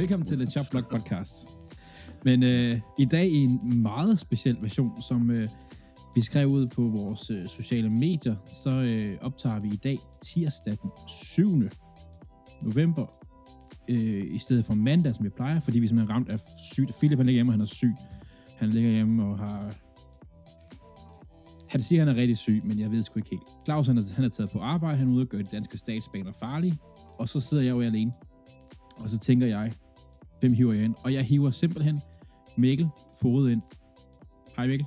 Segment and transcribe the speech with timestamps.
[0.00, 1.48] Velkommen til The Chop Block Podcast.
[2.24, 5.48] Men øh, i dag i en meget speciel version, som øh,
[6.14, 10.72] vi skrev ud på vores øh, sociale medier, så øh, optager vi i dag tirsdag
[10.82, 11.48] den 7.
[12.62, 13.06] november,
[13.88, 16.40] øh, i stedet for mandag, som vi plejer, fordi vi simpelthen ramt af
[16.72, 16.96] sygt.
[16.98, 17.94] Philip han ligger hjemme, og han er syg.
[18.56, 19.74] Han ligger hjemme og har...
[21.68, 23.48] Han siger, at han er rigtig syg, men jeg ved sgu ikke helt.
[23.64, 25.78] Claus, han er, han er taget på arbejde, han er ude og gøre de danske
[25.78, 26.78] statsbaner farlige,
[27.18, 28.12] og så sidder jeg jo alene.
[29.02, 29.72] Og så tænker jeg,
[30.40, 30.94] hvem hiver jeg ind?
[31.04, 32.00] Og jeg hiver simpelthen
[32.56, 32.88] Mikkel
[33.22, 33.62] Fode ind.
[34.56, 34.86] Hej Mikkel.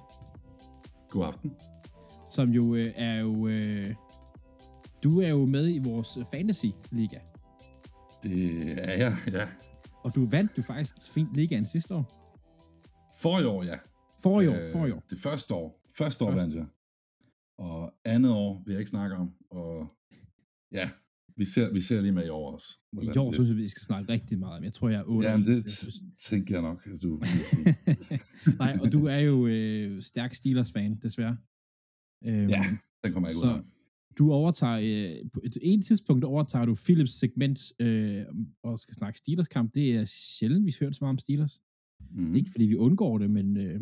[1.09, 1.55] God aften.
[2.31, 3.47] Som jo øh, er jo...
[3.47, 3.95] Øh,
[5.03, 7.19] du er jo med i vores fantasy-liga.
[8.23, 9.47] Det er jeg, ja.
[10.03, 12.23] Og du vandt jo faktisk fint ligaen sidste år.
[13.17, 13.77] For i år, ja.
[14.19, 15.03] For i år, øh, for i år.
[15.09, 15.81] Det første år.
[15.97, 16.41] Første år Først.
[16.41, 16.65] vandt jeg.
[17.57, 19.33] Og andet år vil jeg ikke snakke om.
[19.49, 19.87] Og
[20.71, 20.89] ja,
[21.37, 22.67] vi ser, vi ser lige med i år også.
[23.01, 23.35] I år det...
[23.35, 24.63] synes jeg, vi skal snakke rigtig meget om.
[24.63, 25.29] Jeg tror, jeg er 8.
[25.29, 25.93] Ja, det
[26.29, 27.21] tænker jeg nok, at du
[28.59, 31.37] Nej, og du er jo øh, stærk Steelers-fan, desværre.
[32.25, 32.63] Øhm, ja,
[33.03, 33.63] den kommer jeg ikke ud af.
[34.17, 38.25] Du overtager, øh, på et, et tidspunkt overtager du Philips segment øh,
[38.63, 39.75] og skal snakke Steelers-kamp.
[39.75, 41.61] Det er sjældent, vi hører så meget om Steelers.
[42.11, 42.35] Mm.
[42.35, 43.79] Ikke fordi vi undgår det, men øh,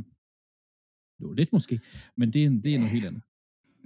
[1.22, 1.80] jo, lidt måske.
[2.17, 3.23] Men det er, det er noget helt andet.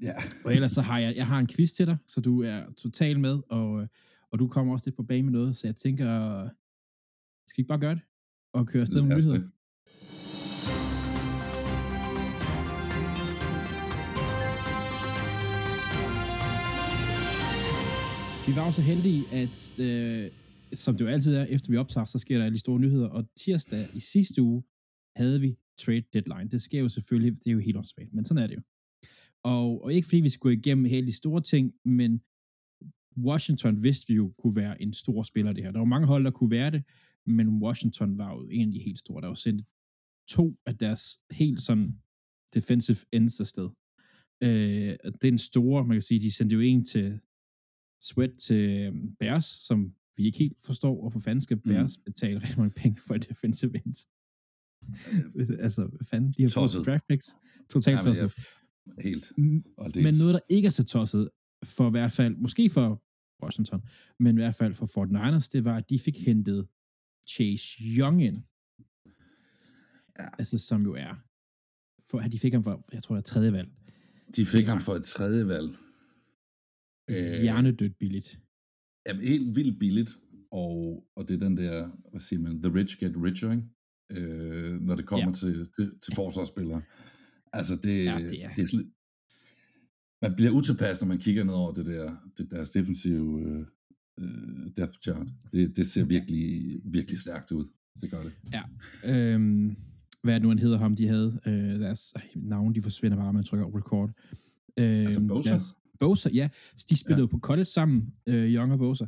[0.02, 0.14] Ja.
[0.46, 3.20] Og ellers så har jeg, jeg har en quiz til dig, så du er totalt
[3.20, 3.88] med, og,
[4.32, 6.50] og du kommer også lidt på bane med noget, så jeg tænker,
[7.48, 8.02] skal vi ikke bare gøre det?
[8.54, 9.42] Og køre afsted med nyheder?
[18.48, 20.32] Vi var også så heldige, at øh,
[20.74, 23.08] som det jo altid er, efter vi optager, så sker der alle de store nyheder,
[23.08, 24.64] og tirsdag i sidste uge
[25.16, 26.50] havde vi trade deadline.
[26.50, 28.62] Det sker jo selvfølgelig, det er jo helt åndssvagt, men sådan er det jo.
[29.46, 32.22] Og, og ikke fordi vi skulle igennem hele de store ting, men
[33.18, 35.72] Washington vidste vi jo kunne være en stor spiller det her.
[35.72, 36.84] Der var mange hold, der kunne være det,
[37.26, 39.22] men Washington var jo en de helt store.
[39.22, 39.64] Der var sendt
[40.28, 42.00] to af deres helt sådan
[42.53, 43.69] defensive ends afsted.
[44.42, 47.19] Øh, den store, man kan sige, de sendte jo en til
[48.02, 51.62] Sweat til øhm, Bears, som vi ikke helt forstår, og for fanden skal mm.
[51.62, 52.03] Bears mm.
[52.03, 53.96] betale rigtig mange penge for et defensive end.
[55.66, 57.36] altså, hvad fanden, de har fået draft picks.
[57.69, 58.31] Totalt tosset.
[59.00, 59.34] Helt.
[59.78, 61.29] Men noget, der ikke er så tosset,
[61.63, 63.03] for i hvert fald, måske for
[63.44, 63.81] Washington,
[64.19, 66.68] men i hvert fald for Fort Niners, det var, at de fik hentet
[67.29, 68.44] Chase Young ind.
[70.19, 70.28] Ja.
[70.40, 71.16] Altså, som jo er,
[72.09, 73.69] for at de fik ham for, jeg tror, det er tredje valg.
[74.35, 75.69] De fik ham for et tredje valg.
[77.09, 78.40] Øh, Hjernedødt billigt.
[79.07, 80.18] Jamen, helt vildt billigt.
[80.51, 83.63] Og, og det er den der, hvad siger man, the rich get richer, ikke?
[84.12, 85.34] Øh, når det kommer ja.
[85.34, 86.81] til, til, til forsvarsspillere.
[87.56, 88.84] Altså, det, ja, det er, det er
[90.22, 93.66] man bliver utilpas, når man kigger ned over det der, det deres defensive øh,
[94.20, 95.28] øh, depth chart.
[95.52, 97.66] Det, det ser virkelig, virkelig stærkt ud.
[98.02, 98.32] Det gør det.
[98.54, 98.62] Ja.
[99.06, 99.76] Øhm,
[100.24, 101.40] hvad er det nu, han hedder ham, de havde?
[101.46, 104.12] Øh, deres øh, navn, de forsvinder bare, man trykker record.
[104.78, 105.50] Øh, altså Bosa?
[105.50, 106.50] Deres, Bosa, ja.
[106.90, 107.28] De spillede ja.
[107.28, 109.06] på college sammen, øh, Young og Bosa.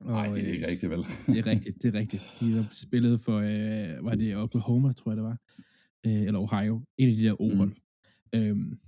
[0.00, 0.98] Nej, det er ikke øh, rigtigt, vel?
[1.26, 2.22] det er rigtigt, det er rigtigt.
[2.40, 5.38] De spillede for, øh, var det Oklahoma, tror jeg det var
[6.06, 7.76] øh, eller Ohio, en af de der O-hold.
[8.34, 8.40] Mm.
[8.40, 8.78] Øhm,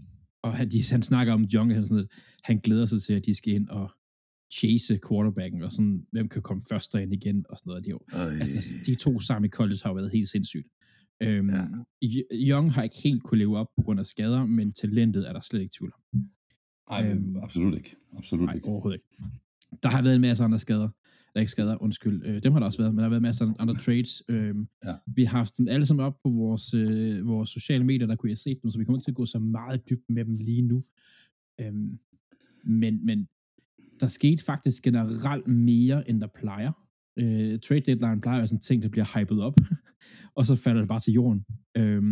[0.42, 2.08] og han, de, han snakker om Young, han, sådan, at
[2.44, 3.90] han glæder sig til, at de skal ind og
[4.54, 7.84] chase quarterbacken, og sådan, hvem kan komme først derind igen, og sådan noget.
[7.84, 7.92] De,
[8.40, 10.68] altså, de to sammen i college har jo været helt sindssygt.
[11.22, 11.64] Øhm, ja.
[12.32, 15.40] Young har ikke helt kunne leve op på grund af skader, men talentet er der
[15.40, 16.20] slet ikke tvivl om.
[16.90, 17.96] Nej, øhm, absolut ikke.
[18.16, 18.68] Absolut nej, ikke.
[18.68, 19.32] overhovedet ikke.
[19.82, 20.88] Der har været en masse andre skader
[21.34, 23.46] eller ikke skader, undskyld, øh, dem har der også været, men der har været masser
[23.46, 24.22] af andre trades.
[24.28, 24.54] Øh,
[24.84, 24.94] ja.
[25.06, 28.30] Vi har haft dem alle sammen op på vores, øh, vores sociale medier, der kunne
[28.30, 30.34] jeg se dem, så vi kommer ikke til at gå så meget dybt med dem
[30.34, 30.84] lige nu.
[31.60, 31.74] Øh,
[32.64, 33.28] men, men
[34.00, 36.72] der skete faktisk generelt mere, end der plejer.
[37.18, 39.56] Øh, trade deadline plejer at være sådan en ting, der bliver hypet op,
[40.36, 41.44] og så falder det bare til jorden.
[41.76, 42.02] Øh,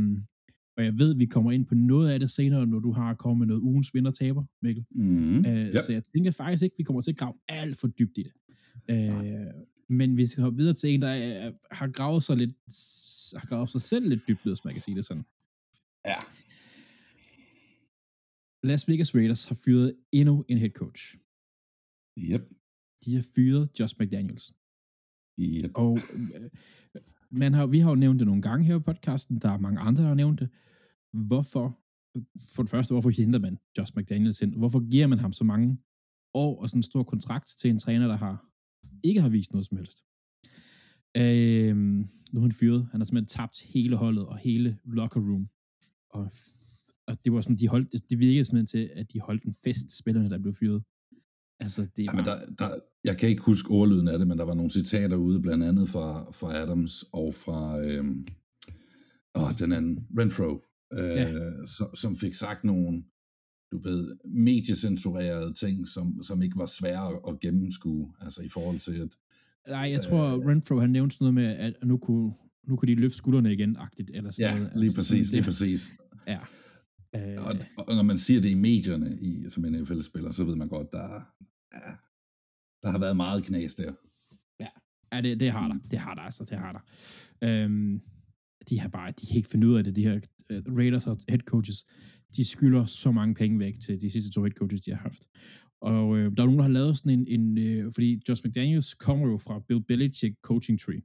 [0.76, 3.38] og jeg ved, vi kommer ind på noget af det senere, når du har kommet
[3.38, 4.84] med noget ugens vinder-taber, Mikkel.
[4.90, 5.74] Mm, øh, yep.
[5.86, 8.32] Så jeg tænker faktisk ikke, vi kommer til at grave alt for dybt i det.
[8.90, 9.46] Øh,
[9.88, 12.54] men vi skal hoppe videre til en, der er, har gravet sig lidt,
[13.40, 15.24] har gravet sig selv lidt dybt, hvis man kan sige det sådan.
[16.06, 16.16] Ja.
[18.62, 21.16] Las Vegas Raiders har fyret endnu en head coach.
[22.18, 22.50] Yep.
[23.04, 24.52] De har fyret Josh McDaniels.
[25.40, 25.70] Yep.
[25.74, 26.50] Og øh,
[27.30, 29.80] man har, vi har jo nævnt det nogle gange her på podcasten, der er mange
[29.80, 30.48] andre, der har nævnt det.
[31.12, 31.78] Hvorfor,
[32.54, 34.54] for det første, hvorfor henter man Josh McDaniels ind?
[34.54, 35.78] Hvorfor giver man ham så mange
[36.34, 38.49] år og sådan en stor kontrakt til en træner, der har
[39.02, 39.98] ikke har vist noget som helst.
[41.16, 42.88] Øhm, nu er han fyret.
[42.90, 45.48] Han har simpelthen tabt hele holdet og hele locker room.
[46.10, 46.30] Og,
[47.06, 49.98] og det var sådan, de holdt, det virkede simpelthen til, at de holdt en fest,
[49.98, 50.82] spillerne, der blev fyret.
[51.60, 52.68] Altså, det er ja, men der, der,
[53.04, 55.88] jeg kan ikke huske ordlyden af det, men der var nogle citater ude, blandt andet
[55.88, 58.26] fra, fra Adams og fra øhm,
[59.34, 61.66] åh, den anden, Renfro, øh, ja.
[61.66, 63.04] som, som fik sagt nogle,
[63.72, 68.92] du ved, mediecensurerede ting, som, som ikke var svære at gennemskue, altså i forhold til,
[68.92, 69.08] at...
[69.68, 72.32] Nej, jeg tror, øh, Renfro, han nævnte sådan noget med, at nu kunne,
[72.68, 74.72] nu kunne de løfte skuldrene igen, agtigt, eller sådan ja, noget.
[74.74, 75.92] lige altså, præcis, lige præcis.
[76.26, 76.38] Ja.
[77.16, 77.56] Øh, og,
[77.86, 80.92] og når man siger det i medierne, i, som en NFL-spiller, så ved man godt,
[80.92, 81.08] der,
[81.74, 81.90] ja,
[82.82, 83.92] der har været meget knas der.
[84.60, 84.66] Ja,
[85.12, 85.78] ja det, det har der.
[85.90, 86.80] Det har der altså, det har der.
[87.48, 88.00] Øhm,
[88.68, 90.20] de har bare, de kan ikke finde ud af det, de her
[90.50, 91.86] uh, Raiders og head coaches.
[92.36, 95.28] De skylder så mange penge væk til de sidste to head coaches, de har haft.
[95.80, 98.94] Og øh, der er nogen, der har lavet sådan en, en øh, fordi Josh McDaniels
[98.94, 101.02] kommer jo fra Bill Belichick coaching tree.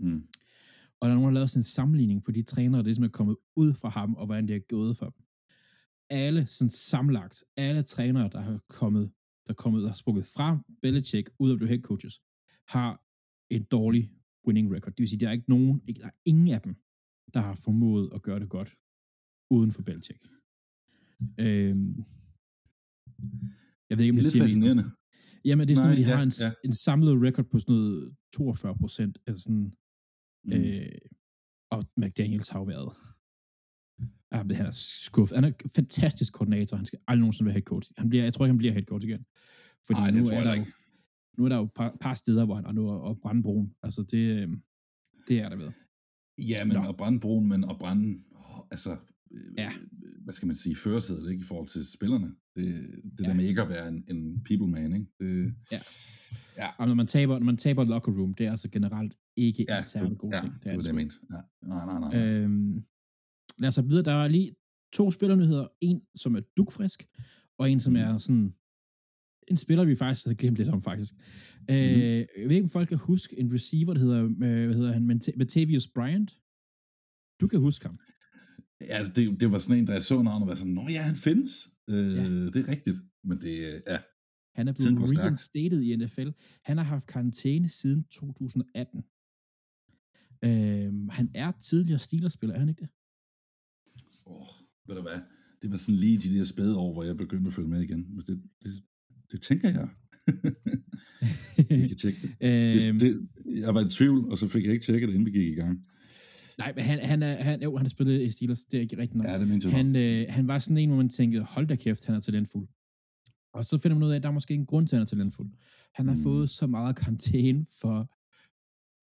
[0.00, 0.28] Mm.
[1.00, 3.04] Og der er nogen, der har lavet sådan en sammenligning for de trænere, der ligesom
[3.04, 5.24] er kommet ud fra ham, og hvordan det er gået for dem.
[6.10, 9.12] Alle sådan samlagt, alle trænere, der har kommet,
[9.46, 12.20] der er kommet, der har sprukket fra Belichick ud af blive head coaches,
[12.68, 13.02] har
[13.50, 14.10] en dårlig
[14.46, 14.92] winning record.
[14.92, 16.74] Det vil sige, der er ikke nogen, ikke, der er ingen af dem,
[17.34, 18.76] der har formået at gøre det godt
[19.50, 20.35] uden for Belichick.
[21.40, 22.04] Øhm,
[23.90, 24.84] jeg ved ikke, om det er lidt fascinerende.
[25.44, 26.52] Jamen, det er sådan, Nej, at de ja, har en, ja.
[26.64, 29.72] en samlet record på sådan noget 42 procent, eller sådan,
[30.44, 30.52] mm.
[30.52, 30.88] øh,
[31.70, 32.92] og McDaniels har jo været,
[34.32, 35.34] ja, han er skuffet.
[35.36, 37.92] Han er en fantastisk koordinator, han skal aldrig nogensinde være head coach.
[37.98, 39.26] Han bliver, jeg tror ikke, han bliver head coach igen.
[39.86, 40.64] Fordi Ej, nu, er der jo,
[41.38, 43.74] nu er der jo et par, par steder, hvor han er nu og brænde broen.
[43.82, 44.48] Altså, det, øh,
[45.28, 45.70] det er der ved.
[46.38, 46.88] Ja, men Nå.
[46.88, 48.18] at brænde broen, men at brænde,
[48.70, 48.96] altså, øh,
[49.58, 49.72] ja.
[50.24, 52.34] hvad skal man sige, førersædet, ikke, i forhold til spillerne.
[52.56, 52.64] Det,
[53.18, 53.28] det ja.
[53.28, 55.06] der med ikke at være en, en people man, ikke?
[55.20, 55.80] Det, ja.
[56.56, 56.68] ja.
[56.78, 59.78] Og når man taber, når man taber locker room, det er altså generelt ikke ja,
[59.78, 60.52] en særlig god ja, ting.
[60.54, 61.16] Det, er det var det, jeg mente.
[61.30, 61.40] Ja.
[61.66, 62.26] Nej, nej, nej.
[62.26, 62.84] Øhm,
[63.58, 64.02] lad os videre.
[64.02, 64.54] Der er lige
[64.92, 65.68] to spillernyheder.
[65.80, 67.06] En, som er dukfrisk,
[67.58, 67.96] og en, som mm.
[67.96, 68.54] er sådan
[69.48, 71.14] en spiller, vi faktisk havde glemt lidt om, faktisk.
[71.68, 71.74] Mm.
[71.74, 74.92] Øh, jeg ved ikke, om folk kan huske en receiver, der hedder, øh, hvad hedder
[74.92, 75.06] han,
[75.36, 76.38] Matavius Bryant.
[77.40, 77.98] Du kan huske ham.
[78.80, 81.02] Ja, altså, det, det var sådan en, da jeg så navnet, var sådan, nå ja,
[81.02, 81.68] han findes.
[81.88, 82.24] Øh, ja.
[82.24, 82.96] Det er rigtigt.
[83.24, 83.98] Men det, ja.
[84.54, 86.28] Han er blevet reinstated i NFL.
[86.62, 89.04] Han har haft karantæne siden 2018.
[90.44, 92.88] Øh, han er tidligere Steelers-spiller, er han ikke det?
[94.26, 94.46] Åh, oh,
[94.86, 95.20] ved du hvad?
[95.62, 98.16] Det var sådan lige de der spæde år, hvor jeg begyndte at følge med igen.
[98.26, 98.82] Det, det,
[99.32, 99.88] det tænker jeg.
[101.82, 102.30] vi kan tjekke det.
[102.40, 103.28] øhm, det.
[103.46, 105.60] Jeg var i tvivl, og så fik jeg ikke tjekket det, inden vi gik i
[105.60, 105.86] gang.
[106.58, 108.96] Nej, men han, han, er, han, jo, han har spillet i Steelers, det er ikke
[108.96, 109.26] rigtigt nok.
[109.26, 112.04] Ja, det mente han, øh, han var sådan en, hvor man tænkte, hold da kæft,
[112.04, 112.68] han er talentfuld.
[113.52, 115.02] Og så finder man ud af, at der er måske en grund til, at han
[115.02, 115.50] er talentfuld.
[115.94, 116.22] Han har mm.
[116.22, 118.10] fået så meget karantæne for,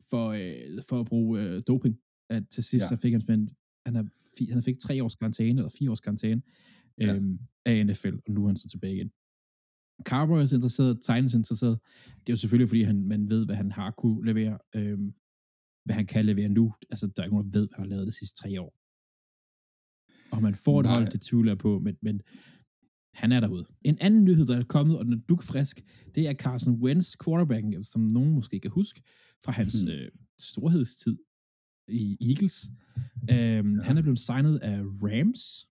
[0.10, 1.98] for, øh, for at bruge øh, doping,
[2.30, 2.88] at til sidst ja.
[2.90, 3.50] så fik han
[3.86, 6.42] han har, han fik tre års karantæne, eller fire års karantæne
[7.00, 7.16] ja.
[7.16, 9.12] øhm, af NFL, og nu er han så tilbage igen.
[10.04, 11.80] Cowboys er interesseret, Titans er interesseret.
[12.08, 15.14] Det er jo selvfølgelig, fordi han, man ved, hvad han har kunne levere, øhm,
[15.86, 16.74] hvad han kan levere nu.
[16.90, 18.74] Altså, der er ikke nogen, der ved, hvad han har lavet de sidste tre år.
[20.32, 22.22] Og man får et hold, det tvivler på, men, men
[23.14, 23.66] han er derude.
[23.82, 25.82] En anden nyhed, der er kommet, og den er dukfrisk,
[26.16, 29.02] det er Carson Wentz, quarterbacken, som nogen måske kan huske,
[29.44, 29.92] fra hans hmm.
[29.92, 31.18] øh, storhedstid
[31.88, 32.70] i Eagles.
[33.30, 33.84] Øhm, ja.
[33.84, 35.68] Han er blevet signet af Rams,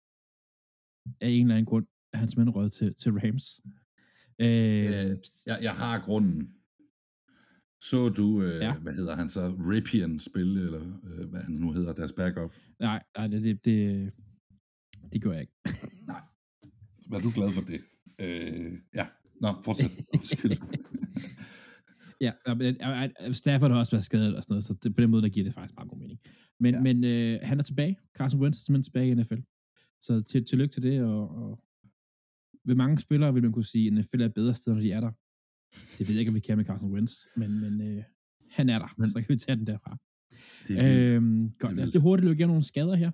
[1.22, 3.62] af en eller anden grund, er hans mænd røget til, til Rams.
[4.40, 6.48] Øh, øh, jeg, jeg har grunden.
[7.82, 8.74] Så du, øh, ja.
[8.74, 12.54] hvad hedder han så, Ripien spille, eller øh, hvad han nu hedder, deres backup?
[12.80, 14.12] Nej, nej det, det, det,
[15.14, 15.54] det gør jeg ikke.
[16.08, 16.22] nej.
[17.08, 17.82] Var du glad for det?
[18.20, 19.08] Øh, ja.
[19.42, 19.92] Nå, fortsæt.
[22.22, 22.32] ja,
[23.32, 25.44] Stafford har også været skadet og sådan noget, så det, på den måde, der giver
[25.44, 26.20] det faktisk meget god mening.
[26.60, 26.82] Men, ja.
[26.82, 27.98] men øh, han er tilbage.
[28.18, 29.42] Carson Wentz er simpelthen tilbage i NFL.
[30.02, 31.64] Så til, tillykke til det, og, og
[32.66, 35.00] ved mange spillere vil man kunne sige, at NFL er bedre sted, når de er
[35.00, 35.12] der.
[35.98, 38.04] Det ved jeg ikke, om vi kan med Carson Wentz, men, men øh,
[38.50, 39.98] han er der, men, så kan vi tage den derfra.
[40.68, 43.12] Det er øhm, godt, lad os lige hurtigt løbe igennem nogle skader her.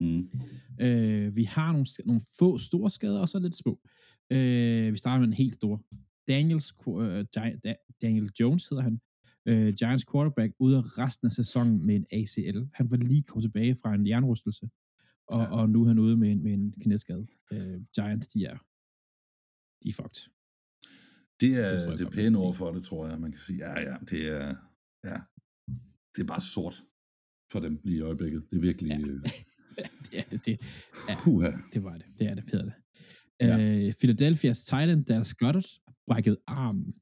[0.00, 0.30] Mm.
[0.80, 3.80] Øh, vi har nogle, nogle få store skader, og så lidt små.
[4.32, 5.84] Øh, vi starter med en helt stor.
[6.28, 7.24] Daniels, uh,
[8.02, 9.00] Daniel Jones hedder han.
[9.50, 12.58] Uh, Giants quarterback ude af resten af sæsonen med en ACL.
[12.74, 14.68] Han var lige kommet tilbage fra en jernrystelse,
[15.28, 15.46] og, ja.
[15.46, 17.26] og nu er han ude med en, med en knæskade.
[17.50, 18.58] Uh, Giants, de er
[19.82, 20.35] de er fucked.
[21.40, 23.58] Det er det, jeg, det er pæne ord for det, tror jeg, man kan sige.
[23.58, 24.54] Ja, ja, det er,
[25.04, 25.16] ja,
[26.14, 26.82] det er bare sort
[27.52, 28.42] for dem lige i øjeblikket.
[28.50, 28.90] Det er virkelig...
[28.90, 28.98] Ja.
[28.98, 29.22] Øh...
[30.10, 30.46] det er det.
[30.46, 30.60] Det,
[31.08, 31.72] ja, uh-huh.
[31.74, 32.06] det var det.
[32.18, 32.70] Det er det, Peter.
[33.40, 33.56] Ja.
[33.56, 35.70] Uh, Philadelphia's Titan, der Goddard,
[36.06, 36.94] brækket armen.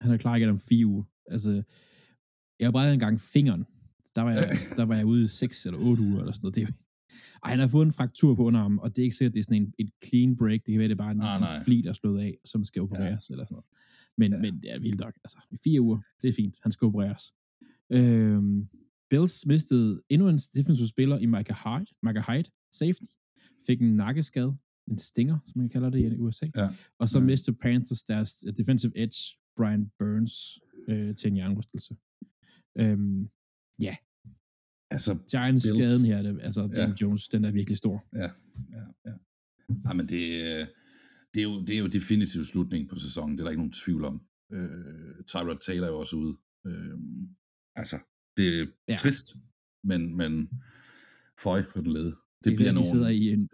[0.00, 1.04] Han er klar igen om fire uger.
[1.30, 1.62] Altså,
[2.58, 3.64] jeg har brækket engang fingeren.
[4.14, 4.44] Der var jeg,
[4.76, 6.54] der var jeg ude i seks eller otte uger eller sådan noget.
[6.54, 6.74] Det,
[7.44, 9.44] Ej, han har fået en fraktur på underarmen, og det er ikke sikkert, det er
[9.44, 10.60] sådan en, et clean break.
[10.66, 12.64] Det kan være, det er bare en, ah, en fli, der er slået af, som
[12.64, 13.34] skal opereres ja.
[13.34, 13.66] eller sådan noget.
[14.18, 14.38] Men, ja.
[14.38, 15.14] men det er vildt nok.
[15.24, 16.56] Altså, i fire uger, det er fint.
[16.62, 17.32] Han skal opereres.
[17.92, 18.68] Øhm,
[19.10, 23.12] Bills mistede endnu en defensive spiller i Micah Hyde, Micah Hyde safety.
[23.66, 24.56] Fik en nakkeskade,
[24.88, 26.46] en stinger, som man kalder det i USA.
[26.56, 26.68] Ja.
[26.98, 27.24] Og så ja.
[27.24, 31.96] mistede Panthers deres defensive edge, Brian Burns, øh, til en hjernerystelse.
[32.78, 33.28] Øhm,
[33.82, 33.96] ja.
[34.94, 35.86] Altså, Giants Bills.
[35.86, 36.94] skaden her, det, altså Dan ja.
[37.00, 38.04] Jones, den er virkelig stor.
[38.12, 38.30] Ja,
[38.76, 39.12] ja, ja.
[39.84, 40.20] Nej, men det,
[41.34, 43.72] det, er jo, det er jo definitiv slutning på sæsonen, det er der ikke nogen
[43.84, 44.22] tvivl om.
[44.52, 44.68] Øh,
[45.26, 46.36] Tyrod Taylor er jo også ude.
[46.66, 46.98] Øh,
[47.76, 47.98] altså,
[48.36, 48.96] det er ja.
[48.96, 49.36] trist,
[49.84, 50.48] men, men
[51.42, 52.04] føj på den lede.
[52.04, 52.86] Det, det bliver nogen...
[52.86, 53.48] De sidder i en,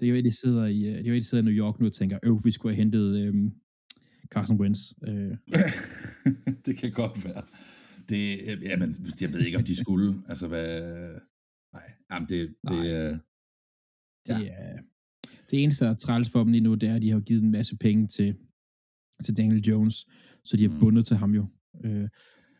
[0.00, 1.80] det er jo, de sidder i, øh, det er jo, de sidder i New York
[1.80, 3.52] nu og tænker, øv, vi skulle have hentet øhm,
[4.30, 4.80] Carson Wentz.
[5.08, 5.36] Øh.
[6.66, 7.42] det kan godt være.
[8.08, 10.22] Det, øh, jamen, jeg ved ikke, om de skulle.
[10.30, 10.80] altså, hvad...
[11.72, 12.86] Nej, jamen, det, det, Nej.
[12.86, 13.18] Øh,
[14.26, 14.78] det er...
[15.50, 17.42] Det eneste, der er træls for dem lige nu, det er, at de har givet
[17.42, 18.36] en masse penge til,
[19.24, 20.06] til Daniel Jones,
[20.44, 20.78] så de er mm.
[20.78, 21.46] bundet til ham jo.
[21.84, 22.08] Øh,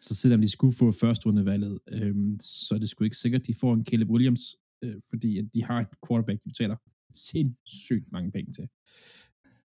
[0.00, 3.47] så selvom de skulle få første rundevalget, øh, så er det sgu ikke sikkert, at
[3.47, 6.76] de får en Caleb Williams, øh, fordi at de har en quarterback, de betaler
[7.14, 8.69] sindssygt mange penge til.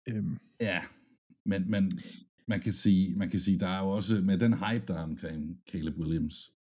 [0.09, 0.37] Øhm.
[0.61, 0.81] Ja,
[1.45, 1.91] men, men
[2.49, 5.03] man kan sige, man kan sige, der er jo også, med den hype, der er
[5.03, 6.51] omkring Caleb Williams,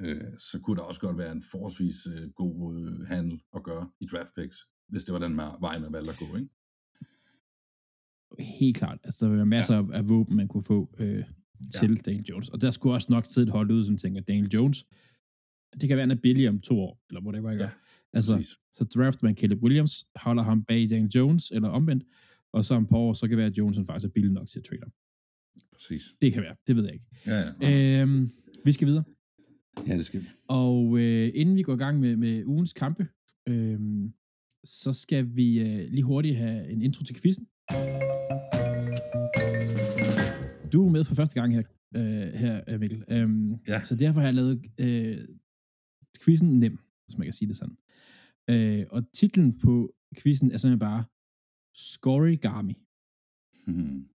[0.00, 3.90] øh, så kunne der også godt være en forholdsvis øh, god øh, handel at gøre
[4.00, 4.56] i draft picks,
[4.88, 6.48] hvis det var den vej, man valgte at gå, ikke?
[8.38, 8.98] Helt klart.
[9.04, 9.82] Altså, der var masser ja.
[9.92, 11.24] af, våben, man kunne få øh,
[11.74, 12.10] til ja.
[12.10, 12.48] Daniel Jones.
[12.48, 14.86] Og der skulle også nok sidde et hold ud, som tænker, Daniel Jones,
[15.80, 17.64] det kan være, han er billig om to år, eller whatever, ikke?
[17.64, 17.70] Ja,
[18.12, 18.56] altså, præcis.
[18.72, 22.04] så drafter man Caleb Williams, holder ham bag Daniel Jones, eller omvendt,
[22.52, 24.48] og så om på år, så kan det være, at Jones faktisk er billig nok
[24.48, 24.92] til at trade ham.
[25.76, 26.02] Præcis.
[26.22, 27.06] Det kan være, det ved jeg ikke.
[27.26, 28.02] Ja, ja.
[28.02, 28.30] Øhm,
[28.64, 29.04] vi skal videre.
[29.86, 30.26] Ja, det skal vi.
[30.48, 33.08] Og øh, inden vi går i gang med, med ugens kampe,
[33.48, 33.80] øh,
[34.64, 37.46] så skal vi øh, lige hurtigt have en intro til quizzen.
[40.72, 41.62] Du er med for første gang her,
[41.96, 43.04] øh, her Mikkel.
[43.10, 43.82] Øhm, ja.
[43.82, 45.18] Så derfor har jeg lavet øh,
[46.24, 47.76] quizzen nem, hvis man kan sige det sådan.
[48.50, 51.04] Øh, og titlen på quizzen er simpelthen bare
[51.74, 52.74] Scorigami.
[53.66, 54.08] Hmm.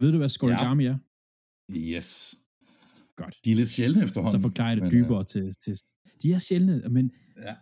[0.00, 0.90] Ved du, hvad Scorigami ja.
[0.90, 0.98] er?
[1.72, 2.34] Yes.
[3.16, 3.36] Godt.
[3.44, 4.40] De er lidt sjældne efterhånden.
[4.40, 5.26] Så forklarer jeg det men, dybere uh...
[5.26, 5.76] til, til...
[6.22, 7.12] De er sjældne, men
[7.42, 7.54] ja.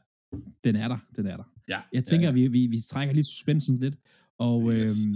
[0.65, 0.99] den er der.
[1.17, 1.45] Den er der.
[1.69, 1.81] Ja.
[1.93, 2.49] Jeg tænker, ja, ja.
[2.49, 3.97] Vi, vi, vi trækker lige suspensen lidt,
[4.39, 5.07] og, yes.
[5.07, 5.15] øhm,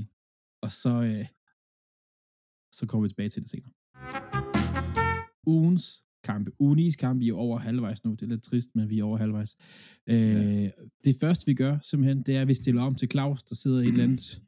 [0.63, 1.27] og så, øh,
[2.73, 3.73] så kommer vi tilbage til det senere.
[5.47, 6.51] Ugens kampe.
[6.59, 8.11] Unis kampe, vi er over halvvejs nu.
[8.11, 9.57] Det er lidt trist, men vi er over halvvejs.
[10.07, 10.71] Øh, ja.
[11.05, 13.81] Det første, vi gør simpelthen, det er, at vi stiller om til Claus, der sidder
[13.81, 14.43] i et eller andet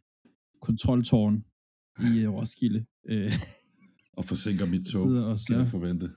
[0.61, 1.45] kontroltårn
[2.03, 2.85] i uh, Roskilde.
[3.09, 3.33] Øh,
[4.13, 5.47] og forsinker mit tog, og så...
[5.49, 6.11] kan jeg forvente.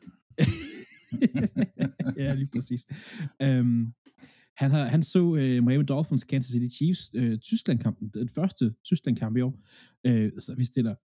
[2.23, 2.85] ja, lige præcis.
[3.43, 3.93] Um,
[4.57, 9.37] han, har, han så uh, Miami Dolphins, Kansas City Chiefs, uh, Tyskland-kampen, den første Tyskland-kamp
[9.37, 9.59] i år.
[10.07, 10.95] Uh, så vi stiller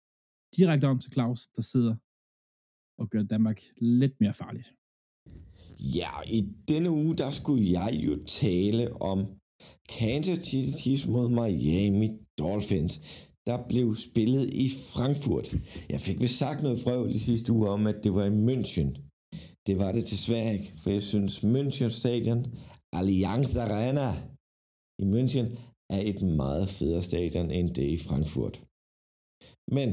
[0.57, 1.97] direkte om til Claus, der sidder
[2.99, 4.75] og gør Danmark lidt mere farligt.
[5.81, 9.27] Ja, i denne uge, der skulle jeg jo tale om
[9.89, 13.01] Kansas City Chiefs mod Miami Dolphins,
[13.49, 15.49] der blev spillet i Frankfurt.
[15.89, 18.91] Jeg fik vist sagt noget frøvl i sidste uge om, at det var i München.
[19.67, 22.41] Det var det desværre ikke, for jeg synes München Stadion,
[22.99, 24.09] Allianz Arena
[25.03, 25.47] i München,
[25.97, 28.57] er et meget federe stadion end det i Frankfurt.
[29.77, 29.89] Men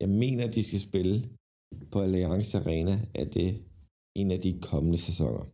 [0.00, 1.14] jeg mener, de skal spille
[1.92, 3.48] på Allianz Arena, er det
[4.20, 5.44] en af de kommende sæsoner.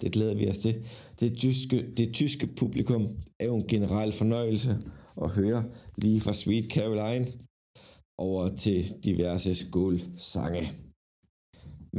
[0.00, 0.74] Det glæder vi os til.
[1.20, 3.02] Det tyske, det tyske publikum
[3.40, 4.72] er jo en generel fornøjelse
[5.24, 5.60] at høre
[6.02, 7.26] lige fra Sweet Caroline
[8.26, 10.64] over til diverse skålsange.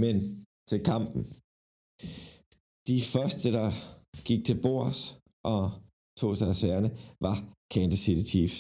[0.03, 0.15] Men
[0.69, 1.21] til kampen.
[2.89, 3.69] De første, der
[4.27, 4.99] gik til bords
[5.53, 5.63] og
[6.19, 6.89] tog sig af særne,
[7.25, 7.37] var
[7.73, 8.57] Kansas City Chiefs.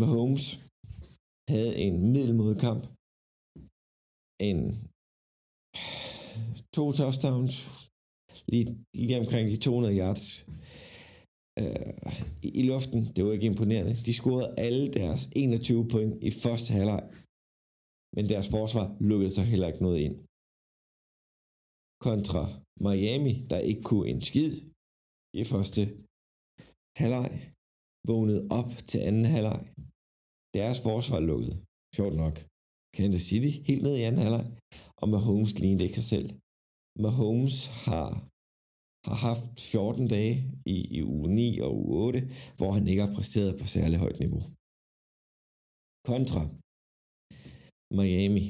[0.00, 0.46] Mahomes
[1.52, 2.82] havde en middelmodig kamp.
[4.48, 4.60] En
[6.76, 7.54] to touchdowns,
[8.50, 8.66] lige,
[8.96, 10.24] lige omkring de 200 yards
[11.60, 11.94] øh,
[12.60, 13.00] i, luften.
[13.14, 13.94] Det var ikke imponerende.
[14.06, 17.02] De scorede alle deres 21 point i første halvleg,
[18.16, 20.16] men deres forsvar lukkede sig heller ikke noget ind.
[22.06, 22.44] Kontra
[22.84, 24.52] Miami, der ikke kunne en skid
[25.40, 25.82] i første
[27.00, 27.30] halvleg,
[28.08, 29.60] vågnede op til anden halvleg.
[30.58, 31.54] Deres forsvar lukkede,
[31.96, 32.34] sjovt nok,
[32.96, 34.46] Kansas City helt ned i anden halvleg,
[35.00, 36.28] og Mahomes lignede ikke sig selv.
[37.04, 38.08] Mahomes har,
[39.08, 40.36] har haft 14 dage
[40.74, 42.20] i, i uge 9 og uge 8,
[42.58, 44.42] hvor han ikke har præsteret på særlig højt niveau.
[46.10, 46.42] Kontra
[47.98, 48.44] Miami,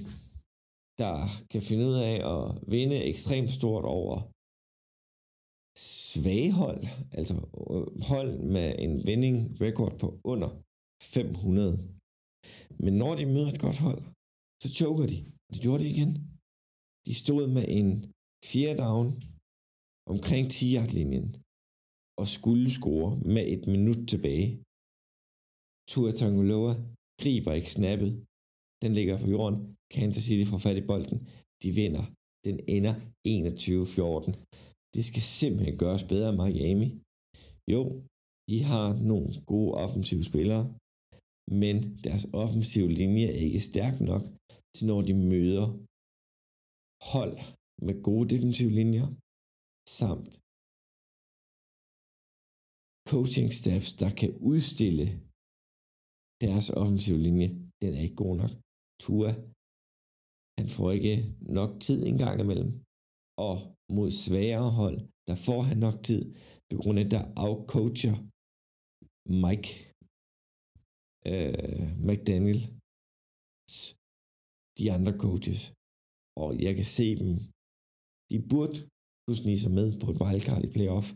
[1.03, 1.17] der
[1.53, 2.43] kan finde ud af at
[2.75, 4.15] vinde ekstremt stort over
[6.11, 6.83] svage hold,
[7.19, 7.35] altså
[7.73, 10.51] øh, hold med en vinding record på under
[11.03, 11.73] 500.
[12.85, 14.03] Men når de møder et godt hold,
[14.63, 15.19] så choker de.
[15.53, 16.11] Det gjorde de igen.
[17.07, 17.91] De stod med en
[18.51, 19.07] fjerde down
[20.13, 20.67] omkring 10
[20.99, 21.29] linjen
[22.21, 24.49] og skulle score med et minut tilbage.
[25.91, 26.73] Tua Tagovailoa
[27.23, 28.11] griber ikke snappet.
[28.83, 29.59] Den ligger på jorden.
[29.95, 31.19] Kansas City får fat i bolden.
[31.63, 32.05] De vinder.
[32.47, 32.95] Den ender
[33.29, 34.31] 21-14.
[34.95, 36.89] Det skal simpelthen gøres bedre af Miami.
[37.73, 37.83] Jo,
[38.51, 40.65] de har nogle gode offensive spillere,
[41.63, 44.25] men deres offensive linje er ikke stærk nok
[44.75, 45.67] til når de møder
[47.13, 47.35] hold
[47.87, 49.07] med gode defensive linjer,
[49.99, 50.31] samt
[53.13, 55.07] coaching staffs, der kan udstille
[56.45, 57.49] deres offensive linje.
[57.83, 58.53] Den er ikke god nok.
[59.03, 59.31] Tua,
[60.59, 61.17] han får ikke
[61.59, 62.71] nok tid engang imellem.
[63.47, 63.57] Og
[63.97, 64.99] mod svagere hold,
[65.29, 66.23] der får han nok tid,
[66.71, 68.17] på grund af, der outcoacher
[69.45, 69.71] Mike
[71.31, 72.61] øh, McDaniel
[74.79, 75.61] de andre coaches.
[76.43, 77.31] Og jeg kan se dem.
[78.31, 78.77] De burde
[79.25, 81.07] kunne snige sig med på et wildcard i playoff,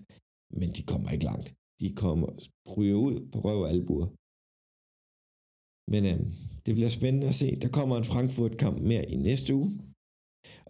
[0.58, 1.48] men de kommer ikke langt.
[1.80, 2.28] De kommer
[2.76, 4.08] ryger ud på røv og albuer.
[5.92, 6.18] Men øh,
[6.64, 7.48] det bliver spændende at se.
[7.62, 9.70] Der kommer en Frankfurt-kamp mere i næste uge.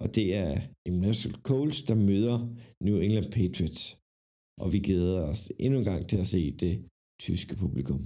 [0.02, 0.50] Og det er
[0.88, 2.38] Emmanuel Coles, der møder
[2.87, 3.83] New England Patriots.
[4.62, 6.75] Og vi glæder os endnu en gang til at se det
[7.26, 8.00] tyske publikum.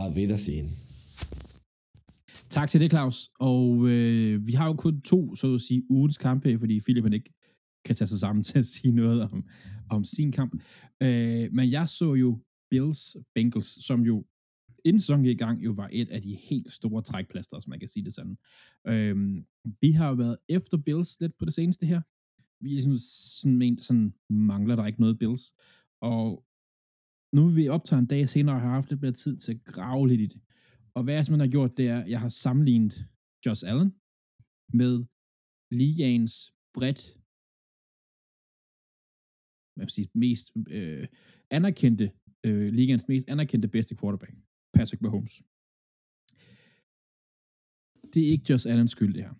[0.00, 0.54] Og ved at se
[2.56, 3.16] Tak til det, Claus.
[3.50, 7.12] Og øh, vi har jo kun to, så at sige, ugens kampe, fordi Philip han
[7.12, 7.32] ikke
[7.84, 9.44] kan tage sig sammen til at sige noget om,
[9.90, 10.62] om sin kamp.
[11.02, 12.38] Øh, men jeg så jo
[12.70, 14.24] Bills Bengals, som jo
[14.84, 17.88] inden sæsonen i gang, jo var et af de helt store trækplaster, som man kan
[17.88, 18.38] sige det sådan.
[18.86, 19.46] Øhm,
[19.80, 22.00] vi har jo været efter Bills lidt på det seneste her.
[22.64, 25.54] Vi er ligesom sådan, ment, sådan mangler der ikke noget Bills.
[26.02, 26.44] Og
[27.32, 29.64] nu vil vi optage en dag senere og har haft lidt mere tid til at
[29.64, 30.40] grave lidt i det.
[30.94, 33.06] Og hvad jeg simpelthen har gjort, det er, at jeg har sammenlignet
[33.46, 33.94] Josh Allen
[34.72, 35.04] med
[35.70, 37.19] ligagens bredt
[39.80, 41.06] hvad sige, mest øh,
[41.50, 42.10] anerkendte,
[42.44, 44.32] øh, ligaens mest anerkendte bedste quarterback.
[44.74, 45.42] Patrick Mahomes.
[48.14, 49.34] Det er ikke Josh Allens skyld, det her.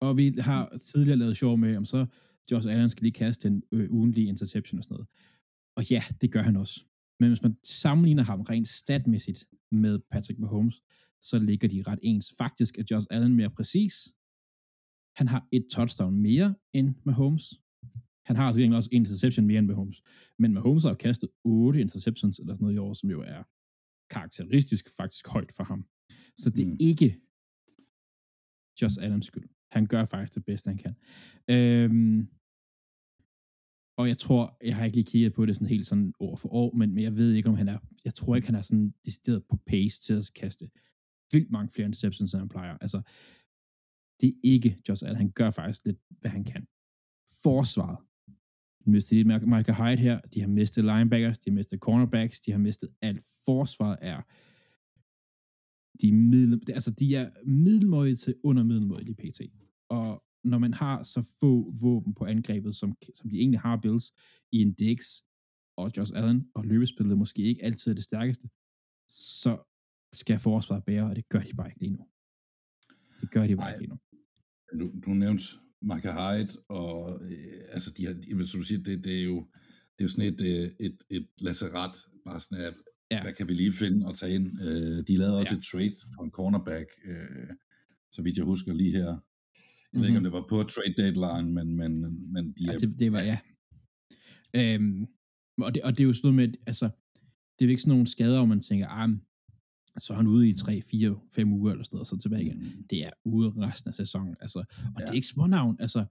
[0.00, 2.06] Og vi har tidligere lavet sjov med, om så
[2.50, 5.08] Josh Allen skal lige kaste en øh, ugenlig interception og sådan noget.
[5.76, 6.84] Og ja, det gør han også.
[7.20, 10.82] Men hvis man sammenligner ham rent statmæssigt med Patrick Mahomes,
[11.20, 12.34] så ligger de ret ens.
[12.38, 14.14] Faktisk er Josh Allen mere præcis.
[15.16, 17.60] Han har et touchdown mere end Mahomes.
[18.26, 20.02] Han har altså også en interception mere end Mahomes.
[20.38, 23.42] Men Mahomes har kastet otte interceptions eller sådan noget i år, som jo er
[24.10, 25.86] karakteristisk faktisk højt for ham.
[26.36, 26.76] Så det er mm.
[26.80, 27.20] ikke
[28.82, 29.48] Josh Allens skyld.
[29.72, 30.94] Han gør faktisk det bedste, han kan.
[31.50, 32.28] Øhm,
[33.98, 36.48] og jeg tror, jeg har ikke lige kigget på det sådan helt sådan år for
[36.48, 38.94] år, men, men jeg ved ikke, om han er, jeg tror ikke, han er sådan
[39.04, 40.70] decideret på pace til at kaste
[41.32, 42.78] vildt mange flere interceptions, end han plejer.
[42.80, 43.02] Altså,
[44.20, 45.16] det er ikke Josh Allen.
[45.16, 46.66] Han gør faktisk lidt, hvad han kan.
[47.42, 48.05] Forsvaret
[48.86, 52.52] de mistet lidt Michael Hyde her, de har mistet linebackers, de har mistet cornerbacks, de
[52.52, 53.24] har mistet alt.
[53.44, 54.22] Forsvaret er
[56.00, 58.62] de, middel, altså de er middelmåde til under
[59.08, 59.40] i PT.
[59.88, 64.12] Og når man har så få våben på angrebet, som, som de egentlig har Bills
[64.52, 65.06] i en Dix
[65.76, 68.48] og Josh Allen, og løbespillet måske ikke altid er det stærkeste,
[69.08, 69.58] så
[70.12, 72.06] skal forsvaret bære, og det gør de bare ikke lige nu.
[73.20, 73.98] Det gør de bare Ej, ikke lige nu.
[74.80, 75.44] Du, du nævnte
[75.94, 79.36] Micah Hyde, og øh, altså, de har, som du siger, det, det, er jo,
[79.98, 82.74] det er jo sådan et, øh, et, et lasserat, bare sådan at,
[83.10, 83.22] ja.
[83.22, 84.62] hvad kan vi lige finde og tage ind?
[84.62, 85.58] Øh, de lavede også ja.
[85.58, 87.50] et trade for en cornerback, øh,
[88.12, 89.06] så vidt jeg husker lige her.
[89.06, 90.00] Jeg mm-hmm.
[90.00, 90.32] ved ikke, om mhm.
[90.32, 91.92] det var på trade deadline, men, men,
[92.32, 93.38] men de ja, er, det, det var, ja.
[94.56, 95.06] Øhm,
[95.58, 96.84] og, det, og det er jo sådan noget med, altså,
[97.54, 99.10] det er jo ikke sådan nogle skader, hvor man tænker, ah,
[99.98, 102.42] så er han ude i 3, 4, 5 uger eller sådan noget, og så tilbage
[102.42, 102.58] igen.
[102.58, 102.86] Mm.
[102.90, 104.36] Det er ude resten af sæsonen.
[104.40, 105.04] Altså, og ja.
[105.04, 105.76] det er ikke smånavn.
[105.80, 106.04] Altså,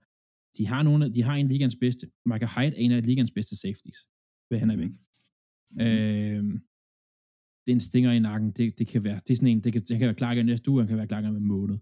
[0.58, 2.10] de har, nogle, de har en af ligands bedste.
[2.26, 3.98] Michael Hyde er en af ligands bedste safeties.
[4.48, 4.90] Hvad han er væk.
[5.70, 5.80] Mm.
[5.80, 6.60] Øh,
[7.66, 8.50] det er en stinger i nakken.
[8.50, 10.46] Det, det kan være, det er sådan en, det kan, det kan være klar igen
[10.46, 11.78] næste uge, han kan være klar igen med en måned.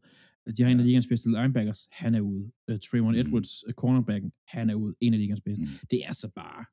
[0.57, 0.75] De har ja.
[0.75, 1.89] en af ligands bedste linebackers.
[1.93, 2.53] Han er ude.
[2.71, 3.21] Uh, Trayvon mm.
[3.21, 4.95] Edwards, uh, cornerbacken, han er ude.
[5.01, 5.65] En af ligands bedste.
[5.65, 5.71] Mm.
[5.91, 6.65] Det er så bare,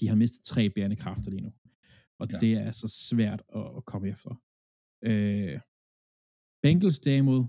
[0.00, 1.52] de har mistet tre bærende kræfter lige nu.
[2.22, 2.38] Og ja.
[2.38, 4.32] det er så svært at, at komme efter.
[5.08, 5.60] Øh,
[6.62, 7.42] Bengals derimod,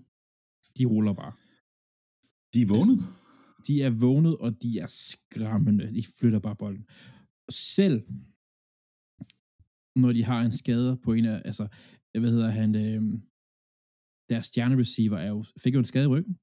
[0.77, 1.33] de ruller bare.
[2.53, 2.97] De er vågnet?
[2.97, 5.93] Altså, de er vågnet, og de er skræmmende.
[5.97, 6.85] De flytter bare bolden.
[7.47, 7.97] Og selv
[9.95, 11.67] når de har en skade på en af, altså,
[12.19, 13.01] hvad hedder han, øh,
[14.29, 16.39] deres stjernereceiver er jo, fik jo en skade i ryggen,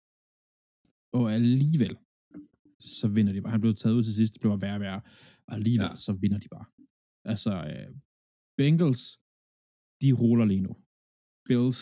[1.12, 1.96] og alligevel,
[2.80, 3.50] så vinder de bare.
[3.50, 5.00] Han blev taget ud til sidst, det blev værre og værre.
[5.46, 5.96] og alligevel ja.
[5.96, 6.64] så vinder de bare.
[7.24, 7.90] Altså, øh,
[8.60, 9.02] Bengals,
[10.02, 10.74] de ruller lige nu.
[11.48, 11.80] Bills,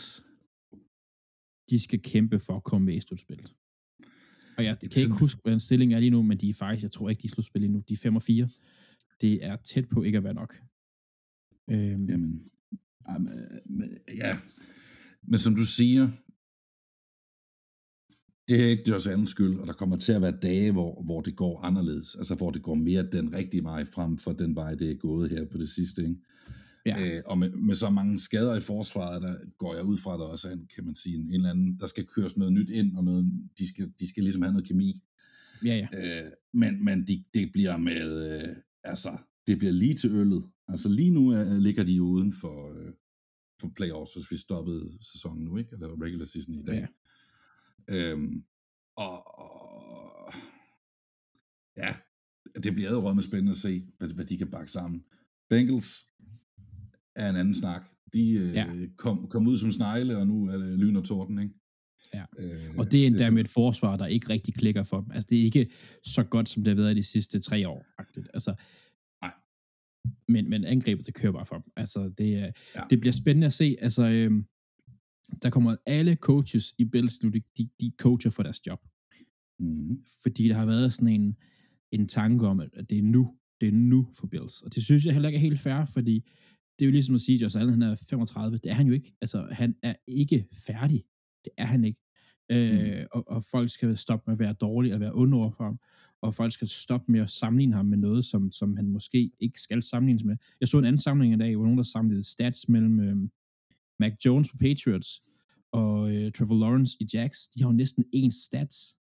[1.69, 3.55] de skal kæmpe for at komme med i slutspillet.
[4.57, 6.83] Og jeg kan ikke huske, hvad en stilling er lige nu, men de er faktisk,
[6.83, 7.83] jeg tror ikke, de er slutspil lige nu.
[7.89, 8.49] De er 5 og 4.
[9.21, 10.61] Det er tæt på ikke at være nok.
[11.71, 12.09] Øhm.
[12.09, 12.49] Jamen,
[14.23, 14.33] ja.
[15.21, 16.03] Men som du siger,
[18.47, 21.21] det er ikke Josh Allens skyld, og der kommer til at være dage, hvor, hvor
[21.21, 22.15] det går anderledes.
[22.15, 25.29] Altså, hvor det går mere den rigtige vej frem for den vej, det er gået
[25.29, 26.01] her på det sidste.
[26.01, 26.15] Ikke?
[26.85, 27.01] Ja.
[27.01, 30.19] Øh, og med, med så mange skader i forsvaret, der går jeg ud fra, at
[30.19, 32.53] der også er en, kan man sige, en, en eller anden, der skal køres noget
[32.53, 35.03] nyt ind, og noget, de, skal, de skal ligesom have noget kemi.
[35.65, 36.21] Ja, ja.
[36.25, 40.43] Øh, men men de, det bliver med, øh, altså, det bliver lige til øllet.
[40.67, 42.93] Altså lige nu er, ligger de uden for, øh,
[43.59, 45.69] for playoffs, hvis vi stoppede sæsonen nu, ikke?
[45.73, 46.87] Eller regular season i dag.
[47.87, 48.11] Ja.
[48.11, 48.43] Øhm,
[48.95, 50.33] og, og,
[51.77, 51.95] ja,
[52.63, 55.05] det bliver med spændende at se, hvad, hvad de kan bakke sammen.
[55.49, 56.08] Bengals,
[57.15, 57.81] er en anden snak.
[58.13, 58.67] De øh, ja.
[58.97, 61.53] kom, kom ud som snegle, og nu er det lyn og torden, ikke?
[62.13, 62.25] Ja.
[62.37, 65.11] Øh, og det er endda med et forsvar, der ikke rigtig klikker for dem.
[65.11, 65.69] Altså, det er ikke
[66.03, 67.85] så godt, som det har været de sidste tre år.
[68.33, 68.55] Altså,
[69.21, 69.33] Nej.
[70.27, 71.71] Men, men angrebet, det kører bare for dem.
[71.75, 72.31] Altså, det,
[72.75, 72.81] ja.
[72.89, 73.77] det bliver spændende at se.
[73.81, 74.43] Altså, øh,
[75.41, 78.79] der kommer alle coaches i Bills nu, de, de, coacher for deres job.
[79.59, 80.03] Mm.
[80.23, 81.35] Fordi der har været sådan en,
[81.91, 84.61] en tanke om, at det er nu, det er nu for Bills.
[84.61, 86.29] Og det synes jeg heller ikke er helt fair, fordi
[86.79, 88.57] det er jo ligesom at sige, at Josh Allen han er 35.
[88.57, 89.15] Det er han jo ikke.
[89.21, 91.03] Altså, han er ikke færdig.
[91.43, 92.01] Det er han ikke.
[92.51, 93.07] Øh, mm.
[93.11, 95.79] og, og folk skal stoppe med at være dårlige og være under for ham.
[96.21, 99.61] Og folk skal stoppe med at sammenligne ham med noget, som, som han måske ikke
[99.61, 100.37] skal sammenlignes med.
[100.59, 103.15] Jeg så en anden sammenligning i dag, hvor nogen der sammenlignede stats mellem øh,
[103.99, 105.21] Mac Jones på Patriots
[105.71, 107.49] og øh, Trevor Lawrence i Jacks.
[107.49, 108.95] De har jo næsten ens stats.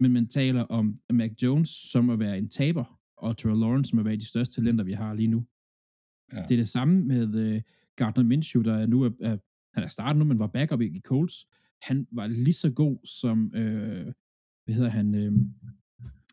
[0.00, 3.98] Men man taler om Mac Jones som at være en taber, og Trevor Lawrence som
[3.98, 5.46] at være de største talenter, vi har lige nu.
[6.32, 6.42] Ja.
[6.42, 7.62] Det er det samme med uh,
[7.96, 9.36] Gardner Minshew, der er nu er, er,
[9.74, 11.46] han er startet nu, men var backup i, Colts.
[11.82, 14.12] Han var lige så god som, uh,
[14.64, 15.32] hvad hedder han, uh,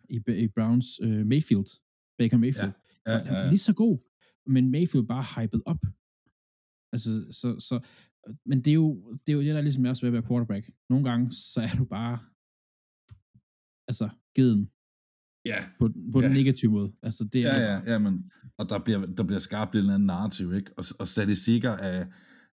[0.09, 1.79] i, i Browns, uh, Mayfield,
[2.17, 2.71] Baker Mayfield.
[3.07, 3.13] Ja.
[3.13, 3.49] Ja, ja, ja.
[3.49, 3.97] Lige så god,
[4.47, 5.85] men Mayfield bare hyped op.
[6.93, 7.79] Altså, så, så,
[8.45, 10.27] men det er jo det, er jo det der ligesom er også ved at være
[10.29, 10.69] quarterback.
[10.89, 12.19] Nogle gange, så er du bare,
[13.87, 14.69] altså, geden.
[15.45, 15.63] Ja.
[15.79, 16.27] På, på ja.
[16.27, 16.91] den negative måde.
[17.03, 19.93] Altså, det er ja, ja, ja, men og der bliver, der bliver skabt et eller
[19.93, 20.71] andet narrativ, ikke?
[20.77, 22.05] Og, og statistikker er,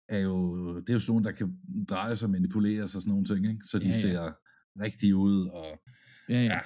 [0.09, 3.11] er jo, det er jo sådan nogle, der kan dreje sig og manipuleres og sådan
[3.11, 3.65] nogle ting, ikke?
[3.65, 4.01] Så de ja, ja.
[4.01, 4.33] ser
[4.81, 5.83] rigtige ud, og
[6.29, 6.45] ja, ja.
[6.45, 6.61] ja.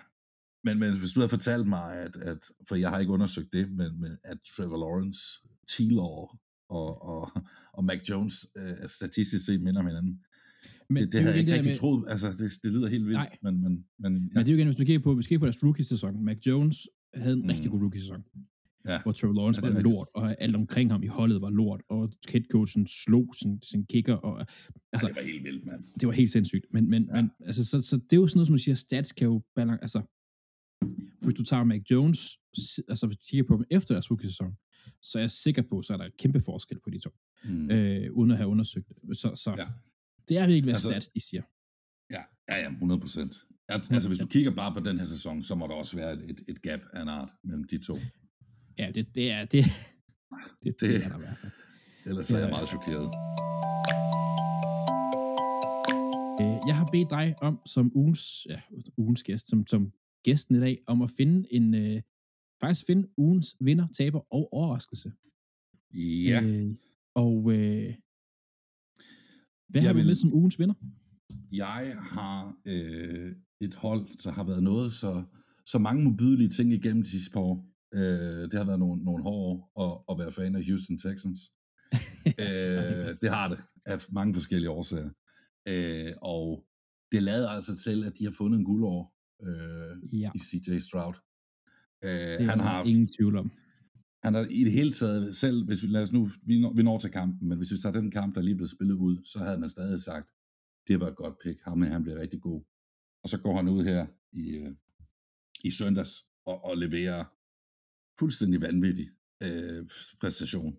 [0.64, 3.70] Men, men hvis du havde fortalt mig, at, at, for jeg har ikke undersøgt det,
[3.70, 5.20] men, men at Trevor Lawrence,
[5.70, 7.30] T-Law og, og,
[7.72, 10.20] og Mac Jones øh, statistisk set minder om hinanden,
[10.90, 11.76] men det, det, det havde jeg ikke rigtig med...
[11.76, 12.04] troet.
[12.08, 13.18] Altså, det, det lyder helt vildt.
[13.18, 13.36] Nej.
[13.42, 14.18] Men, men, men, ja.
[14.18, 16.24] men det er jo igen, hvis man kigger på, hvis man kigger på deres rookie-sæson.
[16.24, 17.48] Mac Jones havde en mm.
[17.48, 18.22] rigtig god rookie-sæson
[18.88, 19.02] ja.
[19.02, 22.12] hvor Trevor Lawrence ja, var lort, og alt omkring ham i holdet var lort, og
[22.28, 24.46] headcoachen slog sin, sin kicker, og
[24.92, 25.84] altså, ja, det var helt vildt, mand.
[26.00, 27.12] Det var helt sindssygt, men, men, ja.
[27.12, 29.42] men altså, så, så, det er jo sådan noget, som man siger, stats kan jo
[29.54, 30.02] balance, altså,
[31.22, 32.38] hvis du tager Mac Jones,
[32.88, 34.52] altså hvis du kigger på dem efter deres rookie-sæson,
[35.02, 37.10] så er jeg sikker på, så er der et kæmpe forskel på de to,
[37.44, 37.70] mm.
[37.70, 39.16] øh, uden at have undersøgt det.
[39.16, 39.66] Så, så ja.
[40.28, 41.42] Det er virkelig, hvad altså, stats de siger.
[42.10, 43.36] Ja, ja, ja, 100 procent.
[43.68, 46.44] Altså, hvis du kigger bare på den her sæson, så må der også være et,
[46.48, 47.98] et gap af en art mellem de to.
[48.78, 49.64] Ja, det, det er det.
[50.64, 51.52] Det, det, det er der i hvert fald.
[52.06, 53.06] Ellers er jeg meget chokeret.
[56.40, 58.60] Øh, jeg har bedt dig om, som ugens, ja,
[58.96, 59.92] ugens gæst, som, som
[60.24, 62.02] gæsten i dag, om at finde en, øh,
[62.60, 65.12] faktisk finde ugens vinder, taber og overraskelse.
[65.94, 66.42] Ja.
[66.42, 66.74] Øh,
[67.14, 67.94] og øh,
[69.68, 70.74] hvad jeg har du med som ugens vinder?
[71.52, 75.24] Jeg har øh, et hold, der har været noget så,
[75.66, 77.66] så mange modbydelige ting igennem de sidste par år.
[77.94, 81.40] Øh, det har været nogle, nogle hårde år at, at være fan af Houston Texans.
[82.44, 85.10] øh, det har det, af mange forskellige årsager.
[85.68, 86.64] Øh, og
[87.12, 89.14] det lader altså til, at de har fundet en guldår
[89.46, 90.30] øh, ja.
[90.34, 91.14] i CJ Stroud.
[92.04, 93.52] Øh, han har ingen tvivl om.
[94.22, 96.82] Han har i det hele taget, selv hvis vi, lad os nu, vi når, vi
[96.82, 99.38] når til kampen, men hvis vi tager den kamp, der lige blev spillet ud, så
[99.38, 100.30] havde man stadig sagt,
[100.88, 102.62] det var et godt pick, ham han blev rigtig god.
[103.22, 104.74] Og så går han ud her i, øh,
[105.64, 107.24] i søndags og, og leverer
[108.18, 109.08] fuldstændig vanvittig
[109.42, 109.88] øh,
[110.20, 110.78] præstation.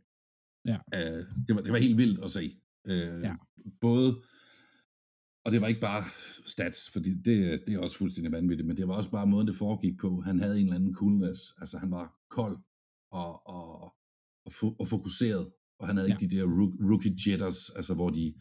[0.66, 0.78] Ja.
[0.94, 2.62] Øh, det, var, det var helt vildt at se.
[2.88, 3.36] Øh, ja.
[3.82, 4.22] Både,
[5.46, 6.04] og det var ikke bare
[6.46, 9.56] stats, fordi det, det er også fuldstændig vanvittigt, men det var også bare måden, det
[9.56, 10.22] foregik på.
[10.22, 12.58] Han havde en eller anden coolness, altså han var kold
[13.12, 13.84] og, og,
[14.46, 16.16] og, og fokuseret, og han havde ja.
[16.16, 16.44] ikke de der
[16.90, 18.34] rookie jitters, altså hvor de,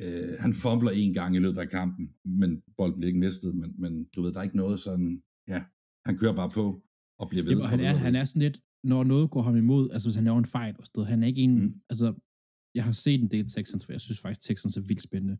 [0.00, 3.74] øh, han fumbler en gang i løbet af kampen, men bolden bliver ikke mistet, men,
[3.78, 5.62] men du ved, der er ikke noget sådan, ja,
[6.06, 6.82] han kører bare på,
[7.18, 7.52] og bliver ved.
[7.52, 10.24] Jamen, han, er, han er sådan lidt, når noget går ham imod, altså hvis han
[10.24, 11.74] laver en fejl og sted, han er ikke en, mm.
[11.90, 12.14] altså,
[12.74, 15.38] jeg har set en del Texans, for jeg synes faktisk, Texans er vildt spændende.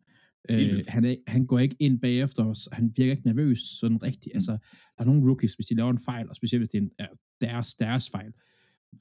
[0.51, 4.35] Øh, han, er, han går ikke ind bagefter os, han virker ikke nervøs sådan rigtigt.
[4.35, 4.37] Mm.
[4.37, 4.53] Altså,
[4.96, 7.09] der er nogle rookies, hvis de laver en fejl, og specielt hvis det er, er
[7.40, 8.33] deres, deres fejl,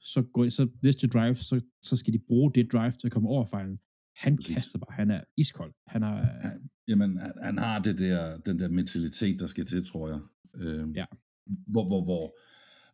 [0.00, 3.28] så, går, så næste drive, så, så skal de bruge det drive til at komme
[3.28, 3.78] over fejlen.
[4.16, 4.54] Han Præcis.
[4.54, 5.72] kaster bare, han er iskold.
[5.86, 6.50] Han er, ja,
[6.88, 10.20] jamen, han, har det der, den der mentalitet, der skal til, tror jeg.
[10.54, 11.04] Øh, ja.
[11.46, 12.38] Hvor, hvor, hvor,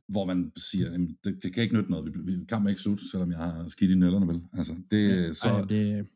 [0.09, 2.15] hvor man siger, jamen, det, det kan ikke nytte noget.
[2.15, 4.43] Vi, vi kan ikke slut, selvom jeg har skidt i nøllerne, vel?
[4.53, 6.07] Altså, det, ja, så, ej, det,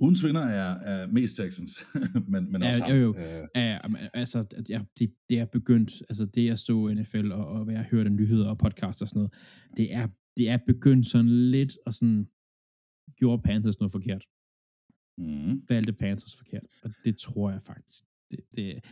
[0.00, 1.84] Ugens vinder er, er mest Texans,
[2.32, 3.16] men, men også ja, jo, jo.
[3.16, 3.48] Øh.
[3.54, 3.78] Ja,
[4.14, 8.12] altså, ja, det, det er begyndt, altså det at stå NFL og, og være hørt
[8.12, 9.32] nyheder og podcast og sådan noget,
[9.76, 12.28] det er, det er begyndt sådan lidt og sådan,
[13.16, 14.24] gjorde Panthers noget forkert.
[15.18, 15.62] Mm.
[15.68, 18.84] Valgte Panthers forkert, og det tror jeg faktisk, det, det,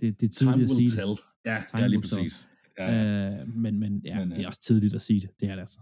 [0.00, 1.10] det, det er tidligt Time at sige tell.
[1.10, 1.50] det.
[1.50, 2.48] Ja, Time ja lige præcis.
[2.78, 3.42] Ja.
[3.42, 5.60] Uh, men, men ja, men, det er også tidligt at sige det, det er det
[5.60, 5.80] altså.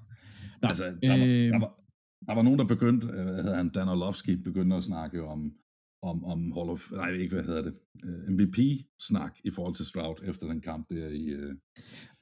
[0.63, 1.81] Nå, altså der, var, øh, der, var,
[2.27, 5.59] der var nogen, der begyndte, øh, hvad hedder han, Dan Orlovsky, begyndte at snakke om,
[6.03, 10.17] om, om Hall of, nej, ikke hvad hedder det, øh, MVP-snak i forhold til Stroud
[10.23, 11.55] efter den kamp der i, uh,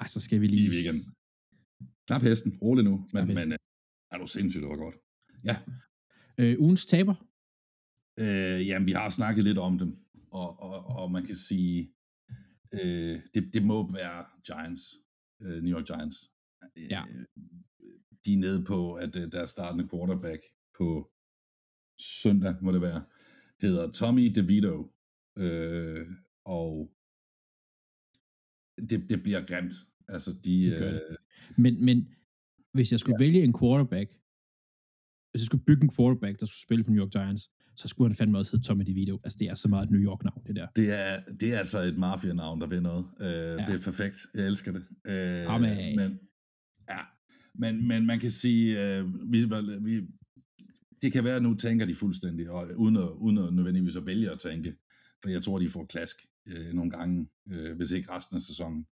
[0.01, 0.67] altså skal vi lige...
[0.67, 1.15] i weekenden.
[2.07, 3.53] Knap hesten, rolig nu, men, men
[4.13, 4.97] er du sindssygt, det var godt.
[5.45, 5.57] Ja.
[6.39, 7.15] Øh, ugens taber?
[8.19, 9.97] Øh, jamen, vi har snakket lidt om dem,
[10.31, 11.93] og, og, og man kan sige,
[12.73, 14.83] øh, det, det må være Giants,
[15.43, 16.17] øh, New York Giants.
[16.77, 17.03] Ja.
[17.11, 17.25] Øh,
[18.27, 20.43] de er nede på, at uh, deres startende quarterback
[20.79, 21.11] på
[21.99, 23.05] søndag, må det være,
[23.61, 24.93] hedder Tommy DeVito.
[25.39, 26.07] Øh,
[26.45, 26.91] og
[28.91, 29.75] det, det bliver grimt.
[30.09, 30.67] Altså, de...
[30.67, 31.01] Øh,
[31.57, 32.09] men, men
[32.73, 33.25] hvis jeg skulle ja.
[33.25, 34.11] vælge en quarterback,
[35.31, 38.09] hvis jeg skulle bygge en quarterback, der skulle spille for New York Giants, så skulle
[38.09, 39.21] han fandme også hedde Tommy DeVito.
[39.25, 40.67] Altså, det er så meget et New York-navn, det der.
[40.77, 43.05] Det er, det er altså et mafia-navn, der vil noget.
[43.21, 43.67] Uh, ja.
[43.67, 44.17] Det er perfekt.
[44.35, 44.85] Jeg elsker det.
[45.47, 45.97] Amen.
[45.97, 46.19] men,
[47.59, 49.45] men, men man kan sige, uh, vi,
[49.81, 50.07] vi,
[51.03, 54.07] det kan være, at nu tænker de fuldstændig, og uden at, uden at nødvendigvis at
[54.07, 54.75] vælge at tænke,
[55.23, 56.17] for jeg tror, de får klask
[56.47, 58.87] uh, nogle gange, uh, hvis ikke resten af sæsonen.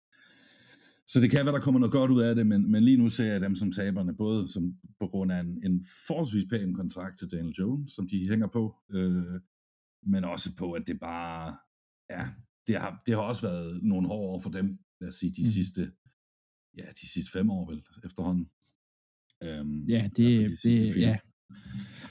[1.07, 3.09] Så det kan være, der kommer noget godt ud af det, men, men lige nu
[3.09, 7.17] ser jeg dem som taberne, både som, på grund af en, en forholdsvis pæn kontrakt
[7.17, 9.41] til Daniel Jones, som de hænger på, øh,
[10.05, 11.57] men også på, at det bare,
[12.09, 12.27] ja,
[12.67, 15.41] det har, det har også været nogle hårde år for dem, lad os sige, de
[15.41, 15.47] mm.
[15.47, 15.91] sidste,
[16.77, 18.49] ja, de sidste fem år vel, efterhånden.
[19.43, 21.17] Øhm, ja, det, de det ja.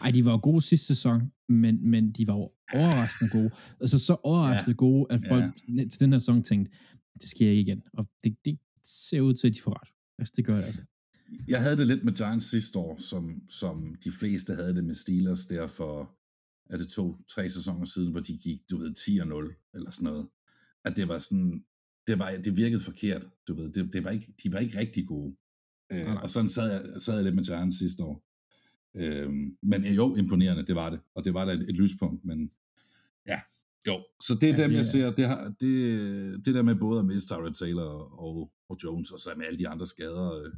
[0.00, 3.50] Ej, de var jo gode sidste sæson, men, men de var jo overraskende gode.
[3.80, 4.76] Altså så overraskende ja.
[4.76, 5.84] gode, at folk ja.
[5.88, 6.76] til den her sæson tænkte,
[7.20, 7.82] det sker ikke igen.
[7.92, 9.88] Og det, det ser ud til, at de får ret.
[10.18, 10.82] Altså, det gør jeg altså.
[11.48, 14.94] Jeg havde det lidt med Giants sidste år, som, som de fleste havde det med
[14.94, 16.18] Steelers, der for,
[16.70, 20.28] er det to-tre sæsoner siden, hvor de gik, du ved, 10-0, eller sådan noget.
[20.84, 21.64] At det var sådan,
[22.06, 23.72] det, var, det virkede forkert, du ved.
[23.72, 25.36] Det, det var ikke, de var ikke rigtig gode.
[25.92, 28.24] Øh, og sådan sad jeg, sad jeg lidt med Giants sidste år.
[28.96, 31.00] Øh, men jo, imponerende, det var det.
[31.14, 32.50] Og det var da et, et lyspunkt, men
[33.28, 33.40] ja,
[33.86, 35.10] jo, så det er ja, dem, jeg ser.
[35.10, 39.20] Det, har, det, det der med både at miste Tyrod Taylor og, og Jones, og
[39.20, 40.52] så med alle de andre skader, øh,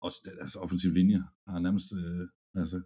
[0.00, 2.80] også altså offensiv linje, har nærmest, øh, altså,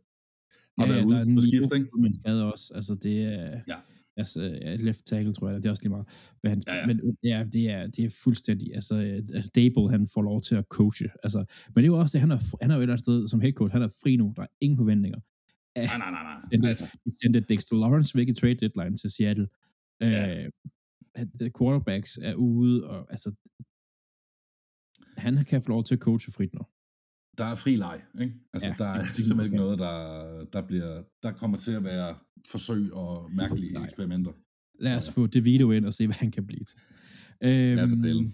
[0.78, 2.00] har ja, været ude på skift, ikke?
[2.00, 3.78] Men skader også, altså det er, ja.
[4.16, 4.40] Altså
[4.78, 6.08] left tackle, tror jeg, det er også lige meget.
[6.42, 6.86] Men, han, ja, ja.
[6.86, 8.94] men ja, det er, det er fuldstændig, altså,
[9.34, 12.20] altså Dable, han får lov til at coache, altså, men det er jo også det,
[12.20, 14.16] han er, han er jo et eller andet sted som head coach, han er fri
[14.16, 15.20] nu, der er ingen forventninger.
[15.76, 16.40] Nej, nej, nej, nej.
[16.52, 16.84] Sendte, altså.
[17.04, 19.48] De sendte Dexter Lawrence væk i trade deadline til Seattle.
[20.00, 20.44] Ja.
[20.44, 20.50] Øh,
[21.58, 23.34] quarterbacks er ude, og altså,
[25.16, 26.60] han kan få lov til at coache frit nu.
[27.38, 28.34] Der er fri leg, ikke?
[28.52, 32.16] Altså, ja, der er simpelthen ikke noget, der, der, bliver, der kommer til at være
[32.50, 33.84] forsøg og mærkelige Nej.
[33.84, 34.32] eksperimenter.
[34.80, 36.78] Lad os få det video ind og se, hvad han kan blive til.
[37.42, 38.28] Øhm, ja,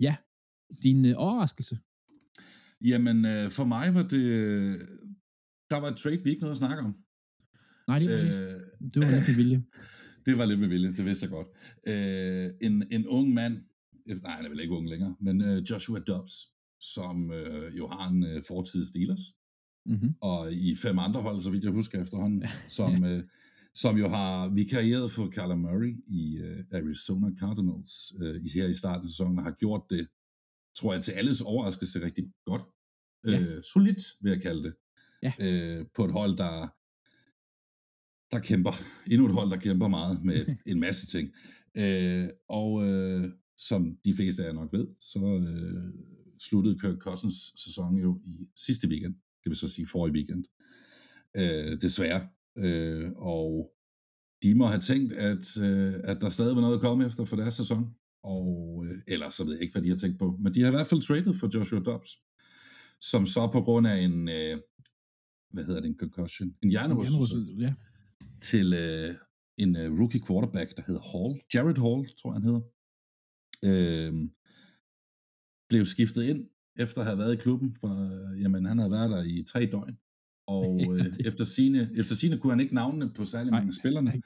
[0.00, 0.16] Ja,
[0.82, 1.78] din øh, overraskelse?
[2.84, 4.78] Jamen, øh, for mig var det,
[5.70, 6.94] der var et trade, vi ikke nåede at snakke om.
[7.88, 8.60] Nej, det var øh,
[8.94, 9.64] Det var lidt med vilje.
[10.26, 11.48] det var lidt med vilje, det vidste jeg godt.
[11.86, 13.62] Øh, en, en ung mand,
[14.06, 16.32] nej, han er vel ikke ung længere, men øh, Joshua Dobbs,
[16.80, 19.20] som øh, jo har en øh, fortid Steelers,
[19.86, 20.14] mm-hmm.
[20.20, 22.44] og i fem andre hold, så vidt jeg husker efterhånden,
[22.78, 23.22] som, øh,
[23.74, 29.04] som jo har vikarieret for Kyler Murray i øh, Arizona Cardinals øh, her i starten
[29.04, 30.08] af sæsonen, og har gjort det,
[30.76, 32.62] tror jeg, til alles overraskelse rigtig godt.
[33.26, 33.40] Ja.
[33.40, 34.74] Øh, solidt, vil jeg kalde det
[35.22, 35.32] ja.
[35.40, 36.68] øh, på et hold, der,
[38.30, 38.72] der kæmper.
[39.10, 41.30] Endnu et hold, der kæmper meget med en masse ting.
[41.74, 43.24] Øh, og øh,
[43.56, 45.94] som de fleste af jer nok ved, så øh,
[46.40, 50.44] sluttede Kirk Cousins sæson jo i sidste weekend, det vil så sige forrige weekend.
[51.36, 52.28] Øh, desværre.
[52.58, 53.72] Øh, og
[54.42, 57.36] de må have tænkt, at, øh, at der stadig var noget at komme efter for
[57.36, 57.94] deres sæson.
[58.22, 60.68] og, øh, eller så ved jeg ikke, hvad de har tænkt på, men de har
[60.68, 62.10] i hvert fald traded for Joshua Dobbs,
[63.00, 64.58] som så på grund af en, øh,
[65.52, 67.74] hvad hedder det, en concussion, en hjernerystelse, ja.
[68.40, 69.14] til øh,
[69.58, 72.62] en øh, rookie quarterback, der hedder Hall, Jared Hall, tror jeg han hedder,
[73.68, 74.28] øh,
[75.70, 79.10] blev skiftet ind, efter at have været i klubben, for øh, jamen, han havde været
[79.10, 79.96] der i tre døgn,
[80.46, 84.22] og øh, efter, sine, efter sine kunne han ikke navnene på særlig mange af spillerne.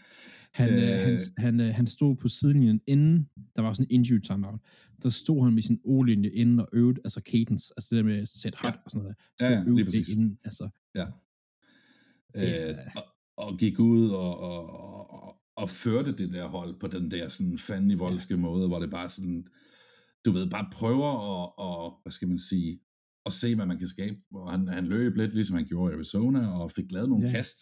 [0.52, 3.94] Han, øh, øh, han, han, øh, han stod på sidelinjen inden, der var sådan en
[3.94, 4.60] injury timeout.
[5.02, 8.26] Der stod han med sin O-linje inden og øvede, altså cadence, altså det der med
[8.26, 8.78] set hot ja.
[8.84, 9.16] og sådan noget.
[9.40, 10.08] Ja, ja, lige præcis.
[10.08, 10.68] Inden, altså.
[10.94, 11.06] Ja.
[12.34, 13.04] Øh, og,
[13.36, 14.70] og gik ud og, og,
[15.10, 18.40] og, og førte det der hold på den der sådan voldske ja.
[18.40, 19.46] måde, hvor det bare sådan,
[20.24, 22.80] du ved, bare prøver at, og, hvad skal man sige,
[23.26, 24.16] at se, hvad man kan skabe.
[24.34, 27.32] Og han, han løb lidt, ligesom han gjorde i Arizona, og fik lavet nogle ja.
[27.32, 27.58] kast.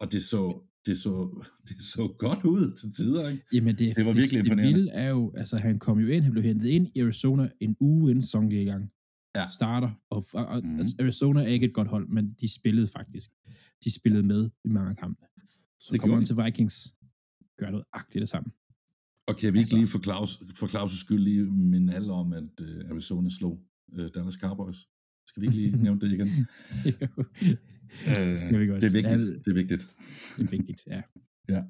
[0.00, 3.44] Og det så, det så, det så godt ud til tider, ikke?
[3.52, 4.68] Jamen, det, det var det, virkelig imponerende.
[4.68, 7.50] Det vilde er jo, altså han kom jo ind, han blev hentet ind i Arizona
[7.60, 8.90] en uge inden sæsonen i gang.
[9.34, 9.48] Ja.
[9.48, 10.78] Starter, og, og mm.
[10.78, 13.30] altså, Arizona er ikke et godt hold, men de spillede faktisk.
[13.84, 15.26] De spillede med i mange kampe.
[15.80, 16.94] Så det kommer han til Vikings,
[17.58, 18.50] gør noget agtigt det samme.
[19.26, 22.32] Og kan vi ikke altså, lige for Claus, for Claus' skyld lige minde alle om,
[22.32, 23.60] at uh, Arizona slog
[23.92, 24.76] uh, Dallas Cowboys?
[25.26, 26.28] Skal vi ikke lige nævne det igen?
[28.10, 28.82] uh, Skal vi godt.
[28.82, 29.22] Det er vigtigt.
[29.22, 29.86] Ja, det er vigtigt.
[30.36, 31.02] Det er vigtigt, ja.
[31.48, 31.62] ja.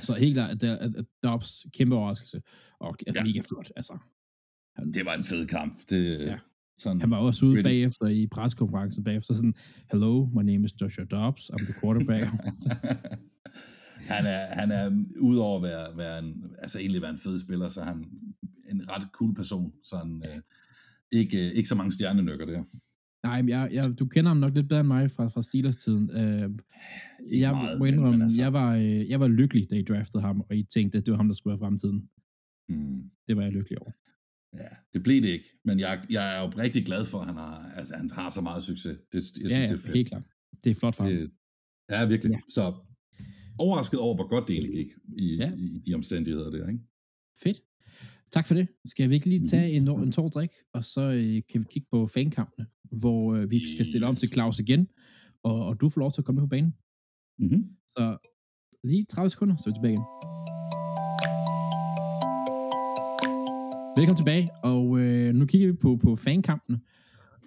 [0.00, 2.42] Så helt klart, at, at, at Dobbs kæmpe overraskelse,
[2.80, 3.24] og at ja.
[3.24, 3.98] mega flot, altså.
[4.76, 5.90] Han, det var en fed kamp.
[5.90, 6.38] Det, ja.
[6.78, 7.68] Sådan, han var også ude really?
[7.68, 9.54] bagefter i preskonferencen bagefter sådan,
[9.90, 12.30] Hello, my name is Joshua Dobbs, I'm the quarterback.
[14.06, 17.68] han er, han er udover at være, være en, altså egentlig være en fed spiller,
[17.68, 18.04] så er han
[18.70, 19.72] en ret cool person.
[19.82, 20.40] Så han, øh,
[21.12, 22.64] ikke, ikke så mange stjernenykker der.
[23.22, 26.10] Nej, men jeg, jeg, du kender ham nok lidt bedre end mig fra, fra Steelers-tiden.
[26.10, 26.56] Uh,
[27.40, 28.40] jeg meget, må indrømme, men, altså.
[28.40, 31.12] jeg, var, øh, jeg var lykkelig, da I draftede ham, og I tænkte, at det
[31.12, 32.08] var ham, der skulle være fremtiden.
[32.68, 33.10] Hmm.
[33.28, 33.90] Det var jeg lykkelig over.
[34.54, 37.36] Ja, det blev det ikke, men jeg, jeg er jo rigtig glad for, at han
[37.36, 38.98] har, altså, han har så meget succes.
[39.12, 39.96] Det, jeg synes, ja, ja, det er fedt.
[39.96, 40.22] helt klart.
[40.64, 41.30] Det er flot for det, ham.
[41.90, 42.32] Ja, virkelig.
[42.32, 42.40] Ja.
[42.48, 42.74] Så
[43.58, 45.52] overrasket over, hvor godt det egentlig gik i, ja.
[45.56, 46.80] i de omstændigheder der, ikke?
[47.42, 47.62] Fedt.
[48.30, 48.68] Tak for det.
[48.84, 51.88] Skal vi ikke lige tage en, en tår drik, og så øh, kan vi kigge
[51.90, 54.88] på fankampene, hvor øh, vi skal stille om til Claus igen,
[55.42, 56.74] og, og du får lov til at komme med på banen.
[57.38, 57.64] Mm-hmm.
[57.88, 58.16] Så
[58.84, 60.04] lige 30 sekunder, så er vi tilbage igen.
[63.96, 66.80] Velkommen tilbage, og øh, nu kigger vi på, på fankampene,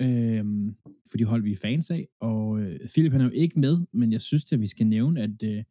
[0.02, 0.46] øh,
[1.10, 3.86] for de hold vi er fans af, og øh, Philip han er jo ikke med,
[3.94, 5.64] men jeg synes at vi skal nævne, at øh,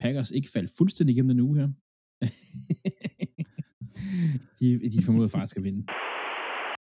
[0.00, 1.68] Packers ikke faldt fuldstændig igennem den uge her.
[4.60, 5.86] de, de formoder faktisk at vinde.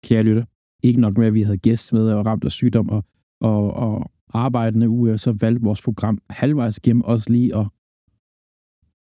[0.03, 0.45] Kære lytter,
[0.83, 3.05] ikke nok med, at vi havde gæst med og ramt af sygdom og,
[3.41, 7.67] og, og arbejdende uge, så valgte vores program halvvejs igennem os lige at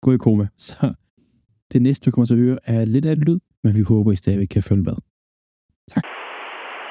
[0.01, 0.47] gå i koma.
[0.57, 0.93] Så
[1.71, 4.11] det næste, du kommer til at høre, er lidt af et lyd, men vi håber,
[4.11, 4.95] I stadig kan følge med.
[5.87, 6.03] Tak.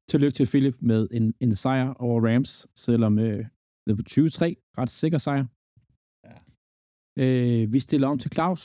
[0.09, 3.38] Tillykke til Philip med en, en sejr over Rams, selvom øh,
[3.87, 5.44] det er på 23, ret sikker sejr.
[7.22, 8.62] Øh, vi stiller om til Claus,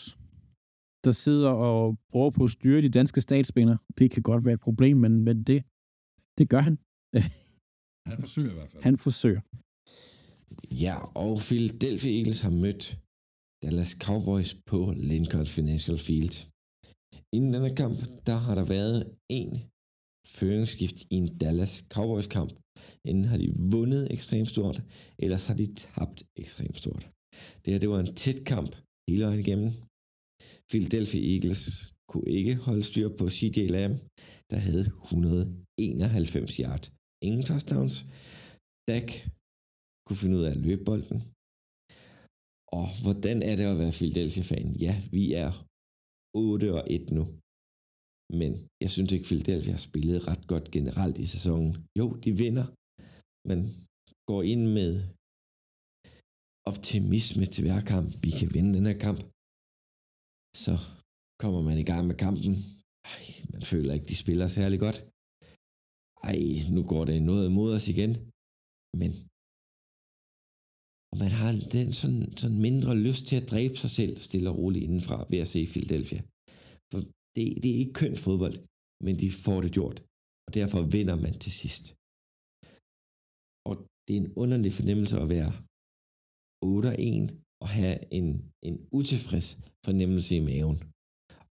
[1.06, 3.78] der sidder og prøver på at styre de danske statsbaner.
[4.00, 5.60] Det kan godt være et problem, men, men det,
[6.38, 6.76] det gør han.
[8.10, 8.84] han forsøger i hvert fald.
[8.84, 9.42] Han forsøger.
[10.86, 12.84] Ja, og Philadelphia Eagles har mødt
[13.64, 14.80] Dallas Cowboys på
[15.12, 16.36] Lincoln Financial Field.
[17.36, 19.00] Inden denne kamp, der har der været
[19.40, 19.52] en
[20.38, 22.52] føringsskift i en Dallas Cowboys kamp.
[23.10, 24.78] Inden har de vundet ekstremt stort,
[25.24, 27.04] ellers har de tabt ekstremt stort.
[27.62, 28.72] Det her, det var en tæt kamp
[29.10, 29.70] hele vejen igennem.
[30.72, 31.62] Philadelphia Eagles
[32.10, 33.98] kunne ikke holde styr på CJ Lamb,
[34.52, 36.84] der havde 191 yard.
[37.28, 37.96] Ingen touchdowns.
[38.90, 39.08] Dak
[40.06, 41.20] kunne finde ud af at løbe bolden.
[42.80, 44.68] Og hvordan er det at være Philadelphia-fan?
[44.86, 45.52] Ja, vi er
[46.36, 47.24] 8 og 1 nu.
[48.42, 48.52] Men
[48.84, 51.72] jeg synes ikke, Philadelphia har spillet ret godt generelt i sæsonen.
[52.00, 52.68] Jo, de vinder,
[53.50, 53.60] men
[54.30, 54.92] går ind med
[56.72, 58.08] optimisme til hver kamp.
[58.26, 59.20] Vi kan vinde den her kamp.
[60.64, 60.76] Så
[61.42, 62.54] kommer man i gang med kampen.
[63.14, 63.24] Ej,
[63.54, 64.98] man føler ikke, de spiller særlig godt.
[66.30, 66.40] Ej,
[66.76, 68.14] nu går det noget imod os igen.
[69.02, 69.12] Men
[71.14, 74.58] og man har den sådan, sådan mindre lyst til at dræbe sig selv stille og
[74.60, 76.22] roligt indenfra ved at se Philadelphia.
[76.92, 77.00] For
[77.36, 78.58] det, det er ikke kønt fodbold,
[79.06, 79.98] men de får det gjort.
[80.46, 81.86] Og derfor vinder man til sidst.
[83.70, 83.74] Og
[84.06, 85.52] det er en underlig fornemmelse at være
[86.64, 86.66] 8-1
[87.64, 88.28] og have en,
[88.68, 89.50] en utilfreds
[89.86, 90.78] fornemmelse i maven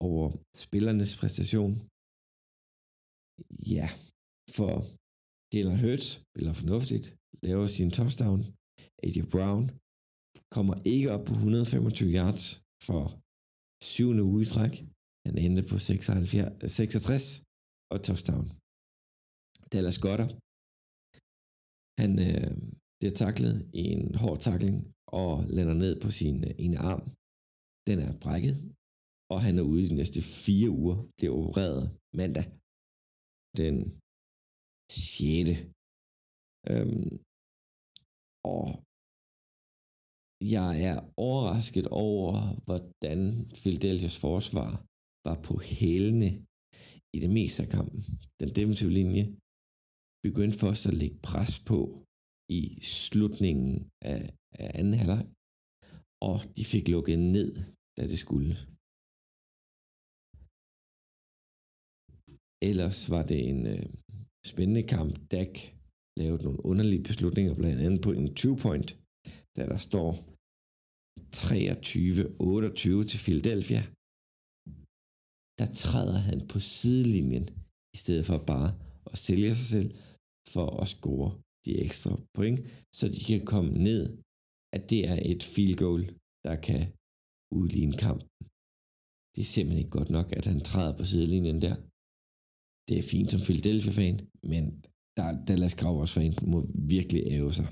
[0.07, 0.27] over
[0.65, 1.73] spillernes præstation.
[3.75, 3.87] Ja,
[4.57, 4.73] for
[5.53, 7.05] Jalen Hurts spiller fornuftigt,
[7.47, 8.39] laver sin touchdown.
[9.03, 9.63] AJ Brown
[10.55, 12.43] kommer ikke op på 125 yards
[12.87, 13.03] for
[13.91, 14.73] syvende uge i træk.
[15.25, 17.23] Han endte på 76, 66
[17.93, 18.45] og touchdown.
[19.73, 20.33] Dallas Goddard,
[22.01, 22.51] han øh,
[22.97, 24.77] bliver taklet i en hård takling
[25.19, 27.03] og lander ned på sin øh, ene arm.
[27.89, 28.55] Den er brækket,
[29.33, 31.83] og han er ude de næste fire uger, bliver opereret
[32.19, 32.45] mandag
[33.61, 33.77] den
[34.89, 35.59] 6.
[36.71, 37.09] Øhm,
[38.55, 38.65] og
[40.55, 40.97] jeg er
[41.27, 42.33] overrasket over,
[42.65, 43.19] hvordan
[43.61, 44.71] Philadelphia's forsvar
[45.27, 46.29] var på hælene
[47.15, 48.01] i det meste af kampen.
[48.41, 49.23] Den defensive linje
[50.25, 51.79] begyndte først at lægge pres på
[52.49, 54.21] i slutningen af,
[54.63, 55.23] af anden halvleg,
[56.29, 57.51] og de fik lukket ned,
[57.97, 58.53] da det skulle.
[62.69, 63.85] Ellers var det en øh,
[64.51, 65.13] spændende kamp.
[65.31, 65.53] Dak
[66.19, 68.89] lavede nogle underlige beslutninger, blandt andet på en 20-point,
[69.57, 70.11] da der står
[71.35, 73.81] 23-28 til Philadelphia.
[75.59, 77.45] Der træder han på sidelinjen,
[77.95, 78.69] i stedet for bare
[79.11, 79.89] at sælge sig selv
[80.53, 81.29] for at score
[81.67, 82.59] de ekstra point,
[82.97, 84.01] så de kan komme ned,
[84.75, 86.03] at det er et field goal,
[86.45, 86.81] der kan
[87.59, 88.27] udligne kampen.
[89.33, 91.75] Det er simpelthen ikke godt nok, at han træder på sidelinjen der.
[92.87, 94.15] Det er fint som Philadelphia-fan,
[94.51, 94.63] men
[95.17, 96.59] der, Dallas Cowboys-fan må
[96.95, 97.67] virkelig æve sig.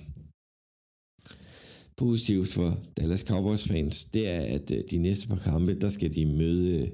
[2.04, 6.26] Positivt for Dallas Cowboys-fans, det er, at øh, de næste par kampe, der skal de
[6.40, 6.88] møde øh,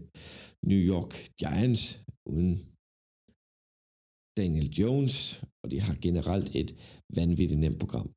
[0.70, 1.84] New York Giants
[2.34, 2.54] uden
[4.38, 5.18] Daniel Jones,
[5.64, 6.70] og de har generelt et
[7.20, 8.08] vanvittigt nemt program.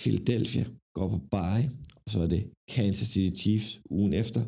[0.00, 0.64] Philadelphia
[0.96, 1.66] går på bye,
[2.04, 2.42] og så er det
[2.74, 4.42] Kansas City Chiefs ugen efter.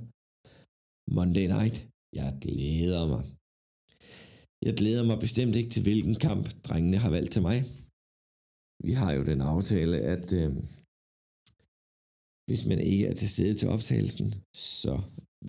[1.18, 1.76] Monday night.
[2.20, 3.22] Jeg glæder mig.
[4.66, 7.58] Jeg glæder mig bestemt ikke til, hvilken kamp drengene har valgt til mig.
[8.86, 10.50] Vi har jo den aftale, at øh,
[12.48, 14.28] hvis man ikke er til stede til optagelsen,
[14.78, 14.94] så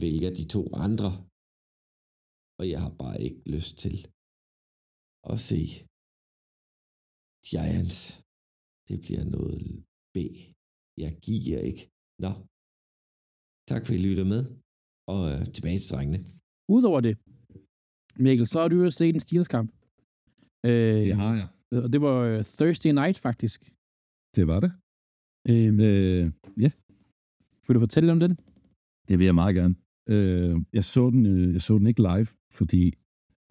[0.03, 1.11] vælger de to andre.
[2.59, 3.95] Og jeg har bare ikke lyst til
[5.31, 5.61] at se
[7.49, 7.97] Giants.
[8.87, 9.61] Det bliver noget
[10.13, 10.17] B.
[11.03, 11.83] Jeg giver ikke.
[12.23, 12.31] Nå.
[13.71, 14.41] Tak for, at I lytter med.
[15.13, 16.19] Og øh, tilbage til drengene.
[16.75, 17.15] Udover det,
[18.25, 19.69] Mikkel, så har du jo set en Steelers-kamp.
[20.69, 21.47] Øh, det har jeg.
[21.83, 23.59] Og det var øh, Thursday night, faktisk.
[24.35, 24.71] Det var det.
[25.51, 26.23] Øhm, øh,
[26.63, 26.71] ja.
[27.65, 28.31] Vil du fortælle om den?
[29.07, 29.75] Det vil jeg meget gerne.
[30.13, 32.27] Øh, jeg, så den, øh, jeg så den ikke live,
[32.59, 32.81] fordi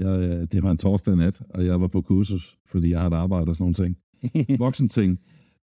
[0.04, 3.16] jeg, øh, det var en torsdag nat, og jeg var på kursus, fordi jeg havde
[3.16, 3.96] arbejde og sådan nogle ting.
[4.64, 5.18] Voksen ting.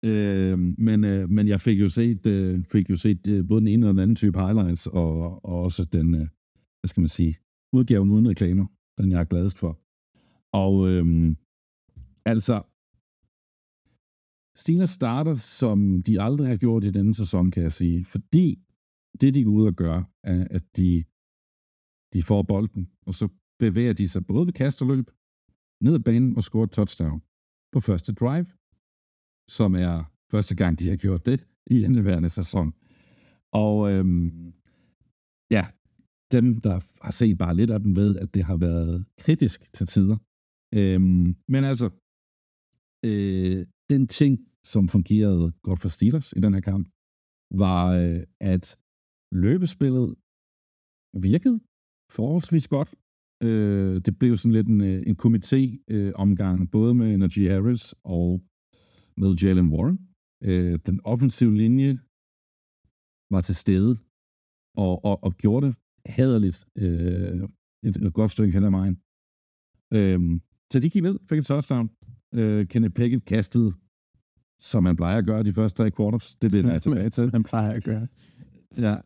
[0.04, 3.68] Øh, men, øh, men jeg fik jo set, øh, fik jo set øh, både den
[3.68, 6.26] ene og den anden type highlights, og, og også den, øh,
[6.80, 7.36] hvad skal man sige,
[7.72, 8.66] udgaven uden reklamer
[8.98, 9.72] den jeg er gladest for.
[10.52, 11.36] Og øhm,
[12.24, 12.56] altså,
[14.56, 18.04] Steelers starter, som de aldrig har gjort i denne sæson, kan jeg sige.
[18.04, 18.58] Fordi
[19.20, 21.04] det, de går ud og gør, er, at de,
[22.12, 23.28] de får bolden, og så
[23.58, 25.06] bevæger de sig både ved kasterløb,
[25.84, 27.20] ned ad banen og scorer touchdown
[27.72, 28.46] på første drive,
[29.56, 29.96] som er
[30.32, 32.72] første gang, de har gjort det i indeværende sæson.
[33.52, 34.52] Og øhm,
[35.50, 35.64] ja,
[36.32, 39.86] dem, der har set bare lidt af dem, ved, at det har været kritisk til
[39.86, 40.16] tider.
[40.78, 41.86] Øhm, men altså,
[43.08, 44.32] øh, den ting,
[44.72, 46.86] som fungerede godt for Steelers i den her kamp,
[47.64, 48.64] var, øh, at
[49.32, 50.06] løbespillet
[51.28, 51.60] virkede
[52.16, 52.90] forholdsvis godt.
[53.42, 58.42] Øh, det blev sådan lidt en, øh, en komité-omgang, øh, både med Najee Harris og
[59.16, 59.98] med Jalen Warren.
[60.44, 61.98] Øh, den offensive linje
[63.30, 63.96] var til stede
[64.76, 65.74] og, og, og gjorde det
[66.06, 67.48] haderligt øh,
[67.82, 68.96] et, et godt stykke hen ad vejen.
[69.96, 70.40] Øh,
[70.72, 71.90] så de gik ned, fik en touchdown.
[72.34, 73.72] Øh, Kenneth Pickett kastede,
[74.60, 76.34] som man plejer at gøre de første tre quarters.
[76.34, 77.30] Det bliver jeg tilbage til.
[77.32, 78.06] man plejer at gøre.
[78.78, 78.96] Ja.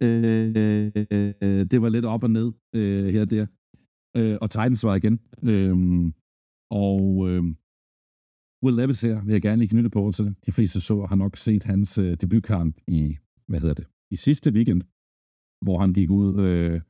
[0.00, 0.90] Øh,
[1.42, 3.46] øh, det var lidt op og ned øh, her og der.
[4.18, 5.20] Øh, og Titans var igen.
[5.42, 5.76] Øh,
[6.70, 7.42] og øh,
[8.64, 10.34] Will Levis her vil jeg gerne lige knytte på til.
[10.46, 13.16] De fleste så har nok set hans øh, debutkamp i,
[13.48, 14.82] hvad hedder det, i sidste weekend
[15.62, 16.80] hvor han gik ud, øh,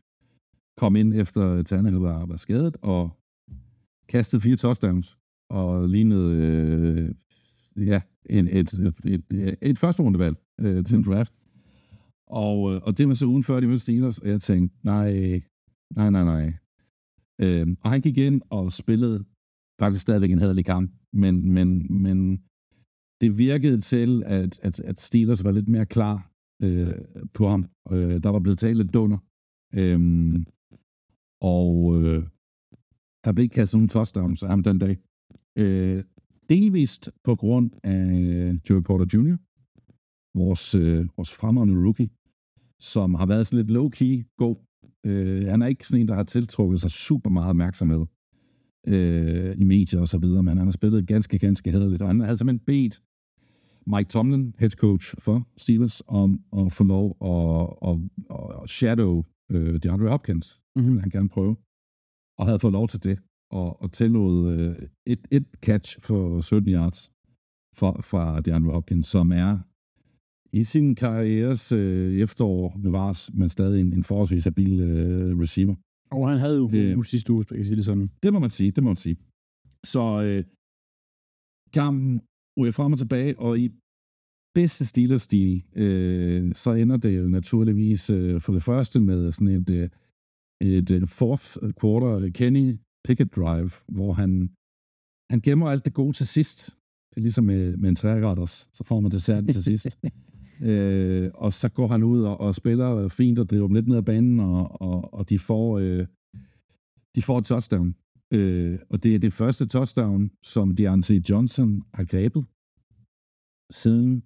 [0.77, 3.11] kom ind efter Tannehill var, var skadet, og
[4.09, 5.19] kastede fire touchdowns,
[5.51, 7.15] og lignede øh,
[7.87, 8.01] ja,
[8.31, 11.33] en, et, et, et, et, første rundevalg øh, til en draft.
[12.27, 15.43] Og, øh, og det var så ugen før, de mødte Steelers, og jeg tænkte, nej,
[15.97, 16.53] nej, nej, nej.
[17.41, 19.25] Øh, og han gik ind og spillede
[19.81, 21.69] faktisk stadigvæk en hederlig kamp, men, men,
[22.03, 22.37] men
[23.21, 26.33] det virkede til, at, at, at Steelers var lidt mere klar
[26.63, 26.87] øh,
[27.35, 27.65] på ham.
[27.93, 29.19] Øh, der var blevet talt lidt dunder.
[29.75, 30.01] Øh,
[31.41, 32.23] og øh,
[33.25, 34.99] der blev ikke kastet nogen touchdowns af ham den dag.
[35.59, 36.05] Øh,
[36.49, 38.01] delvist på grund af
[38.71, 39.37] Joey Porter Jr.,
[40.39, 42.11] vores, øh, vores fremragende rookie,
[42.81, 44.57] som har været sådan lidt low-key god.
[45.09, 48.07] Øh, han er ikke sådan en, der har tiltrukket sig super meget opmærksomhed
[48.87, 52.21] øh, i medier og så videre, men han har spillet ganske, ganske hederligt, og han
[52.21, 53.03] havde simpelthen bedt
[53.87, 57.97] Mike Tomlin, head coach for Steelers, om at få lov at, at,
[58.63, 60.61] at shadow øh, DeAndre Hopkins.
[60.77, 60.99] Mm-hmm.
[60.99, 61.57] Han gerne prøve.
[62.39, 63.19] Og havde fået lov til det,
[63.51, 67.11] og, og tillod øh, et, et catch for 17 yards
[67.75, 69.59] for, fra DeAndre Hopkins, som er
[70.53, 75.75] i sin karrieres øh, efterår bevares, men stadig en, en forholdsvis habil øh, receiver.
[76.11, 78.11] Og han havde jo øh, sidste uge, jeg sige det sådan.
[78.23, 79.17] Det må man sige, det må man sige.
[79.85, 80.45] Så øh,
[81.73, 82.21] kampen
[82.59, 83.71] ryger frem og tilbage, og i
[84.55, 89.71] bedste Steelers-stil, øh, så ender det jo naturligvis øh, for det første med sådan et,
[89.71, 89.89] øh,
[90.61, 91.47] et øh, fourth
[91.81, 94.51] quarter Kenny Pickett drive, hvor han,
[95.31, 96.59] han gemmer alt det gode til sidst.
[97.11, 99.99] Det er ligesom med, med en træretters, så får man desserten til sidst.
[100.63, 103.97] øh, og så går han ud og, og spiller fint og driver dem lidt ned
[103.97, 106.07] ad banen, og, og, og de får øh,
[107.17, 107.95] de får et touchdown.
[108.35, 112.47] Øh, og det er det første touchdown, som Deontay Johnson har grebet
[113.71, 114.23] siden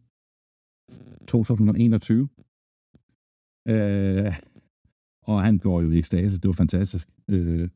[1.27, 2.29] 2021.
[3.69, 4.33] Øh,
[5.27, 6.41] og han går jo i ekstase.
[6.41, 7.09] Det var fantastisk.
[7.31, 7.69] Øh,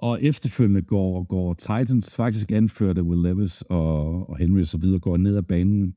[0.00, 4.78] og efterfølgende går, går Titans faktisk anført af Will Levis og, og Henry og så
[4.78, 5.94] videre, går ned ad banen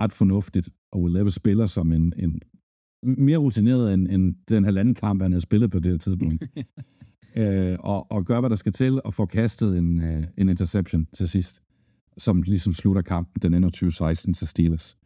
[0.00, 2.40] ret fornuftigt, og Will Levis spiller som en, en
[3.02, 6.44] mere rutineret end, end den halvanden kamp, han havde spillet på det tidspunkt.
[7.40, 11.06] øh, og, og gør, hvad der skal til, og får kastet en, uh, en interception
[11.12, 11.62] til sidst,
[12.18, 14.98] som ligesom slutter kampen, den ender 2016 til Steelers.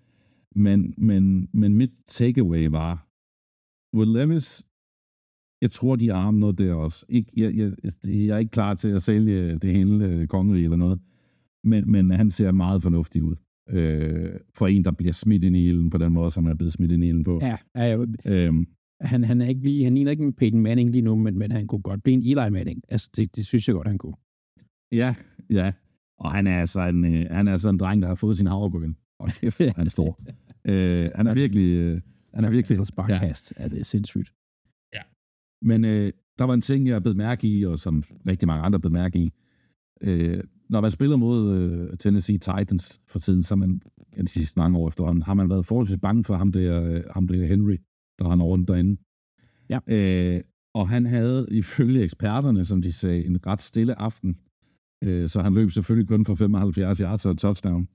[0.54, 3.08] Men, men, men mit takeaway var,
[3.96, 4.64] Will Levis,
[5.62, 7.06] jeg tror, de har noget der også.
[7.08, 7.72] Ikke, jeg, jeg,
[8.04, 11.00] jeg er ikke klar til at sælge det hele øh, kongerige eller noget,
[11.64, 13.36] men, men han ser meget fornuftig ud.
[13.70, 16.56] Øh, for en, der bliver smidt ind i ilden på den måde, som han er
[16.56, 17.40] blevet smidt ind i ilden på.
[17.42, 18.66] Ja, ja øhm,
[19.00, 21.50] han, han, er ikke lige, han ligner ikke en Peyton Manning lige nu, men, men
[21.50, 22.82] han kunne godt blive en Eli Manning.
[22.88, 24.14] Altså, det, det synes jeg godt, han kunne.
[24.92, 25.14] Ja,
[25.50, 25.72] ja.
[26.18, 28.46] Og han er altså en, øh, han er altså en dreng, der har fået sin
[28.46, 28.94] havregryn.
[29.18, 30.20] Og kæft, han er stor.
[30.70, 31.70] øh, han er virkelig...
[31.70, 32.00] Øh,
[32.34, 32.78] han er virkelig...
[32.78, 33.64] Altså, sparkast ja.
[33.64, 34.32] er det sindssygt.
[34.94, 35.00] Ja.
[35.62, 38.80] Men øh, der var en ting, jeg blev mærke i, og som rigtig mange andre
[38.80, 39.32] blev mærke i.
[40.02, 43.80] Øh, når man spiller mod øh, Tennessee Titans for tiden, så man
[44.16, 47.02] ja, de sidste mange år efterhånden, har man været forholdsvis bange for ham der, øh,
[47.14, 47.76] ham der Henry,
[48.18, 49.00] der han rundt derinde.
[49.68, 49.78] Ja.
[49.86, 50.40] Øh,
[50.74, 54.36] og han havde ifølge eksperterne, som de sagde, en ret stille aften.
[55.04, 57.88] Øh, så han løb selvfølgelig kun for 75 yards og touchdown.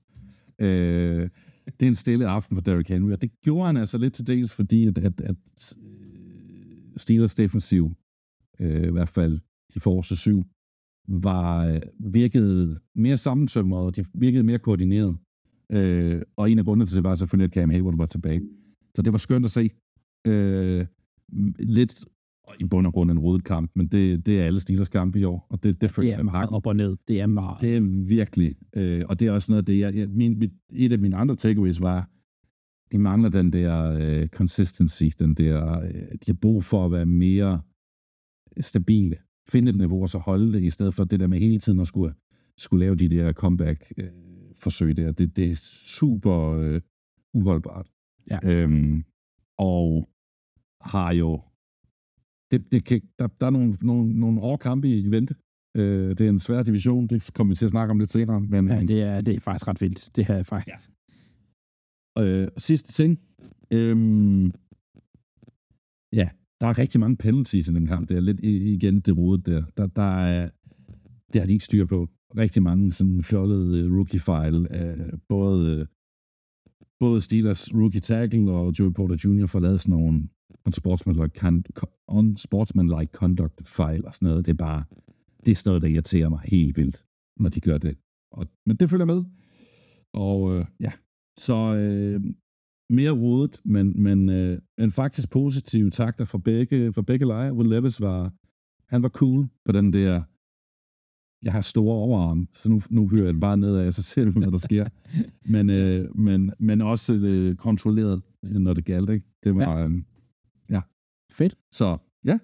[0.58, 1.28] Øh,
[1.66, 4.26] det er en stille aften for Derrick Henry, og det gjorde han altså lidt til
[4.26, 5.36] dels, fordi at, at, at
[6.96, 7.92] Steelers defensiv,
[8.60, 9.38] øh, i hvert fald
[9.74, 10.44] de forreste syv,
[11.08, 15.16] var øh, virkede mere sammensømret, og de virkede mere koordineret.
[15.72, 18.42] Øh, og en af grundene til det var selvfølgelig, at Cam Hayward var tilbage.
[18.94, 19.70] Så det var skønt at se.
[20.26, 20.86] Øh,
[21.58, 22.04] lidt
[22.60, 25.24] i bund og grund en rodet kamp, men det, det er alle Steelers kampe i
[25.24, 26.96] år, og det, det føler jeg meget op og ned.
[27.08, 27.60] Det er meget.
[27.60, 30.52] Det er virkelig, øh, og det er også noget af det, jeg, jeg, min, mit,
[30.72, 32.10] et af mine andre takeaways var,
[32.92, 37.06] de mangler den der øh, consistency, den der, øh, de har brug for at være
[37.06, 37.60] mere
[38.60, 39.16] stabile,
[39.48, 41.80] finde et niveau og så holde det, i stedet for det der med hele tiden
[41.80, 42.14] at skulle,
[42.58, 45.12] skulle lave de der comeback-forsøg øh, der.
[45.12, 46.80] Det, det er super øh,
[47.34, 47.86] uholdbart.
[48.30, 48.38] Ja.
[48.44, 49.04] Øhm,
[49.58, 50.08] og
[50.80, 51.40] har jo
[52.50, 55.34] det, det kan, der, der er nogle, nogle, nogle årkampe i vente.
[55.76, 58.40] Øh, det er en svær division, det kommer vi til at snakke om lidt senere.
[58.40, 60.16] Men, ja, det er, det er faktisk ret vildt.
[60.16, 60.90] Det her er faktisk.
[62.16, 62.42] Ja.
[62.42, 63.20] Øh, sidste ting.
[63.70, 64.52] Øhm,
[66.12, 66.28] ja,
[66.62, 68.08] der er rigtig mange penalties i den kamp.
[68.08, 69.62] Det er lidt igen det rodet der.
[69.76, 70.50] Der, der er,
[71.32, 72.08] det har de ikke styr på.
[72.36, 75.86] Rigtig mange sådan fjollede øh, rookie-file af både øh,
[77.00, 79.46] både Steelers rookie tackle og Joey Porter Jr.
[79.46, 80.28] får lavet sådan nogle
[80.66, 81.62] unsportsmanlike,
[82.08, 84.46] unsportsmanlike conduct fejl og sådan noget.
[84.46, 84.84] Det er bare,
[85.46, 87.04] det er sådan noget, der irriterer mig helt vildt,
[87.36, 87.96] når de gør det.
[88.32, 89.24] Og, men det følger med.
[90.14, 90.92] Og øh, ja,
[91.38, 92.20] så øh,
[92.92, 97.52] mere rodet, men, men, øh, men faktisk positive takter for begge, for begge lejre.
[97.52, 98.32] Will Levis var,
[98.88, 100.22] han var cool på den der
[101.42, 104.30] jeg har store overarm, så nu, nu hører jeg bare ned af, så ser vi,
[104.30, 104.88] hvad der sker.
[105.54, 109.26] men, øh, men, men også øh, kontrolleret, når det galt, ikke?
[109.44, 109.88] Det var, ja.
[109.88, 110.02] Øh,
[110.70, 110.80] ja.
[111.32, 111.54] Fedt.
[111.72, 112.38] Så, ja.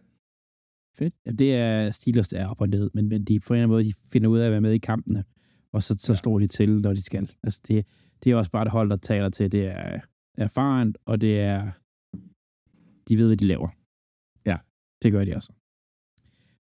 [0.99, 1.15] Fedt.
[1.27, 3.63] Ja, det er Steelers, der er op og ned, men, men de, på en eller
[3.63, 5.25] anden måde, de finder ud af at være med i kampene,
[5.73, 6.17] og så, så ja.
[6.17, 7.31] slår de til, når de skal.
[7.43, 7.87] Altså, det,
[8.25, 10.01] det er også bare et hold, der taler til, det er
[10.39, 11.71] erfarent, og det er,
[13.09, 13.69] de ved, hvad de laver.
[14.47, 14.57] Ja.
[15.03, 15.53] Det gør de også.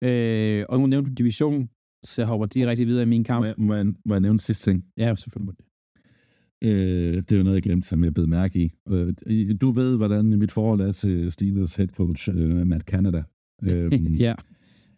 [0.03, 1.69] Øh, og nu nævnte du division,
[2.03, 3.41] så jeg hopper direkte videre i min kamp.
[3.41, 4.85] Må jeg, må jeg, må jeg nævne sidste ting?
[4.97, 5.65] Ja, selvfølgelig må det.
[6.63, 8.71] Øh, det er jo noget, jeg glemte, som jeg blev mærke i.
[8.89, 13.23] Øh, du ved, hvordan mit forhold er til Steelers head coach, øh, Matt Canada.
[13.63, 13.91] Øh,
[14.25, 14.35] ja.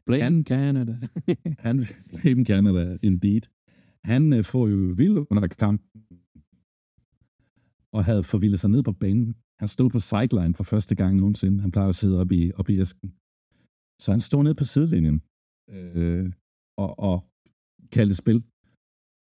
[0.06, 0.96] Blame han, Canada.
[1.66, 3.42] han, blame Canada, indeed.
[4.04, 6.02] Han øh, får jo vild under kampen,
[7.94, 9.36] og havde forvildet sig ned på banen.
[9.60, 11.62] Han stod på sideline for første gang nogensinde.
[11.62, 13.10] Han plejer at sidde op i, op i æsken.
[14.02, 15.22] Så han stod ned på sidelinjen
[15.70, 16.32] øh,
[16.78, 17.26] og, og
[17.92, 18.44] kaldte spil.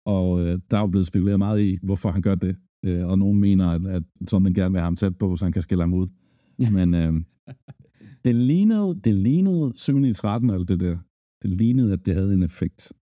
[0.05, 2.57] Og øh, der er jo blevet spekuleret meget i, hvorfor han gør det.
[2.85, 5.51] Øh, og nogen mener, at, at Tomlin gerne vil have ham tæt på, så han
[5.51, 6.07] kan skille ham ud.
[6.59, 6.69] Ja.
[6.69, 7.13] Men øh,
[8.25, 10.97] det lignede, det lignede 7 i 13, eller det der.
[11.41, 12.93] Det lignede, at det havde en effekt.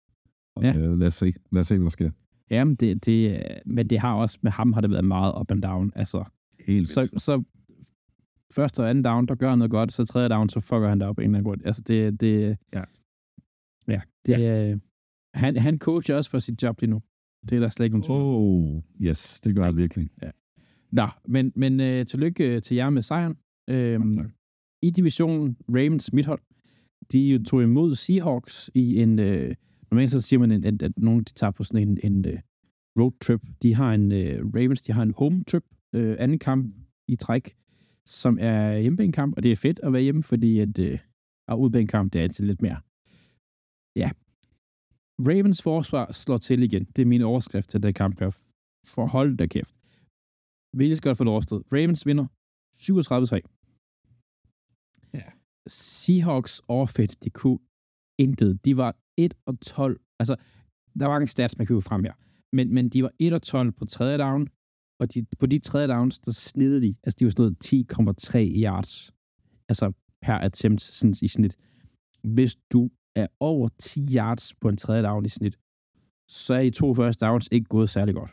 [0.57, 0.79] Og, ja.
[0.79, 2.11] øh, lad, os se, lad os se, hvad der sker.
[2.53, 5.63] Jamen, det, det, men det har også, med ham har det været meget up and
[5.63, 5.93] down.
[5.95, 6.25] Altså,
[6.67, 7.43] Helt så, så
[8.51, 11.01] første og anden down, der gør han noget godt, så tredje down, så fucker han
[11.01, 11.61] det op en eller anden grund.
[11.65, 12.83] Altså, det, det, ja.
[13.89, 14.77] Ja, det, ja.
[15.35, 17.03] Han, han coacher også for sit job lige nu.
[17.49, 18.21] Det er der slet ikke nogen tvivl.
[18.23, 20.11] Oh, yes, det gør han virkelig.
[20.23, 20.31] Ja.
[20.93, 23.37] Nå, men, men uh, tillykke til jer med sejren.
[23.71, 24.29] Øhm, okay.
[24.83, 26.41] I divisionen, Ravens midthold,
[27.13, 29.19] de tog imod Seahawks i en...
[29.19, 29.55] Uh,
[29.93, 32.41] normalt så siger man, at, at, at nogen de tager på sådan en, en uh,
[33.01, 33.43] road trip.
[33.63, 34.13] De har en...
[34.13, 35.65] Uh, Ravens, de har en home trip,
[35.97, 36.75] uh, anden kamp
[37.09, 37.55] i træk,
[38.07, 42.19] som er hjemmebanekamp, og det er fedt at være hjemme, fordi at uh, udbanekamp, det
[42.19, 42.81] er altid lidt mere
[43.97, 44.11] ja,
[45.19, 46.85] Ravens forsvar slår til igen.
[46.85, 48.31] Det er min overskrift til det kamp her.
[48.87, 49.77] For hold da kæft.
[50.79, 51.63] Vi skal godt få det overstået.
[51.73, 52.27] Ravens vinder
[52.75, 53.41] 37-3.
[55.15, 55.29] Ja.
[55.67, 57.59] Seahawks offense, de kunne
[58.19, 58.65] intet.
[58.65, 60.01] De var 1 og 12.
[60.19, 60.37] Altså,
[60.99, 62.13] der var mange stats, man kunne frem her.
[62.53, 64.49] Men, men de var 1 og 12 på tredje down,
[65.01, 69.13] og de, på de tredje downs, der snidede de, altså de var sådan 10,3 yards,
[69.69, 69.93] altså
[70.23, 71.57] per attempt sådan i snit.
[72.23, 75.59] Hvis du er over 10 yards på en tredje down i snit,
[76.29, 78.31] så er de to første downs ikke gået særlig godt.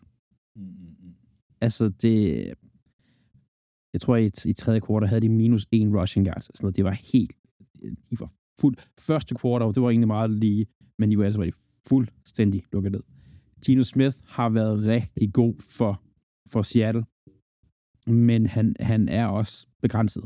[0.55, 1.15] Mm-hmm.
[1.61, 2.53] Altså, det...
[3.93, 6.45] Jeg tror, i, i tredje kvartal havde de minus en rushing yards.
[6.45, 6.75] Sådan noget.
[6.75, 7.33] Det var helt...
[8.09, 8.75] De var fuld...
[8.99, 10.65] Første kvartal, det var egentlig meget lige,
[10.99, 11.51] men de var altså
[11.87, 13.01] fuldstændig lukket ned.
[13.65, 16.01] Gino Smith har været rigtig god for,
[16.49, 17.03] for Seattle,
[18.07, 20.23] men han, han er også begrænset.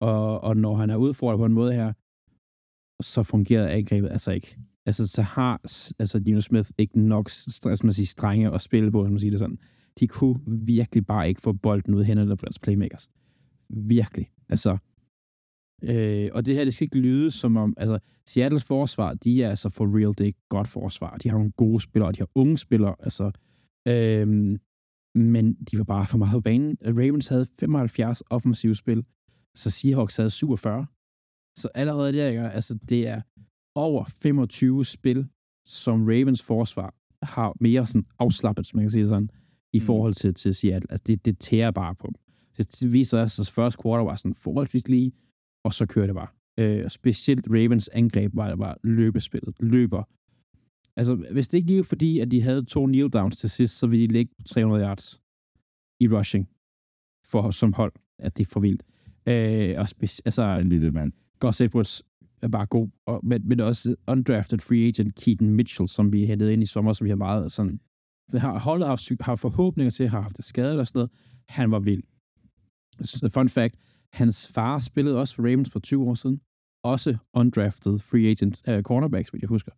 [0.00, 1.92] Og, og når han er udfordret på en måde her,
[3.02, 4.58] så fungerede angrebet altså ikke.
[4.86, 5.60] Altså, så har
[5.98, 9.38] altså, Dino Smith ikke nok stress, man siger, strenge at spille på, man siger det
[9.38, 9.58] sådan.
[10.00, 13.10] De kunne virkelig bare ikke få bolden ud hen på deres playmakers.
[13.68, 14.30] Virkelig.
[14.48, 14.78] Altså,
[15.82, 19.50] øh, og det her, det skal ikke lyde som om, altså, Seattles forsvar, de er
[19.50, 21.16] altså for real, det er et godt forsvar.
[21.16, 23.30] De har nogle gode spillere, og de har unge spillere, altså,
[23.88, 24.58] øh,
[25.14, 26.76] men de var bare for meget på banen.
[26.84, 29.04] Ravens havde 75 offensive spil,
[29.54, 30.86] så Seahawks havde 47.
[31.56, 32.40] Så allerede der, ikke?
[32.40, 33.20] altså det er
[33.74, 35.28] over 25 spil,
[35.64, 39.30] som Ravens forsvar har mere sådan afslappet, som man kan sige sådan,
[39.72, 39.84] i mm.
[39.84, 40.92] forhold til, til Seattle.
[40.92, 42.14] Altså det, det tærer bare på dem.
[42.66, 45.12] Det viser os, at første quarter var sådan forholdsvis lige,
[45.68, 46.28] og så kører det bare.
[46.58, 49.54] Øh, specielt Ravens angreb var, var løbespillet.
[49.60, 50.02] Løber.
[50.96, 53.86] Altså, hvis det ikke lige fordi, at de havde to kneel downs til sidst, så
[53.86, 55.20] ville de ligge på 300 yards
[56.00, 56.48] i rushing
[57.26, 58.82] for, som hold, at det er for vildt.
[59.28, 61.12] Øh, og speci- altså, en lille mand.
[61.40, 62.02] Gus Edwards
[62.42, 66.52] er bare god, og, men, men også undrafted free agent Keaton Mitchell, som vi hentede
[66.52, 67.80] ind i sommer, som vi har meget sådan,
[68.32, 71.10] har holdet haft, har forhåbninger til, har haft skadet og sådan noget.
[71.48, 72.02] Han var vild.
[73.34, 73.74] Fun fact,
[74.12, 76.40] hans far spillede også for Ravens for 20 år siden.
[76.84, 79.72] Også undrafted free agent uh, cornerbacks, hvis jeg husker.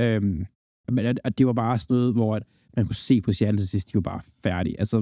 [0.00, 0.46] Um,
[0.88, 2.42] men at, at det var bare sådan noget, hvor at
[2.76, 4.78] man kunne se på Seattle til sidst, de var bare færdige.
[4.78, 4.98] Altså,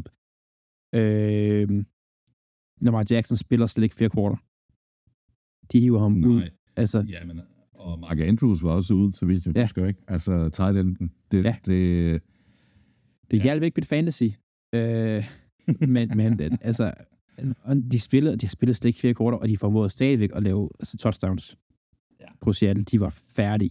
[0.95, 1.85] øh,
[2.81, 4.37] Lamar Jackson spiller slet ikke fire kvarter.
[5.73, 6.31] De hiver ham Nej.
[6.31, 6.43] ud.
[6.77, 7.41] Altså, ja, men,
[7.73, 9.63] og Mark Andrews var også ude, så vidt jeg ja.
[9.63, 10.03] husker, ikke?
[10.09, 11.13] Altså, tight enden.
[11.31, 11.57] Det, ja.
[11.67, 12.23] det,
[13.31, 13.65] det hjalp ja.
[13.65, 14.25] ikke mit fantasy.
[14.75, 15.25] Øh,
[15.95, 16.93] men, men altså,
[17.93, 20.97] de spillede, de spillede slet ikke fire korter, og de formåede stadigvæk at lave altså,
[20.97, 21.57] touchdowns
[22.21, 22.27] ja.
[22.41, 22.85] på Seattle.
[22.85, 23.71] De var færdige.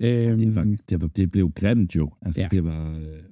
[0.00, 2.10] Øhm, det, var, det, var, det blev grimt jo.
[2.22, 2.48] Altså, ja.
[2.50, 2.90] det var...
[2.96, 3.22] Øh,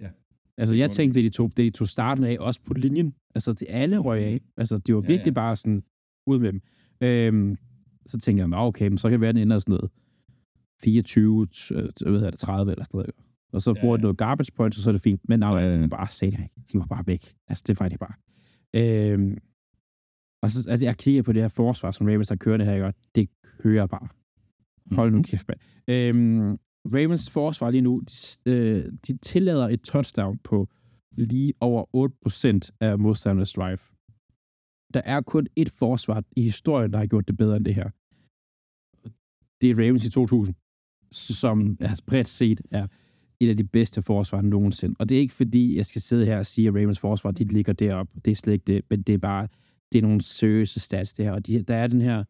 [0.00, 0.08] ja.
[0.56, 3.14] Altså, jeg tænkte, det de tog, det de tog starten af, også på linjen.
[3.34, 4.40] Altså, det alle røg af.
[4.56, 5.34] Altså, det var virkelig ja, ja.
[5.34, 5.82] bare sådan,
[6.26, 6.60] ud med dem.
[7.00, 7.56] Øhm,
[8.06, 9.90] så tænker jeg, okay, men så kan det være, den ender sådan noget
[10.82, 13.10] 24, øh, hvad det, 30 eller sådan noget.
[13.52, 14.00] Og så får ja, ja.
[14.00, 15.20] noget garbage point, og så er det fint.
[15.28, 15.86] Men nej, ja, ja.
[15.86, 16.54] bare sagde det ikke.
[16.72, 17.34] De var bare væk.
[17.48, 18.14] Altså, det var de bare.
[18.74, 19.38] Øhm,
[20.42, 22.84] og så, altså, jeg kigger på det her forsvar, som Ravens har kørt det her,
[22.84, 24.08] og det kører bare.
[24.92, 25.24] Hold nu mhm.
[25.24, 25.60] kæft, mand.
[25.88, 26.58] Øhm,
[26.94, 30.68] Ravens forsvar lige nu, de, øh, de tillader et touchdown på
[31.12, 31.84] lige over
[32.66, 33.78] 8% af modstandernes drive.
[34.94, 37.90] Der er kun et forsvar i historien, der har gjort det bedre end det her.
[39.60, 40.54] Det er Ravens i 2000,
[41.12, 42.86] som er bredt set er
[43.44, 44.94] et af de bedste forsvar nogensinde.
[44.98, 47.44] Og det er ikke fordi, jeg skal sidde her og sige, at Ravens forsvar, de
[47.44, 48.20] ligger deroppe.
[48.24, 49.48] Det er slet ikke det, men det er bare,
[49.92, 51.32] det er nogle seriøse stats, det her.
[51.32, 52.24] Og de, der er den her,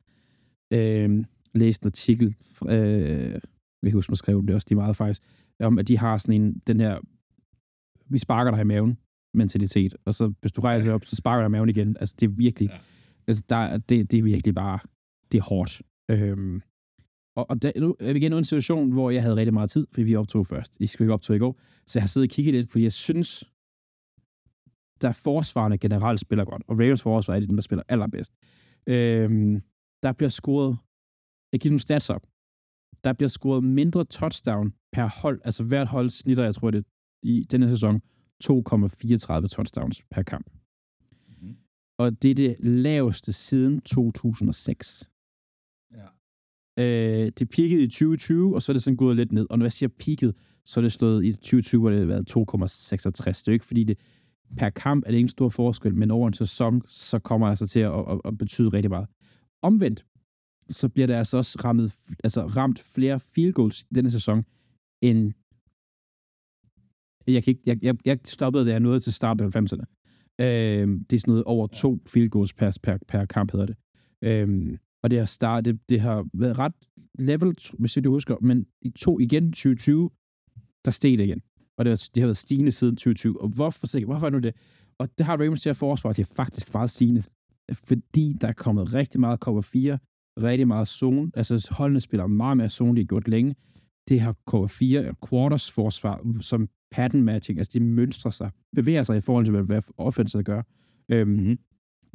[0.73, 2.35] øh, læste en artikel,
[2.69, 3.41] øh,
[3.83, 5.23] vi kan huske, at skrev det også, er meget faktisk,
[5.61, 6.99] om at de har sådan en, den her,
[8.07, 8.99] vi sparker dig i maven,
[9.35, 9.97] mentalitet.
[10.05, 11.97] Og så, hvis du rejser op, så sparker dig i maven igen.
[12.01, 12.79] Altså, det er virkelig, ja.
[13.27, 14.79] altså, der, det, det er virkelig bare,
[15.33, 15.83] det er hårdt.
[16.11, 16.63] Øhm,
[17.37, 19.71] og, og der, nu er vi igen i en situation, hvor jeg havde rigtig meget
[19.71, 20.77] tid, fordi vi optog først.
[20.81, 21.61] I skal ikke optog i går.
[21.87, 23.45] Så jeg har siddet og kigget lidt, fordi jeg synes,
[25.03, 26.63] der forsvarende generelt spiller godt.
[26.69, 28.33] Og Ravens forsvar er de, dem, der spiller allerbedst.
[28.87, 29.63] Øhm,
[30.03, 30.79] der bliver scoret,
[31.53, 32.27] jeg giver nogle stats op.
[33.05, 35.41] Der bliver scoret mindre touchdown per hold.
[35.45, 36.85] Altså hvert hold snitter, jeg tror det
[37.23, 38.03] i denne sæson,
[38.45, 40.51] 2,34 touchdowns per kamp.
[41.29, 41.57] Mm-hmm.
[41.99, 45.12] Og det er det laveste siden 2006.
[46.79, 49.47] Øh, det peakede i 2020, og så er det sådan gået lidt ned.
[49.51, 50.33] Og når jeg siger peaked,
[50.65, 53.27] så er det slået i 2020, hvor det har været 2,66.
[53.27, 53.99] Det er jo ikke fordi, det
[54.57, 57.53] per kamp er det ikke en stor forskel, men over en sæson, så kommer det
[57.53, 59.07] altså til at, at, at betyde rigtig meget.
[59.63, 60.05] Omvendt,
[60.71, 61.95] så bliver der altså også rammet,
[62.25, 64.45] altså ramt flere field goals i denne sæson,
[65.01, 65.33] end
[67.27, 69.85] jeg, kan ikke, jeg, jeg, jeg stoppede, da jeg nåede til start af 90'erne.
[70.41, 73.77] Øh, det er sådan noget over to field goals per, per, per kamp, hedder det.
[74.23, 76.73] Øh, og det har startet, det, det har været ret
[77.19, 80.11] level, hvis jeg det husker, men i to igen 2020,
[80.85, 81.41] der steg det igen.
[81.79, 83.41] Og det har, det har været stigende siden 2020.
[83.43, 84.55] Og hvorfor, hvorfor er nu det?
[84.99, 87.23] Og det har Ravens til at forsvare, det er faktisk meget stigende.
[87.73, 89.99] Fordi der er kommet rigtig meget cover 4,
[90.43, 91.31] rigtig meget zone.
[91.35, 93.55] Altså holdene spiller meget mere zone, de har gjort længe.
[94.09, 99.17] Det har cover 4, quarters forsvar, som pattern matching, altså de mønstrer sig, bevæger sig
[99.17, 100.63] i forhold til, hvad offensivet gør.
[101.09, 101.59] Øhm, mm-hmm.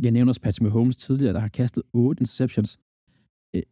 [0.04, 2.80] Jeg nævner også Patrick Mahomes tidligere, der har kastet 8 interceptions.
[3.56, 3.64] Øh,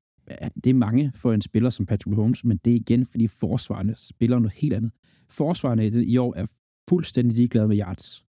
[0.64, 3.96] det er mange for en spiller som Patrick Mahomes, men det er igen, fordi forsvarerne
[3.96, 4.92] spiller noget helt andet.
[5.30, 6.46] Forsvarerne i år er
[6.90, 8.26] fuldstændig ligeglade med yards.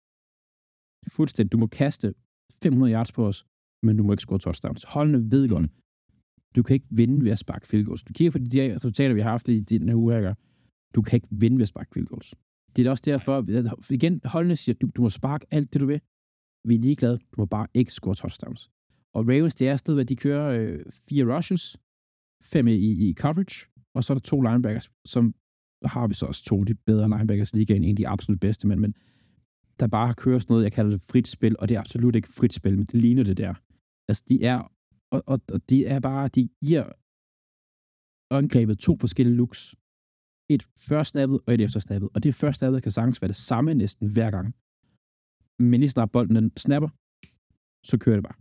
[1.08, 1.52] Fuldstændig.
[1.52, 2.14] Du må kaste
[2.62, 3.46] 500 yards på os,
[3.82, 4.84] men du må ikke score touchdowns.
[4.84, 5.70] Holdene ved godt,
[6.56, 8.02] du kan ikke vinde ved at sparke field goals.
[8.02, 10.34] Du kigger på de resultater, vi har haft i den her uge, her.
[10.94, 12.34] Du kan ikke vinde ved at sparke field goals.
[12.76, 15.86] Det er også derfor, at igen, holdene siger, du, du må sparke alt det, du
[15.86, 16.00] vil.
[16.68, 17.18] Vi er ligeglade.
[17.18, 18.70] Du må bare ikke score touchdowns.
[19.14, 21.76] Og Ravens, det er sted, hvor de kører øh, fire rushes,
[22.42, 25.34] fem i, i coverage, og så er der to linebackers, som
[25.84, 28.66] har vi så også to de bedre linebackers i ligaen, en af de absolut bedste,
[28.66, 28.94] men, men
[29.80, 32.16] der bare har kørt sådan noget, jeg kalder det frit spil, og det er absolut
[32.16, 33.54] ikke frit spil, men det ligner det der.
[34.08, 34.72] Altså, de er,
[35.10, 36.84] og, og, og de er bare, de giver
[38.30, 39.74] angrebet to forskellige looks
[40.48, 42.08] et først snappet og et efter snappet.
[42.14, 44.54] Og det første snappet kan sagtens være det samme næsten hver gang.
[45.58, 46.88] Men lige snart bolden den snapper,
[47.84, 48.34] så kører det bare.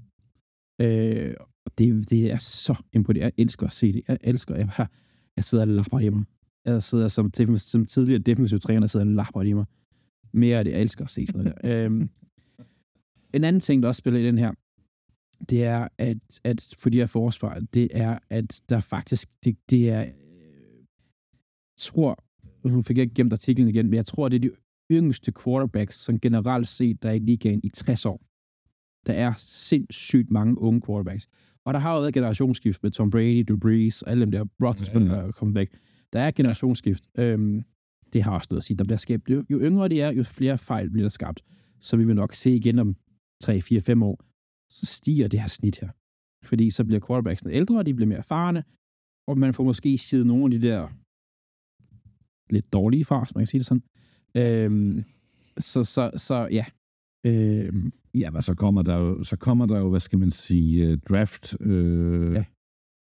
[0.81, 1.35] Øh,
[1.65, 3.25] og det, det er så imponerende.
[3.25, 4.01] Jeg elsker at se det.
[4.07, 4.87] Jeg elsker, jeg, jeg,
[5.35, 6.23] jeg sidder og lapper i mig.
[6.65, 9.65] Jeg sidder som, som tidligere defensiv træner, jeg sidder og lapper i mig.
[10.33, 10.71] Mere af det.
[10.71, 11.85] Jeg elsker at se sådan noget der.
[11.85, 12.09] øhm,
[13.33, 14.53] en anden ting, der også spiller i den her,
[15.49, 19.89] det er, at, at for de her forsvar, det er, at der faktisk, det, det
[19.89, 20.85] er øh,
[21.77, 22.23] tror,
[22.67, 24.51] nu fik jeg ikke gemt artiklen igen, men jeg tror, det er de
[24.91, 28.21] yngste quarterbacks, som generelt set, der er i ligaen i 60 år.
[29.05, 31.27] Der er sindssygt mange unge quarterbacks.
[31.65, 34.45] Og der har jo været generationsskift med Tom Brady, Drew Brees, og alle dem der,
[34.63, 35.27] Roethlisberger ja, ja.
[35.27, 35.69] er kommet væk.
[36.13, 37.03] Der er generationsskift.
[37.17, 37.63] Øhm,
[38.13, 38.77] det har også noget at sige.
[38.77, 41.43] Der bliver skabt, jo, jo yngre de er, jo flere fejl bliver der skabt.
[41.79, 42.95] Så vi vil nok se igen om
[43.41, 44.19] 3, 4, 5 år,
[44.69, 45.89] så stiger det her snit her.
[46.43, 48.63] Fordi så bliver quarterbacksene ældre, og de bliver mere erfarne,
[49.27, 50.89] og man får måske sidet nogle af de der
[52.49, 53.83] lidt dårlige fra, hvis man kan sige det sådan.
[54.37, 55.03] Øhm,
[55.57, 56.65] så, så, så ja.
[57.25, 60.87] Øhm, ja, men så kommer der jo, så kommer der jo, hvad skal man sige,
[60.87, 62.43] øh, draft øh, ja.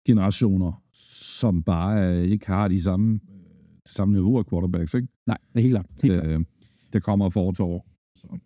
[0.07, 3.19] generationer, som bare ikke har de samme,
[3.83, 5.07] det samme niveau af quarterbacks, ikke?
[5.27, 5.85] Nej, det er helt klart.
[6.03, 6.27] Helt klart.
[6.27, 6.45] Øh,
[6.93, 7.87] det kommer for år.
[8.15, 8.37] Så.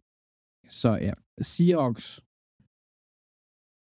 [0.70, 2.22] så ja, Seahawks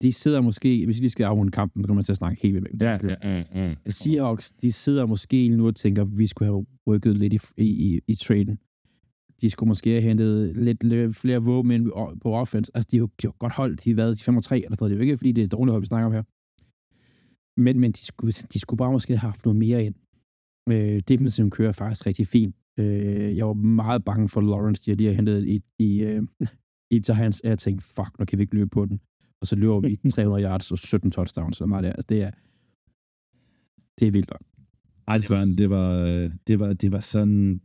[0.03, 2.55] de sidder måske, hvis de skal afrunde kampen, så kommer man til at snakke helt
[2.55, 2.82] vildt.
[2.82, 3.74] Ja, ja, ja, ja.
[3.89, 7.95] Seahawks, de sidder måske nu og tænker, at vi skulle have rykket lidt i, i,
[7.95, 8.59] i, i traden.
[9.41, 11.91] De skulle måske have hentet lidt, lidt flere våben
[12.22, 12.72] på offense.
[12.74, 13.85] Altså, de har jo godt holdt.
[13.85, 14.76] De har været 5 3 eller.
[14.76, 16.22] Det er jo ikke, fordi det er dårligt hold, vi snakker om her.
[17.61, 19.95] Men, men de, skulle, de skulle bare måske have haft noget mere ind.
[20.70, 22.57] Øh, defensiven kører faktisk rigtig fint.
[22.78, 26.22] Øh, jeg var meget bange for Lawrence, de har, har hentet i, i, øh,
[26.91, 29.01] i Giants, og jeg tænkte, fuck, nu kan vi ikke løbe på den
[29.45, 31.93] og så løber vi 300 yards og 17 touchdowns, så meget der.
[31.93, 32.30] Altså, det er,
[33.99, 34.32] det er vildt.
[35.09, 35.89] Ej, det var, det var,
[36.47, 37.61] det var, det var sådan,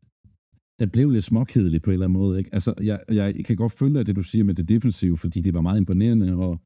[0.80, 2.40] det blev lidt småkedeligt på en eller anden måde.
[2.40, 2.50] Ikke?
[2.54, 5.62] Altså, jeg, jeg kan godt følge det, du siger med det defensive, fordi det var
[5.62, 6.62] meget imponerende, og,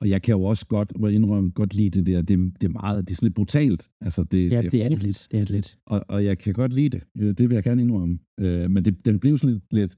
[0.00, 2.22] Og jeg kan jo også godt må indrømme, godt lide det der.
[2.22, 3.90] Det, det er meget, det er sådan lidt brutalt.
[4.00, 5.28] Altså det, ja, det er lidt.
[5.30, 5.78] Det er lidt.
[5.86, 7.38] Og, og jeg kan godt lide det.
[7.38, 8.18] Det vil jeg gerne indrømme.
[8.40, 9.96] Øh, men det, den blev sådan lidt, lidt,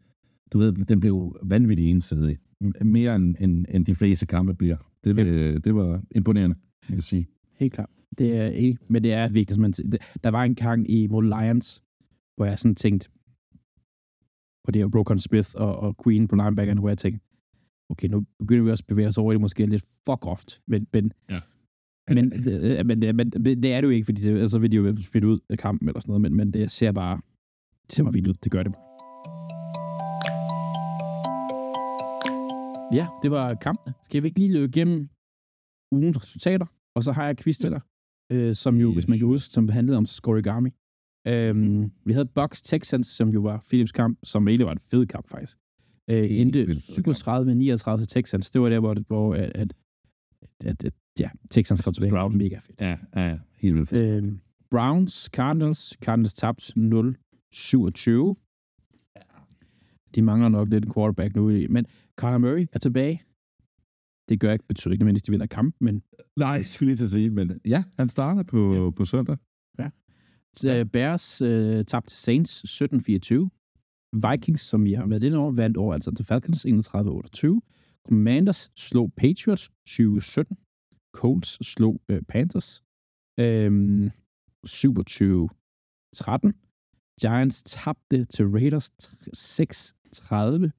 [0.53, 2.37] du ved, den blev vanvittigt ensidig.
[2.85, 4.77] Mere end, end, end de fleste kampe bliver.
[5.05, 5.55] Det, ja.
[5.59, 6.57] det var imponerende,
[6.89, 7.27] jeg kan sige.
[7.59, 7.91] Helt klart.
[8.19, 9.61] Det er ikke, men det er vigtigt.
[9.61, 9.73] Man,
[10.25, 11.83] der var en gang i mod Lions,
[12.37, 13.09] hvor jeg sådan tænkte,
[14.65, 17.27] på det her Rokon Smith og, og Queen på linebackerne, hvor jeg tænkte,
[17.91, 20.61] okay, nu begynder vi også at bevæge os over i det måske lidt for groft,
[20.67, 21.41] men, men, ja.
[22.09, 23.33] men, øh, men, men, men,
[23.63, 25.89] det er det jo ikke, fordi det, altså vil de jo spille ud af kampen
[25.89, 27.21] eller sådan noget, men, men det ser bare,
[27.87, 28.73] det ser bare vildt ud, det gør det.
[32.93, 33.93] Ja, det var kampen.
[34.03, 35.09] Skal vi ikke lige løbe igennem
[35.93, 36.67] ugens resultater?
[36.95, 37.81] Og så har jeg quiz til dig,
[38.33, 38.95] øh, som jo, yes.
[38.95, 40.71] hvis man kan huske, som handlede om Scorigami.
[41.27, 45.07] Øhm, vi havde Bucks Texans, som jo var Philips kamp, som egentlig var en fed
[45.07, 45.59] kamp faktisk.
[46.11, 48.51] Øh, endte 37-39 til Texans.
[48.51, 49.75] Det var der, hvor, hvor at, at,
[50.65, 52.11] at, at ja, Texans kom tilbage.
[52.11, 52.33] Stroud.
[52.33, 52.81] Mega fedt.
[52.81, 53.39] Ja, ja, ja.
[53.57, 54.25] Helt vildt fedt.
[54.25, 54.33] Øh,
[54.71, 55.97] Browns, Cardinals.
[56.03, 56.81] Cardinals tabt 0-27.
[60.15, 61.47] De mangler nok lidt en quarterback nu.
[61.71, 63.23] Men Conor Murray er tilbage.
[64.29, 66.03] Det gør ikke, betyder ikke nødvendigvis, at de vinder kamp, men...
[66.37, 68.91] Nej, skulle lige til at sige, men ja, han starter på, ja.
[68.91, 69.37] på søndag.
[70.63, 70.81] Ja.
[70.81, 73.49] Uh, Bears uh, tabte Saints 17-24.
[74.13, 78.03] Vikings, som vi har været inde over, vandt over altså til Falcons 31-28.
[78.09, 80.43] Commanders slog Patriots 20-17.
[81.15, 82.83] Colts slog uh, Panthers
[83.41, 84.11] um,
[84.67, 86.53] 27-13.
[87.21, 88.91] Giants tabte til Raiders
[89.37, 90.71] 6-30.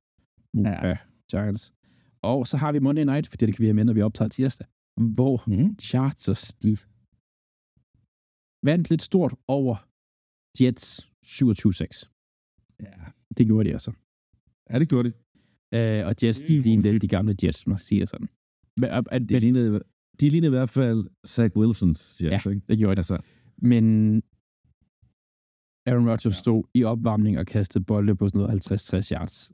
[0.55, 0.97] Ja.
[1.31, 1.73] Giants.
[2.21, 4.29] Og så har vi Monday Night, for det kan vi have med, når vi optager
[4.29, 4.67] tirsdag,
[4.97, 5.79] hvor mm.
[5.79, 6.77] Chargers, de
[8.63, 9.87] vandt lidt stort over
[10.61, 12.03] Jets 27-6.
[12.79, 12.91] Ja.
[13.37, 13.91] Det gjorde de altså.
[14.69, 15.13] Ja, det gjorde de.
[15.75, 18.29] Uh, og Jets, de lignede de gamle Jets, man siger sådan.
[18.77, 19.81] Men, uh, uh, de, lignede,
[20.19, 22.61] de lignede i hvert fald Zach Wilsons Jets, ja, ikke?
[22.69, 22.99] det gjorde de.
[22.99, 23.17] Altså.
[23.57, 24.15] Men
[25.85, 26.31] Aaron Rodgers ja.
[26.31, 29.51] stod i opvarmning og kastede bolde på sådan noget 50-60 yards.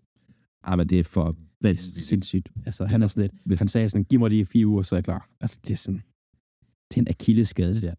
[0.64, 2.50] Ah, men det er for vanvittigt sindssygt.
[2.66, 4.96] Altså, han er sådan lidt, hvis han sagde sådan, giv mig i fire uger, så
[4.96, 5.30] er jeg klar.
[5.42, 6.02] Altså, det er sådan,
[6.90, 7.94] det er en akilles skade, det der.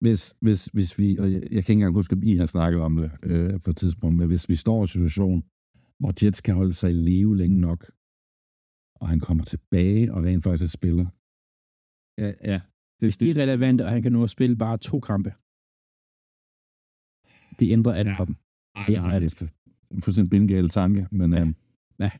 [0.00, 2.80] Hvis, hvis, hvis vi, og jeg, jeg kan ikke engang huske, om I har snakket
[2.80, 5.44] om det øh, på et tidspunkt, men hvis vi står i en situation,
[5.98, 7.92] hvor Jets kan holde sig i live længe nok,
[9.00, 11.06] og han kommer tilbage og rent faktisk spiller.
[12.22, 12.60] Ja, ja.
[13.00, 15.30] Det, hvis det er relevant, og han kan nu at spille bare to kampe,
[17.60, 18.18] det ændrer alt ja.
[18.18, 18.36] for dem.
[18.74, 21.40] Ej, det det er en fuldstændig bindgale tanke, men ja.
[21.40, 21.52] Øh,
[21.98, 22.10] ja.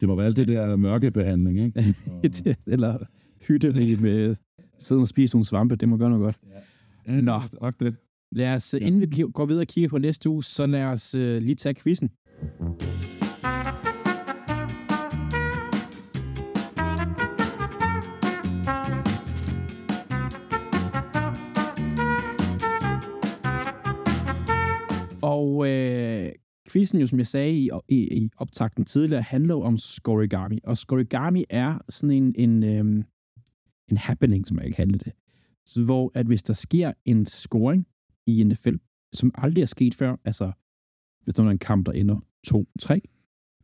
[0.00, 1.94] det må være alt det der mørkebehandling, ikke?
[2.72, 2.98] Eller
[3.46, 4.36] hytte med
[4.78, 6.38] sidde og spise nogle svampe, det må gøre noget godt.
[6.54, 6.60] Ja.
[7.06, 7.96] Nå, nok det.
[8.32, 8.86] Lad os, ja.
[8.86, 11.74] inden vi går videre og kigger på næste uge, så lad os uh, lige tage
[11.74, 12.10] quizzen.
[25.22, 26.32] Og øh,
[26.72, 30.58] quizzen, jo, som jeg sagde i, i, i optakten tidligere, handler om Scorigami.
[30.64, 33.02] Og Scorigami er sådan en, en, øhm,
[33.88, 35.12] en happening, som jeg kan kalde det.
[35.66, 37.86] Så hvor at hvis der sker en scoring
[38.26, 38.76] i NFL,
[39.12, 40.52] som aldrig er sket før, altså
[41.24, 43.00] hvis der er en kamp, der ender 2-3,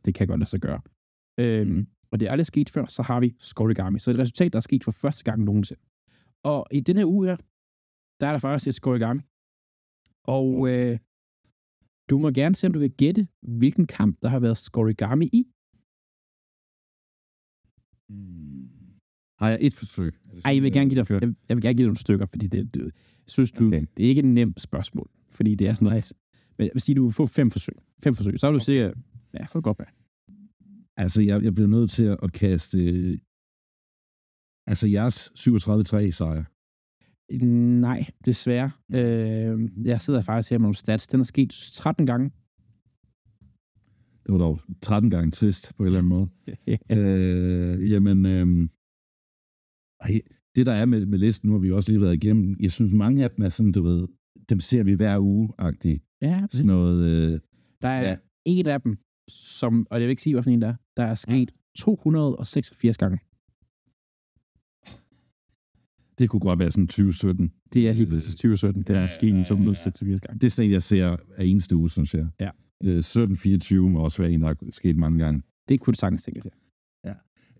[0.05, 0.81] det kan godt lade sig gøre.
[1.39, 3.99] Øhm, og det er aldrig sket før, så har vi Scorigami.
[3.99, 5.81] Så det er et resultat, der er sket for første gang nogensinde.
[6.43, 7.37] Og i denne her uge her,
[8.19, 9.21] der er der faktisk et Scorigami.
[10.23, 10.97] Og øh,
[12.09, 15.43] du må gerne se, om du vil gætte, hvilken kamp, der har været Scorigami i.
[18.09, 18.68] Hmm.
[19.39, 20.13] Har jeg et forsøg?
[20.45, 22.47] Ej, jeg vil gerne give dig, jeg, jeg vil gerne give dig nogle stykker, fordi
[22.47, 22.91] det, det
[23.27, 23.85] synes du, okay.
[23.97, 26.13] det er ikke et nemt spørgsmål, fordi det er sådan noget.
[26.57, 27.75] Men jeg vil sige, du vil få fem forsøg.
[28.03, 28.91] Fem forsøg, så vil du se, ja,
[29.33, 29.85] så er det godt med.
[30.97, 32.77] Altså, jeg, jeg bliver nødt til at kaste,
[34.67, 36.43] altså jeres 37-3 sejr.
[37.79, 38.71] Nej, desværre.
[38.93, 41.07] Øh, jeg sidder faktisk her med nogle stats.
[41.07, 42.31] Den er sket 13 gange.
[44.25, 46.27] Det var dog 13 gange trist på en eller anden måde.
[46.97, 48.69] øh, jamen, øh,
[50.55, 52.93] det der er med, med listen, nu har vi også lige været igennem, jeg synes
[52.93, 54.07] mange af dem er sådan, du ved,
[54.49, 56.03] dem ser vi hver uge-agtigt.
[56.21, 57.05] Ja, sådan noget...
[57.05, 57.39] Øh,
[57.81, 58.17] der er ja.
[58.45, 58.97] en af dem,
[59.29, 61.55] som, og jeg vil ikke sige, hvilken en der er, der er sket ja.
[61.77, 63.19] 286 gange.
[66.17, 67.51] Det kunne godt være sådan 2017.
[67.73, 68.83] Det er helt præcis 2017.
[68.83, 70.39] Det er sket en 286 gange.
[70.39, 72.27] Det er sådan, jeg ser af eneste uge, synes jeg.
[72.39, 72.49] Ja.
[72.83, 75.41] Øh, 17-24 må også være en, der er sket mange gange.
[75.69, 76.51] Det kunne du sagtens tænke sig.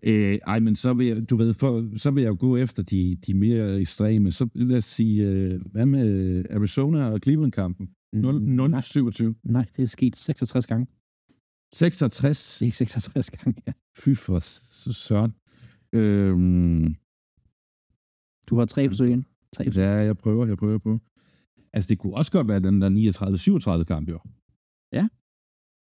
[0.02, 2.82] Øh, ej, men så vil jeg, du ved, for, så vil jeg jo gå efter
[2.82, 4.32] de, de mere ekstreme.
[4.32, 7.90] Så lad os sige, øh, hvad med Arizona og Cleveland-kampen?
[8.16, 8.16] 0-27.
[8.16, 10.86] Mm, nej, det er sket 66 gange.
[11.72, 12.58] 66?
[12.58, 13.72] Det er 66 gange, ja.
[13.98, 14.40] Fy for
[14.92, 15.34] søren.
[15.92, 16.94] Øhm,
[18.46, 19.26] du har tre forsøg igen.
[19.52, 19.82] Tre forsøg.
[19.82, 20.98] Ja, jeg prøver, jeg prøver på.
[21.72, 24.18] Altså, det kunne også godt være den der 39-37 kamp, jo.
[24.92, 25.08] Ja,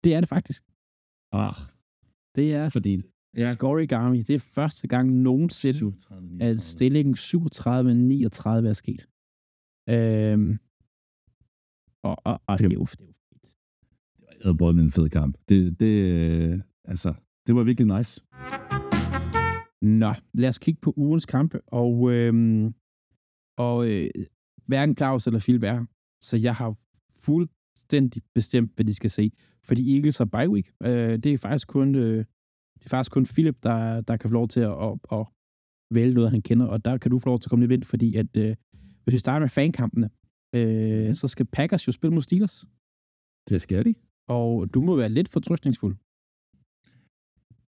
[0.03, 0.64] det er det faktisk.
[1.32, 1.55] Ah.
[2.36, 3.01] Det er fordi
[3.38, 3.54] ja.
[3.54, 4.22] Scorigami.
[4.22, 9.08] Det er første gang nogensinde, 37, at stillingen 37-39 er sket.
[9.90, 10.58] Øhm,
[12.04, 13.18] og, og, og det er jo, det er jo fedt.
[14.38, 15.38] Det var både en fed kamp.
[15.50, 17.14] Det, det, øh, altså,
[17.48, 18.22] det var virkelig nice.
[19.82, 22.74] Nå, lad os kigge på ugens kampe, og, øhm,
[23.58, 24.10] og øh,
[24.66, 25.86] hverken Claus eller Philip er
[26.22, 26.76] så jeg har
[27.12, 29.32] fuldstændig bestemt, hvad de skal se.
[29.64, 30.72] Fordi Eagles har bye week.
[30.84, 32.26] Øh, det er faktisk kun, øh,
[32.82, 35.26] det er faktisk kun Philip, der, der kan få lov til at, at, at
[35.92, 37.84] vælge noget, han kender, og der kan du få lov til at komme lidt ind,
[37.84, 38.56] fordi at, øh,
[39.04, 40.10] hvis vi starter med fankampene,
[40.56, 42.66] øh, så skal Packers jo spille mod Steelers.
[43.50, 43.94] Det skal de.
[44.28, 45.96] Og du må være lidt fortrystningsfuld.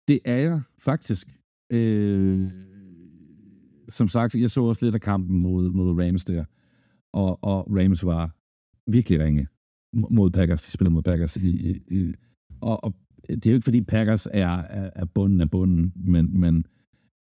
[0.08, 1.28] Det er jeg faktisk.
[1.72, 2.52] Øh,
[3.90, 6.46] som sagt, jeg så også lidt af kampen mod, mod Rams der,
[7.14, 8.36] og, og Rams var
[8.92, 9.48] virkelig ringe
[9.94, 10.62] mod Packers.
[10.66, 11.38] De spillede mod Packers.
[11.38, 12.14] I, i, i,
[12.62, 12.94] og, og
[13.30, 16.66] det er jo ikke, fordi Packers er, er, er bunden af bunden, men, men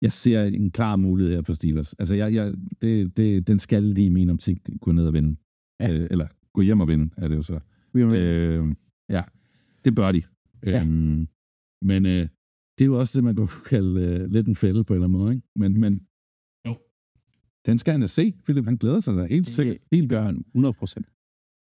[0.01, 1.93] jeg ser en klar mulighed her for Steelers.
[1.93, 5.35] Altså, jeg, jeg, det, det, den skal de i min optik gå ned og vinde.
[5.79, 5.93] Ja.
[5.93, 7.59] Øh, eller gå hjem og vinde, er det jo så.
[7.95, 8.75] Øh,
[9.09, 9.23] ja,
[9.85, 10.23] det bør de.
[10.65, 10.81] Ja.
[10.81, 11.27] Øhm,
[11.81, 12.27] men øh,
[12.77, 15.07] det er jo også det, man kunne kalde øh, lidt en fælde på en eller
[15.07, 15.33] anden måde.
[15.33, 15.47] Ikke?
[15.55, 16.07] Men, men
[16.67, 16.75] jo.
[17.65, 18.65] den skal han da se, Philip.
[18.65, 19.77] Han glæder sig da helt sikkert.
[19.91, 21.07] Helt gør han 100 procent.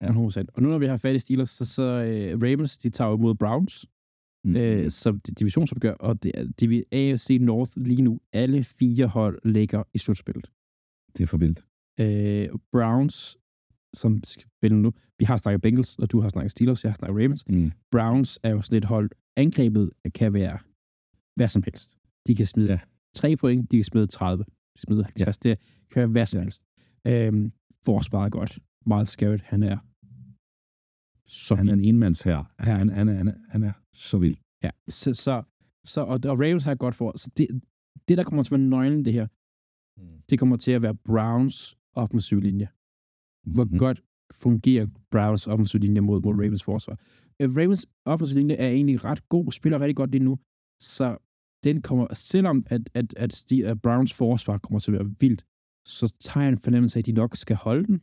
[0.02, 0.08] Ja.
[0.08, 0.46] 100%.
[0.54, 3.36] Og nu når vi har fat i Steelers, så, så uh, Ravens, de tager imod
[3.36, 3.86] Browns,
[4.48, 4.86] mm.
[4.86, 8.20] uh, som divisionsopgør, og det er det AFC North lige nu.
[8.34, 10.52] Alle fire hold ligger i slutspillet.
[11.18, 11.64] Det er for vildt.
[12.02, 13.38] Uh, Browns,
[13.94, 17.24] som spiller nu, vi har snakket Bengals, og du har snakket Steelers, jeg har snakket
[17.24, 17.44] Ravens.
[17.50, 17.72] Mm.
[17.92, 20.58] Browns er jo sådan et hold, angrebet kan være
[21.36, 21.98] hvad som helst.
[22.28, 22.80] De kan smide ja.
[23.16, 25.50] 3 point, de kan smide 30, de kan smide 50, ja.
[25.50, 25.60] det
[25.92, 26.64] kan være hvad som helst.
[27.08, 27.52] Øhm,
[27.86, 28.60] forsvaret godt.
[28.86, 29.42] Meget skævt.
[29.42, 29.78] Han er
[31.28, 32.44] så han er en enmands her.
[32.60, 34.38] Han, han, han, han er så vild.
[34.64, 35.44] Ja, så, så,
[35.86, 37.18] så og, og Ravens har godt for.
[37.18, 37.48] Så det,
[38.08, 39.28] det, der kommer til at være nøglen, det her,
[39.98, 40.22] mm.
[40.30, 42.68] det kommer til at være Browns offensiv linje.
[43.46, 43.78] Hvor mm.
[43.78, 44.04] godt
[44.34, 47.00] fungerer Browns offensiv linje mod, mod Ravens forsvar.
[47.44, 50.40] Uh, Ravens offensiv linje er egentlig ret god, spiller rigtig godt lige nu,
[50.80, 51.18] så
[51.64, 55.46] den kommer, selvom at, at, at, Steve, at Browns forsvar kommer til at være vildt,
[55.86, 58.02] så tager jeg en fornemmelse af, at de nok skal holde den.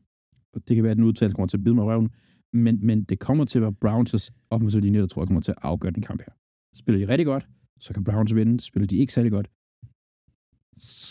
[0.53, 2.11] Og det kan være, at den udtalelse kommer til at bide mig røven.
[2.55, 5.51] Men, men det kommer til at være Browns' offensive linje, der tror jeg kommer til
[5.51, 6.33] at afgøre den kamp her.
[6.75, 7.49] Spiller de rigtig godt,
[7.81, 8.61] så kan Browns vinde.
[8.61, 9.51] Spiller de ikke særlig godt,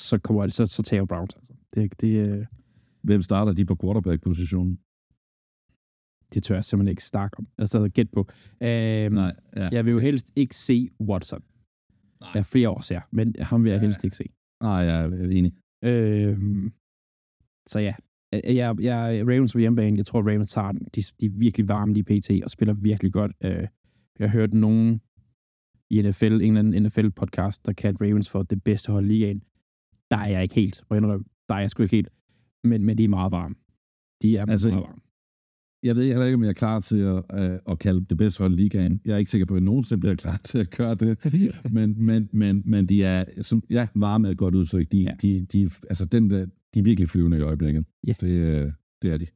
[0.10, 1.36] så, kommer det, så, så tager Browns.
[1.36, 1.54] Altså.
[1.74, 2.46] Det, det, øh,
[3.02, 4.80] Hvem starter de på quarterback-positionen?
[6.34, 7.48] Det tør jeg simpelthen ikke snakke om.
[7.58, 8.20] Altså, gæt på.
[8.64, 9.70] Øhm, Nej, ja.
[9.72, 11.44] Jeg vil jo helst ikke se Watson.
[12.22, 12.30] Nej.
[12.34, 13.86] Jeg er flere år ser, men ham vil jeg ja.
[13.86, 14.26] helst ikke se.
[14.62, 15.54] Nej, jeg er enig.
[15.84, 16.72] Øhm,
[17.68, 17.96] så ja,
[18.44, 20.88] jeg, jeg, Ravens på hjemmebane, jeg tror, Ravens tager den.
[20.96, 23.32] De, de er virkelig varme i PT og spiller virkelig godt.
[23.44, 23.68] Øh,
[24.20, 25.02] jeg har hørt nogen
[25.90, 29.44] i NFL, en eller anden NFL-podcast, der kaldte Ravens for det bedste hold i ligaen.
[30.12, 31.26] Der er jeg ikke helt, må indrømme.
[31.50, 32.10] Der er jeg sgu ikke helt.
[32.64, 33.56] Men, men de er meget varme.
[34.22, 35.02] De er altså, meget varme.
[35.84, 38.42] Jeg ved heller ikke, om jeg er klar til at, uh, at kalde det bedste
[38.42, 39.02] hold i ligaen.
[39.06, 41.34] Jeg er ikke sikker på, at jeg nogensinde bliver klar til at gøre det.
[41.72, 44.92] men, men, men, men de er, som, ja, varme er et godt udtryk.
[44.92, 45.12] De, ja.
[45.22, 47.86] de, de, altså den der, de er virkelig flyvende i øjeblikket.
[48.08, 48.14] Ja.
[48.20, 48.72] Det, øh,
[49.02, 49.28] det er de.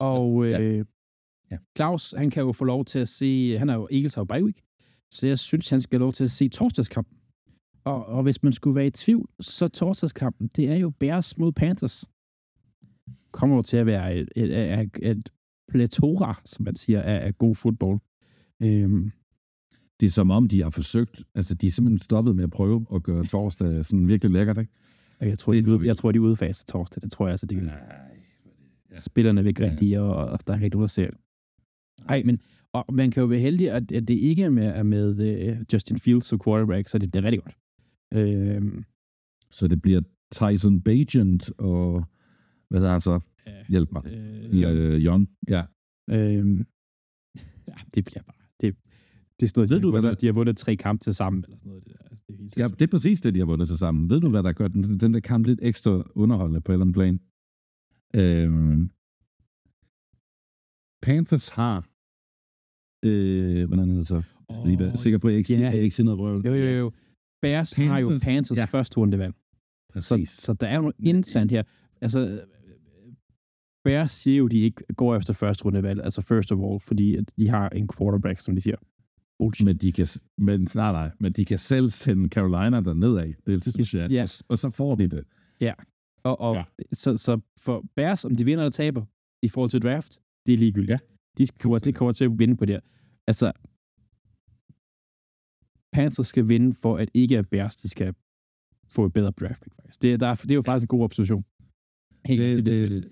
[0.00, 0.60] Og ja.
[0.60, 0.84] Øh,
[1.50, 1.58] ja.
[1.76, 4.44] Claus, han kan jo få lov til at se, han er jo Eagles har bye
[4.44, 4.62] week,
[5.10, 7.18] så jeg synes, han skal have lov til at se torsdagskampen.
[7.84, 11.52] Og, og hvis man skulle være i tvivl, så torsdagskampen, det er jo Bears mod
[11.52, 12.04] Panthers.
[13.32, 15.28] Kommer jo til at være et, et, et, et
[15.68, 18.00] platora, som man siger, af, af god fodbold.
[18.62, 19.10] Øhm.
[20.00, 22.86] Det er som om, de har forsøgt, altså de er simpelthen stoppet med at prøve
[22.94, 24.72] at gøre torsdag sådan virkelig lækkert, ikke?
[25.22, 27.02] Jeg tror, det, de, jeg tror, de er udfaset torsdag.
[27.02, 27.74] Det tror jeg altså, de Nej,
[28.90, 29.00] ja.
[29.00, 29.70] Spillerne vil ikke ja.
[29.70, 31.10] rigtig, og, og der er ikke nogen, der ser
[32.06, 32.40] Nej, men
[32.72, 35.64] og man kan jo være heldig, at, at det ikke er med, er med uh,
[35.72, 37.56] Justin Fields som quarterback, så det bliver rigtig godt.
[38.14, 38.84] Øhm.
[39.50, 40.00] Så det bliver
[40.34, 42.04] Tyson Bagent og,
[42.68, 43.20] hvad hedder han så?
[43.46, 44.06] Ja, Hjælp mig.
[44.06, 45.30] Øh, øh, Young.
[45.48, 45.62] Ja.
[46.10, 46.66] Øhm.
[47.68, 48.76] ja, det bliver bare, det,
[49.40, 51.14] det er sådan noget, Ved de, du, har vundet, de har vundet tre kampe til
[51.14, 51.84] sammen, eller sådan noget.
[51.84, 52.01] Det, der.
[52.38, 54.10] Det, ja, det er præcis det, de har vundet til sammen.
[54.10, 56.92] Ved du, hvad der gør den, den der kamp lidt ekstra underholdende på eller anden
[56.92, 57.20] plan?
[58.14, 58.90] Øhm,
[61.02, 61.92] Panthers har
[63.04, 64.22] øh, hvordan er det så?
[64.48, 65.74] Oh, Lige være sikker på, at jeg ikke, yeah.
[65.74, 66.46] jeg ikke siger noget vrøvl.
[66.46, 66.92] Jo, jo, jo.
[67.42, 68.64] Bears Panthers, har jo Panthers ja.
[68.64, 69.34] første rundevalg.
[69.92, 70.28] Præcis.
[70.30, 71.62] Så, så der er jo noget internt her.
[72.00, 72.44] Altså,
[73.84, 77.16] Bears siger jo, at de ikke går efter første rundevalg, altså first of all, fordi
[77.16, 78.76] at de har en quarterback, som de siger
[79.42, 79.64] bullshit.
[79.64, 80.06] Men de kan,
[80.38, 83.32] men, nej, nej, men de kan selv sende Carolina der nedad.
[83.46, 84.10] Det synes jeg.
[84.10, 84.24] Ja.
[84.48, 85.24] Og, så får de det.
[85.60, 85.74] Ja.
[86.24, 86.64] Og, og ja.
[86.92, 89.04] Så, så for Bears, om de vinder eller taber
[89.42, 90.90] i forhold til draft, det er ligegyldigt.
[90.90, 90.98] Ja.
[91.38, 92.80] De kommer, det kommer til at vinde på det her.
[93.26, 93.52] Altså,
[95.92, 98.14] Panthers skal vinde for, at ikke at Bears, de skal
[98.94, 100.02] få et bedre draft pick, faktisk.
[100.02, 101.44] Det, der, det er jo faktisk en god opposition.
[102.26, 103.08] Helt, det, det, det,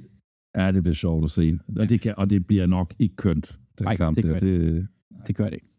[0.56, 1.58] ja, det bliver sjovt at se.
[1.76, 4.38] Og, det, kan, og det bliver nok ikke kønt, den Nej, kamp det gør der.
[4.38, 4.88] Det, det,
[5.26, 5.69] det gør det ikke.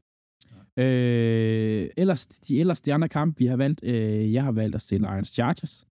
[0.80, 4.82] Øh, ellers, de ellers de andre kampe, vi har valgt, øh, jeg har valgt at
[4.82, 5.88] se Lions Chargers.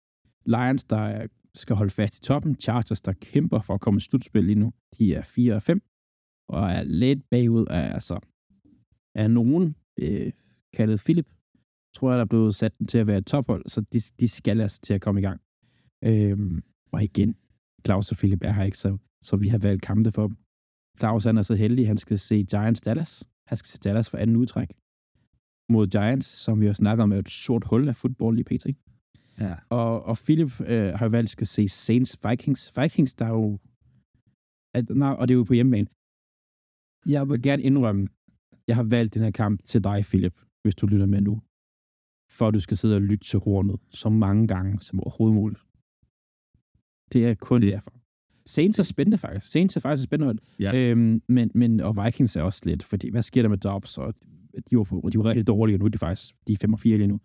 [0.45, 2.55] Lions, der skal holde fast i toppen.
[2.55, 4.73] Chargers, der kæmper for at komme i slutspil lige nu.
[4.99, 5.81] De er 4 og 5,
[6.49, 8.19] og er lidt bagud af, altså,
[9.15, 10.31] af nogen, øh,
[10.73, 11.27] kaldet Philip,
[11.95, 14.61] tror jeg, der er blevet sat til at være et tophold, så de, de skal
[14.61, 15.41] altså til at komme i gang.
[16.03, 17.35] Øhm, og igen,
[17.85, 20.37] Claus og Philip er her ikke, så, så vi har valgt kampe for dem.
[20.99, 23.29] Claus han er så heldig, han skal se Giants Dallas.
[23.47, 24.69] Han skal se Dallas for anden udtræk
[25.69, 28.65] mod Giants, som vi har snakket om, er et sort hul af fodbold lige pt.
[29.39, 29.55] Ja.
[29.69, 32.77] Og, og Philip øh, har valgt, at se Saints Vikings.
[32.77, 33.59] Vikings, der er jo...
[34.73, 35.87] At, nej, og det er jo på hjemmebane.
[37.05, 38.07] Jeg vil gerne indrømme,
[38.67, 41.41] jeg har valgt den her kamp til dig, Philip, hvis du lytter med nu.
[42.29, 45.61] For at du skal sidde og lytte til hornet så mange gange som overhovedet muligt.
[47.13, 47.73] Det er kun det.
[47.73, 47.93] derfor.
[48.47, 49.51] Saints er spændende faktisk.
[49.51, 50.41] Saints er faktisk spændende.
[50.59, 50.75] Ja.
[50.75, 53.97] Øhm, men, men, og Vikings er også lidt, fordi hvad sker der med Dobbs?
[53.97, 54.13] Og
[54.69, 56.79] de var, de var rigtig dårlige, og nu er de faktisk de er 5 og
[56.79, 57.19] 4 lige nu.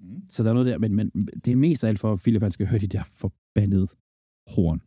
[0.00, 0.22] Mm.
[0.28, 2.42] Så der er noget der, men, men det er mest af alt for, at Philip
[2.42, 3.86] han skal høre de der forbandede
[4.46, 4.80] horn.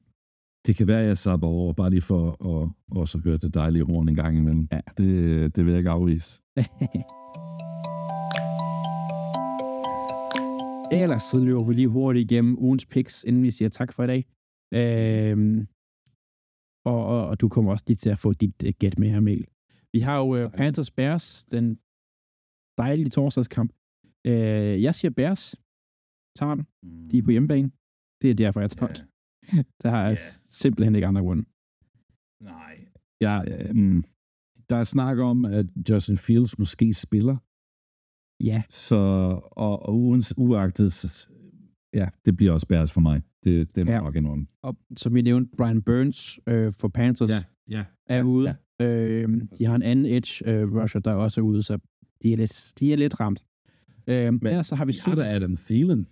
[0.67, 3.85] Det kan være, at jeg sabber over, bare lige for at også høre det dejlige
[3.85, 4.67] horn en gang imellem.
[4.71, 4.79] Ja.
[4.97, 6.41] Det, det vil jeg ikke afvise.
[11.01, 14.07] Ellers så løber vi lige hurtigt igennem ugens picks, inden vi siger tak for i
[14.07, 14.25] dag.
[14.79, 15.67] Øhm,
[16.85, 19.19] og, og, og du kommer også lige til at få dit uh, gæt med her,
[19.19, 19.45] Mel.
[19.93, 21.79] Vi har jo uh, Panthers Bears, den
[22.77, 23.71] dejlige torsdagskamp.
[24.27, 25.55] Uh, jeg siger Bears.
[26.35, 26.65] Tager den.
[27.11, 27.71] De er på hjemmebane.
[28.21, 28.93] Det er derfor, jeg tager
[29.53, 29.65] yeah.
[29.81, 30.31] Der har jeg yeah.
[30.49, 31.43] simpelthen ikke andre grunde.
[32.43, 32.75] Nej.
[33.21, 33.35] Ja,
[33.71, 34.03] um,
[34.69, 37.37] der er snak om, at Justin Fields måske spiller.
[38.43, 38.63] Ja.
[38.69, 38.95] Så,
[39.51, 40.93] og, og uens, uagtet,
[41.93, 43.21] ja, det bliver også Bears for mig.
[43.43, 43.99] Det, det er ja.
[43.99, 44.49] nok enormt.
[44.63, 48.55] Og som vi nævnte, Brian Burns øh, for Panthers ja, ja, er ude.
[48.79, 48.85] Ja.
[48.85, 49.29] Øh,
[49.59, 51.77] de har en anden edge øh, rusher, der også er ude, så
[52.23, 53.45] de er lidt, de er lidt ramt.
[54.07, 54.97] Øh, men så har vi...
[55.07, 56.07] Ja, der Adam Thielen.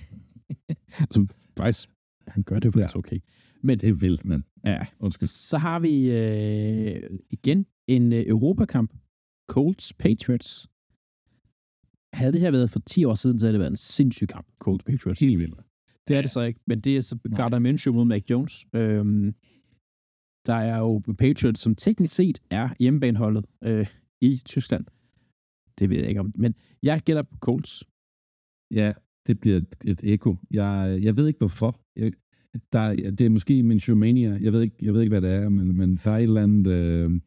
[1.14, 1.28] som
[1.58, 1.90] faktisk,
[2.28, 2.98] han gør det faktisk ja.
[2.98, 3.18] okay.
[3.62, 4.86] Men det er vildt, men ja.
[5.00, 5.28] Undskyld.
[5.28, 8.92] Så har vi øh, igen en øh, Europakamp.
[9.48, 10.68] Colts Patriots.
[12.16, 14.46] Havde det her været for 10 år siden, så havde det været en sindssyg kamp.
[14.58, 15.20] Colts Patriots.
[15.20, 15.60] Helt vildt.
[16.08, 18.66] Det er det så ikke, men det er så Gardner Minshew mod Mac Jones.
[18.74, 19.34] Øhm,
[20.46, 23.86] der er jo Patriots, som teknisk set er hjemmebaneholdet øh,
[24.20, 24.84] i Tyskland.
[25.78, 27.84] Det ved jeg ikke om, men jeg gætter på Colts.
[28.74, 28.92] Ja,
[29.26, 30.36] det bliver et, et eko.
[30.50, 31.80] Jeg, jeg ved ikke hvorfor.
[31.96, 32.12] Jeg,
[32.72, 34.38] der, det er måske min showmania.
[34.40, 36.42] Jeg ved ikke, jeg ved ikke hvad det er, men, men der er et eller
[36.42, 36.66] andet...
[36.72, 37.20] Øh...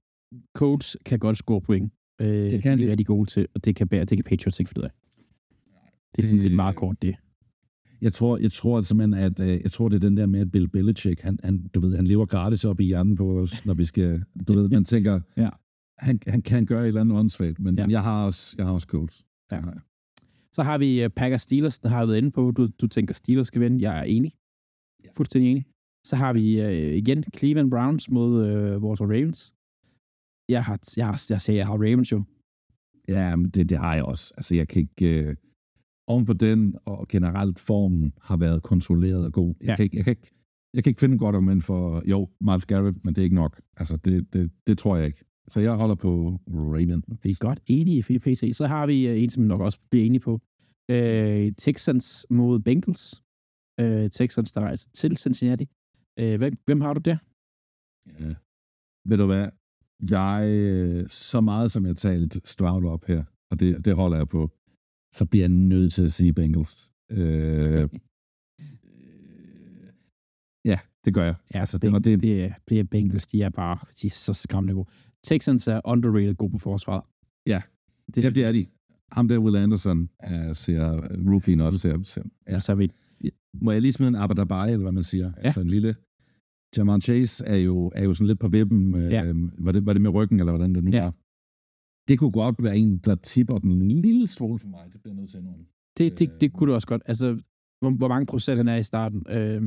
[0.56, 1.94] Colts kan godt score point.
[2.22, 4.70] Øh, det kan de er rigtig gode til, og det kan, det kan Patriots ikke
[4.70, 4.92] finde ud af.
[6.16, 7.16] Det er sådan set meget kort, det.
[8.02, 10.52] Jeg tror, jeg tror simpelthen, at øh, jeg tror, det er den der med, at
[10.52, 13.74] Bill Belichick, han, han, du ved, han lever gratis op i hjernen på os, når
[13.74, 15.50] vi skal, du ved, man tænker, ja.
[15.98, 17.86] han, han kan gøre et eller andet åndssvagt, men ja.
[17.90, 19.26] jeg har også, jeg har også Colts.
[19.52, 19.62] Ja.
[20.52, 23.48] Så har vi uh, Packers Steelers, der har været inde på, du, du tænker Steelers
[23.48, 23.82] skal vinde.
[23.82, 24.34] Jeg er enig.
[25.06, 25.10] Ja.
[25.18, 25.66] Fuldstændig enig.
[26.04, 29.54] Så har vi uh, igen Cleveland Browns mod uh, Walter Ravens.
[30.50, 32.24] Jeg har, jeg har, jeg siger, jeg har Ravens jo.
[33.08, 34.34] Ja, men det, det har jeg også.
[34.38, 35.30] Altså, jeg kan ikke...
[35.30, 35.50] Uh
[36.10, 39.56] oven på den, og generelt formen har været kontrolleret og god.
[39.62, 40.32] Jeg, kan, ikke, jeg, kan, ikke,
[40.74, 43.62] jeg kan ikke finde godt argument for, jo, Miles Garrett, men det er ikke nok.
[43.78, 45.26] Altså, det, det, det tror jeg ikke.
[45.48, 47.06] Så jeg holder på Ravens.
[47.24, 48.56] Vi er godt enige i PT.
[48.56, 50.34] Så har vi uh, en, som nok også bliver enige på.
[50.92, 53.24] Uh, Texans mod Bengals.
[53.82, 55.66] Uh, Texans, der rejser til Cincinnati.
[56.22, 57.18] Uh, hvem, hvem har du der?
[58.20, 58.34] Ja.
[59.06, 59.48] Ved du hvad?
[60.10, 64.52] Jeg, så meget som jeg talte Stroud op her, og det, det holder jeg på,
[65.14, 66.92] så bliver jeg nødt til at sige Bengals.
[67.12, 67.18] Øh,
[70.72, 71.36] ja, det gør jeg.
[71.54, 74.74] Ja, altså, det, det, det, det er Bengals, de er bare de er så skræmmende
[74.74, 74.90] gode.
[75.24, 77.04] Texans er underrated gode på forsvaret.
[77.48, 77.62] Ja,
[78.16, 78.66] det, ja, det er de.
[79.12, 81.02] Ham der, Will Anderson, er, ser
[81.32, 81.80] rookien også.
[81.80, 82.60] Ser, ser, ja.
[82.60, 82.92] så vi...
[83.62, 85.32] Må jeg lige smide en Abadabai, eller hvad man siger?
[85.38, 85.42] Ja.
[85.42, 85.96] Altså en lille...
[86.78, 88.96] Jamar Chase er jo, er jo sådan lidt på vippen.
[88.96, 89.26] Ja.
[89.26, 89.36] Øh,
[89.66, 91.04] var, det, var det med ryggen, eller hvordan det nu ja.
[91.04, 91.14] var?
[92.08, 94.80] det kunne godt være en, der tipper den en lille stråle for mig.
[94.94, 95.50] Det bliver nødt til nu.
[95.98, 97.02] Det, det, det kunne du også godt.
[97.06, 97.40] Altså,
[97.82, 99.24] hvor, hvor mange procent han er i starten.
[99.30, 99.60] Ja,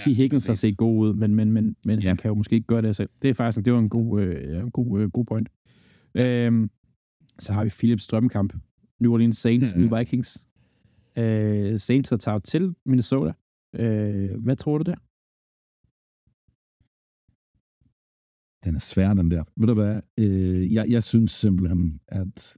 [0.00, 0.04] T.
[0.16, 2.08] Higgins har set god ud, men, men, men, men ja.
[2.08, 3.10] han kan jo måske ikke gøre det selv.
[3.22, 5.48] Det er faktisk det var en god, øh, en god, øh, god point.
[6.14, 6.70] Øhm,
[7.38, 8.54] Så har vi Philips drømmekamp.
[9.00, 9.78] New Orleans Saints, Ja.
[9.78, 10.46] New Vikings.
[11.18, 13.32] Øh, Saints, der tager til Minnesota.
[13.76, 14.96] Øh, hvad tror du der?
[18.64, 19.44] Den er svær, den der.
[19.56, 20.00] Ved du hvad?
[20.18, 22.56] Øh, jeg, jeg synes simpelthen, at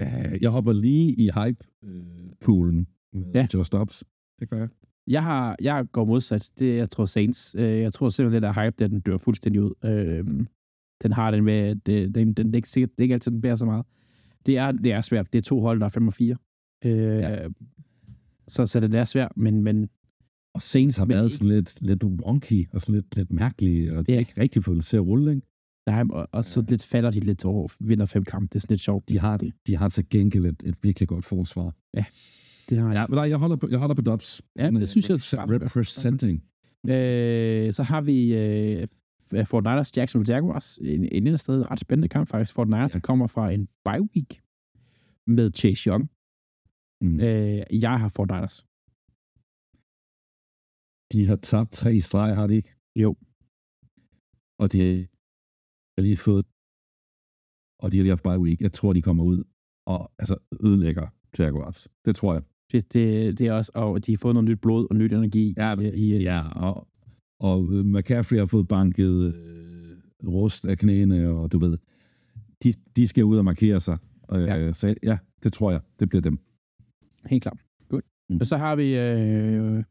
[0.00, 3.46] øh, jeg hopper lige i hype-poolen med Ja.
[3.54, 4.04] Joe Stops.
[4.40, 4.68] Det gør jeg.
[5.06, 6.52] Jeg, har, jeg går modsat.
[6.58, 7.54] Det, jeg tror Saints.
[7.58, 9.72] Øh, jeg tror simpelthen, at hype, der, den dør fuldstændig ud.
[9.84, 10.44] Øh,
[11.02, 13.12] den har den med, at det, den, den, det, er ikke sikkert, det er ikke
[13.12, 13.86] altid, den bærer så meget.
[14.46, 15.32] Det er, det er svært.
[15.32, 16.36] Det er to hold, der er 5 og 4.
[16.84, 17.48] Øh, ja.
[18.48, 19.88] så, så det er svært, men, men
[20.54, 24.06] Og Saints har Men været sådan lidt, lidt wonky og sådan lidt, lidt mærkelige, og
[24.06, 24.16] de Ja.
[24.16, 25.46] har ikke rigtig fået det til at rulle, ikke?
[25.86, 28.48] nej, og, og så lidt falder de lidt over, vinder fem kampe.
[28.48, 29.08] Det er sådan lidt sjovt.
[29.08, 31.74] De har, de har til gengæld et, et virkelig godt forsvar.
[32.68, 34.42] Det har Ja, men nej, jeg holder på, jeg holder på Dobbs.
[34.58, 35.18] Ja, det synes jeg-
[35.50, 36.42] Representing.
[36.86, 38.86] Øh, så har vi øh,
[39.46, 40.78] Fort Niners Jacksonville Jaguars.
[40.82, 42.54] En, en eller sted ret spændende kamp faktisk.
[42.54, 42.98] Fort Niners, Ja.
[42.98, 44.40] der kommer fra en bye week
[45.26, 46.10] med Chase Young.
[47.02, 47.20] Mm.
[47.20, 48.66] Øh, jeg har Fort Niners.
[51.12, 52.74] De har tabt tre i streg, har de ikke?
[52.96, 53.16] Jo.
[54.58, 54.78] Og de
[55.98, 56.44] har lige fået...
[57.82, 58.60] Og de har lige haft bye week.
[58.60, 59.44] Jeg tror, de kommer ud
[59.86, 61.06] og altså, ødelægger
[61.38, 61.88] Jaguars.
[62.04, 62.42] Det tror jeg.
[62.72, 65.54] Det, det, det er også, og de har fået noget nyt blod og nyt energi.
[65.56, 66.88] Ja, i, i, Ja, og,
[67.40, 71.78] og øh, McCaffrey har fået banket øh, rust af knæene, og du ved,
[72.62, 73.98] de, de skal ud og markere sig.
[74.32, 74.72] Øh, Ja.
[74.72, 75.80] Så ja, det tror jeg.
[76.00, 76.38] Det bliver dem.
[77.26, 77.58] Helt klart.
[77.88, 78.04] Godt.
[78.30, 78.36] Mm.
[78.40, 79.84] Og så har vi øh,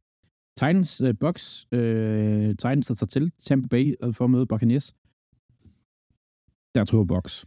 [0.59, 1.67] Titans øh, Bucks.
[1.71, 4.87] Øh, Titans, der tager til Tampa Bay øh, for at møde Buccaneers.
[6.75, 7.45] Der tror jeg Bucks.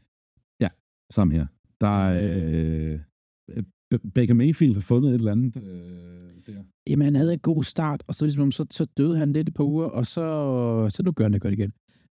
[1.17, 1.47] Sammen her.
[1.81, 3.01] Der er...
[3.49, 6.65] Øh, B- Baker Mayfield har fundet et eller andet øh, der.
[6.87, 9.65] Jamen, han havde en god start, og så, ligesom, så, så døde han lidt par
[9.65, 10.25] uger, og så,
[10.91, 11.73] så nu gør han det godt igen.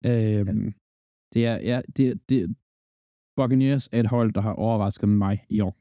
[0.07, 0.73] Øhm, ja.
[1.35, 2.57] Det er, ja, det, det,
[3.37, 5.79] Buccaneers er et hold, der har overrasket mig i år.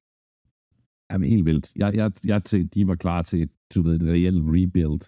[1.12, 1.72] Jamen, helt vildt.
[1.76, 5.02] Jeg, jeg, jeg tænkte, de var klar til du ved, et reelt rebuild.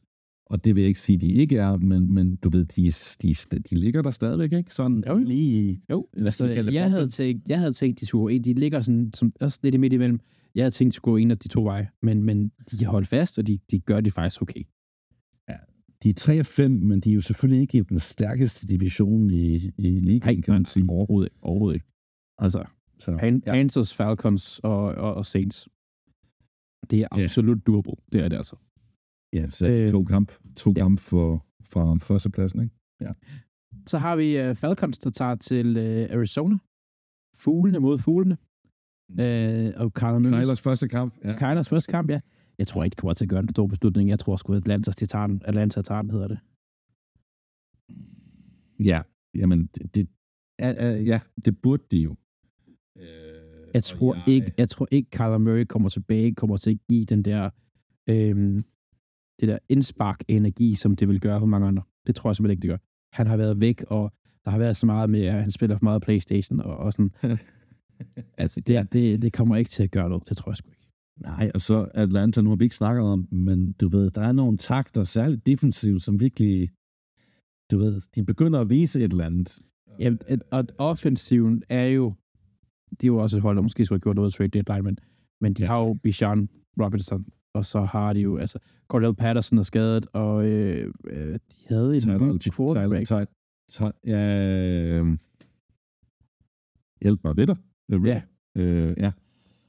[0.49, 2.91] Og det vil jeg ikke sige, de ikke er, men, men du ved, de,
[3.21, 3.35] de,
[3.69, 4.73] de ligger der stadigvæk, ikke?
[4.73, 5.81] Sådan Jo, lige...
[5.91, 6.91] Jo, altså, jeg, boblen.
[6.91, 8.43] havde tænkt, jeg havde tænkt, de skulle gå ind.
[8.43, 10.19] De ligger sådan, som, også lidt midt imellem.
[10.55, 12.91] Jeg havde tænkt, de skulle gå en af de to veje, men, men de har
[12.91, 14.61] holdt fast, og de, de gør det faktisk okay.
[16.03, 19.29] De er 3 og 5, men de er jo selvfølgelig ikke i den stærkeste division
[19.31, 20.85] i, i ligaen, kan man sige.
[20.89, 21.37] overhovedet ikke.
[21.41, 21.85] Overhovedet ikke.
[22.37, 22.63] Altså,
[22.99, 23.51] Så, Pan- ja.
[23.51, 25.69] Panthers, Falcons og, og, og Saints.
[26.91, 27.23] Det er Ja.
[27.23, 27.93] absolut doable.
[28.11, 28.55] Det er det altså.
[29.33, 30.81] ja, så Øh, to kamp, to ja.
[30.81, 32.75] kamp for, fra førstepladsen, ikke?
[33.87, 36.57] Så har vi uh, Falcons, der tager til uh, Arizona.
[37.35, 38.37] Fuglene mod fuglene.
[39.09, 40.41] Uh, og Kyler Murray.
[40.43, 41.13] Kylers første kamp.
[41.23, 41.35] Ja.
[41.37, 42.19] Kylers første kamp, ja.
[42.57, 44.09] Jeg tror ikke, de kommer til at gøre en stor beslutning.
[44.09, 44.91] Jeg tror sgu, at Atlanta,
[45.27, 45.41] den.
[45.45, 46.39] Atlanta den, hedder det.
[48.79, 49.01] ja,
[49.35, 50.07] jamen, det, det,
[50.59, 52.15] ja, ja, ja, det burde de jo.
[52.97, 53.26] Øh,
[53.77, 54.23] Jeg tror, jeg...
[54.27, 57.49] ikke, jeg tror ikke, Kyler Murray kommer tilbage, kommer til at give den der,
[58.09, 58.63] øhm,
[59.39, 61.83] det der indspark af energi, som det vil gøre for mange andre.
[62.07, 62.77] Det tror jeg simpelthen ikke, det gør.
[63.13, 64.13] Han har været væk, og
[64.45, 67.11] der har været så meget med, at han spiller for meget Playstation, og, og sådan.
[68.37, 70.29] altså, det, det, det kommer ikke til at gøre noget.
[70.29, 70.89] Det tror jeg sgu ikke.
[71.21, 74.31] Nej, og så Atlanta, nu har vi ikke snakket om, men du ved, der er
[74.31, 76.69] nogle takter, særligt defensivt, som virkelig,
[77.71, 79.59] du ved, de begynder at vise et eller andet.
[79.99, 80.19] Jamen,
[80.51, 82.13] og offensiven er jo,
[82.91, 84.97] det er jo også et hold, der måske skulle have gjort noget trade deadline, men,
[85.41, 85.67] men de Ja.
[85.67, 86.49] har jo Bijan
[86.81, 91.39] Robinson, og så har de jo, altså, Cordell Patterson er skadet, og øh, øh, de
[91.67, 93.05] havde en Tyler, quarterback.
[93.07, 93.25] Tyler,
[93.71, 95.17] Tyler, ja, øh,
[97.01, 97.57] hjælp mig ved dig.
[97.91, 98.21] Øh, Ja.
[98.57, 99.11] Øh, ja.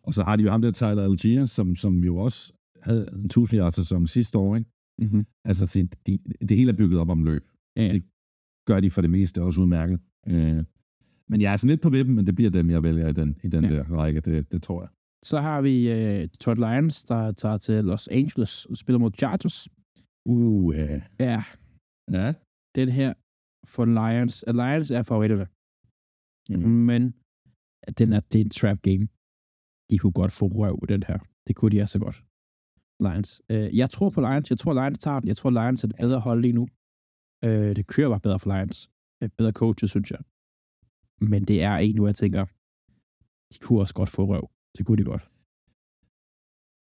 [0.02, 3.24] Og så har de jo ham der, Tyler Algier, som, som jo også havde en
[3.24, 4.70] 1000 yards sæson sidste år, ikke?
[4.98, 5.26] Mm-hmm.
[5.44, 6.18] Altså, de, de,
[6.48, 7.44] det hele er bygget op om løb.
[7.76, 7.92] Ja, ja.
[7.92, 8.02] Det
[8.66, 10.00] gør de for det meste også udmærket.
[10.28, 10.64] Øh,
[11.30, 13.30] men jeg er sådan lidt på vippen, men det bliver dem, jeg vælger i den,
[13.44, 13.70] i den Ja.
[13.70, 14.90] der række, det, det tror jeg.
[15.24, 19.68] Så har vi uh, Detroit Lions, der tager til Los Angeles og spiller mod Chargers.
[20.26, 21.02] Uh, ja.
[21.20, 21.42] Ja,
[22.12, 22.34] ja.
[22.74, 23.10] den her
[23.74, 24.44] for Lions.
[24.60, 25.46] Lions er favoritterne,
[26.50, 26.70] Mm.
[26.90, 27.02] men
[28.00, 29.04] den er, det er en trap game.
[29.90, 31.18] De kunne godt få røv den her.
[31.46, 32.18] Det kunne de altså godt.
[33.06, 33.30] Lions.
[33.52, 34.50] Uh, jeg tror på Lions.
[34.50, 35.28] Jeg tror, Lions tager den.
[35.28, 36.64] Jeg tror, Lions er det bedre hold lige nu.
[37.46, 38.78] Uh, det kører bare bedre for Lions.
[39.24, 40.20] Uh, bedre coaches, synes jeg.
[41.20, 42.44] Men det er en, hvor jeg tænker,
[43.52, 44.50] de kunne også godt få røv.
[44.78, 45.30] Det kunne de godt.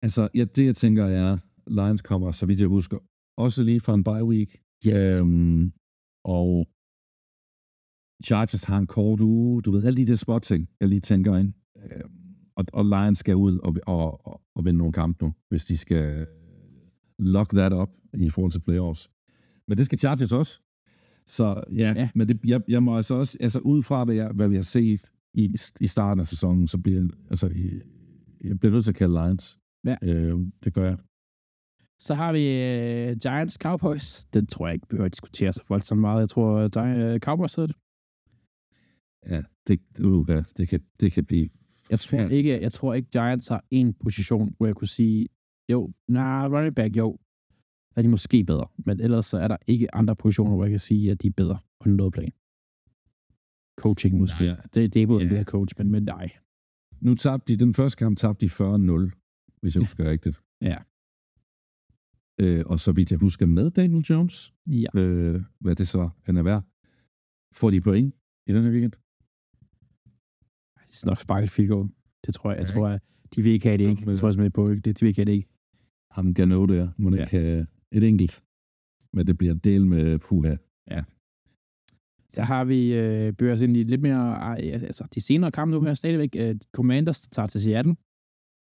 [0.02, 1.38] Altså, ja, det jeg tænker er,
[1.68, 2.98] Lions kommer, så vidt jeg husker,
[3.38, 4.62] også lige fra en bye week.
[4.88, 4.98] Yes.
[4.98, 5.74] Øhm,
[6.26, 6.68] og
[8.26, 11.38] Chargers har en kort uge, du ved, alle de der små ting, jeg lige tænker
[11.38, 11.54] ind.
[11.78, 15.66] Øhm, og, og Lions skal ud og, og, og, og vinde nogle kampe nu, hvis
[15.66, 16.28] de skal
[17.20, 19.10] lock that up i forhold til playoffs.
[19.68, 20.62] Men det skal Chargers også.
[21.28, 22.10] Så ja, Ja.
[22.16, 24.62] men det, jeg, jeg må altså også, altså ud fra hvad, jeg, hvad vi har
[24.62, 27.48] set i, i starten af sæsonen, så bliver altså,
[28.44, 29.60] jeg bliver nødt til at kalde Lions.
[29.86, 29.96] Ja.
[30.04, 30.98] Øh, det gør jeg.
[32.00, 32.44] Så har vi
[33.12, 34.26] uh, Giants Cowboys.
[34.26, 36.20] Den tror jeg ikke behøver at diskutere så voldsomt meget.
[36.20, 37.76] Jeg tror, uh, Cowboys hedder det.
[39.32, 41.50] Ja, det, uh, ja, det, kan, det kan blive...
[41.90, 45.28] Jeg tror, ikke, jeg tror ikke, Giants har en position, hvor jeg kunne sige,
[45.72, 47.18] jo, nej, nah, running back, jo,
[47.98, 48.68] er de måske bedre.
[48.78, 51.32] Men ellers så er der ikke andre positioner, hvor jeg kan sige, at de er
[51.32, 52.32] bedre på noget plan.
[53.80, 54.44] Coaching måske.
[54.44, 54.56] Nej, ja.
[54.74, 55.40] det, det er både ja.
[55.40, 56.30] en coach, men, men nej.
[57.02, 60.42] Nu tabte de, den første kamp tabte de 40-0, hvis jeg husker rigtigt.
[60.62, 60.78] Ja.
[62.42, 64.88] Øh, og så vidt jeg husker med Daniel Jones, ja.
[64.96, 66.64] øh, hvad det så han er værd,
[67.54, 68.16] får de point
[68.48, 68.92] i den her weekend?
[70.92, 71.90] Det er nok sparket field goal.
[72.26, 72.60] Det tror jeg.
[72.60, 73.02] Jeg tror, at
[73.36, 74.06] de vil ikke have det ikke.
[74.06, 74.74] Det tror jeg simpelthen på.
[74.74, 75.50] Det, de vil ikke have det ikke.
[76.12, 77.22] Ham Gano der, må ja.
[77.22, 78.44] ikke have et enkelt.
[79.14, 80.56] Men det bliver del med Puha.
[80.92, 81.04] Ja.
[82.30, 85.94] Så har vi øh, børs ind i lidt mere, altså de senere kampe nu her
[85.94, 86.36] stadigvæk.
[86.36, 87.96] Øh, Commanders tager til Seattle.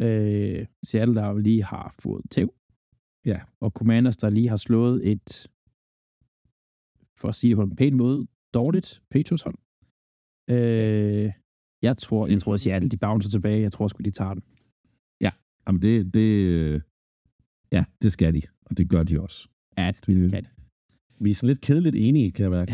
[0.03, 2.55] Øh, Seattle, der lige har fået tæv.
[3.27, 3.41] Ja.
[3.61, 5.49] Og Commanders, der lige har slået et,
[7.21, 9.59] for at sige det på en pæn måde, dårligt Patriots hold.
[10.51, 11.33] Øh,
[11.83, 13.61] jeg tror, jeg tror, at Seattle, de bouncer tilbage.
[13.63, 14.43] Jeg tror sgu, de tager den.
[15.21, 15.31] Ja,
[15.67, 16.83] Jamen det, det,
[17.73, 19.49] ja, det skal de, og det gør de også.
[19.79, 20.49] Ja, det skal de.
[21.21, 22.73] Vi er sådan lidt kedeligt enige, kan jeg mærke.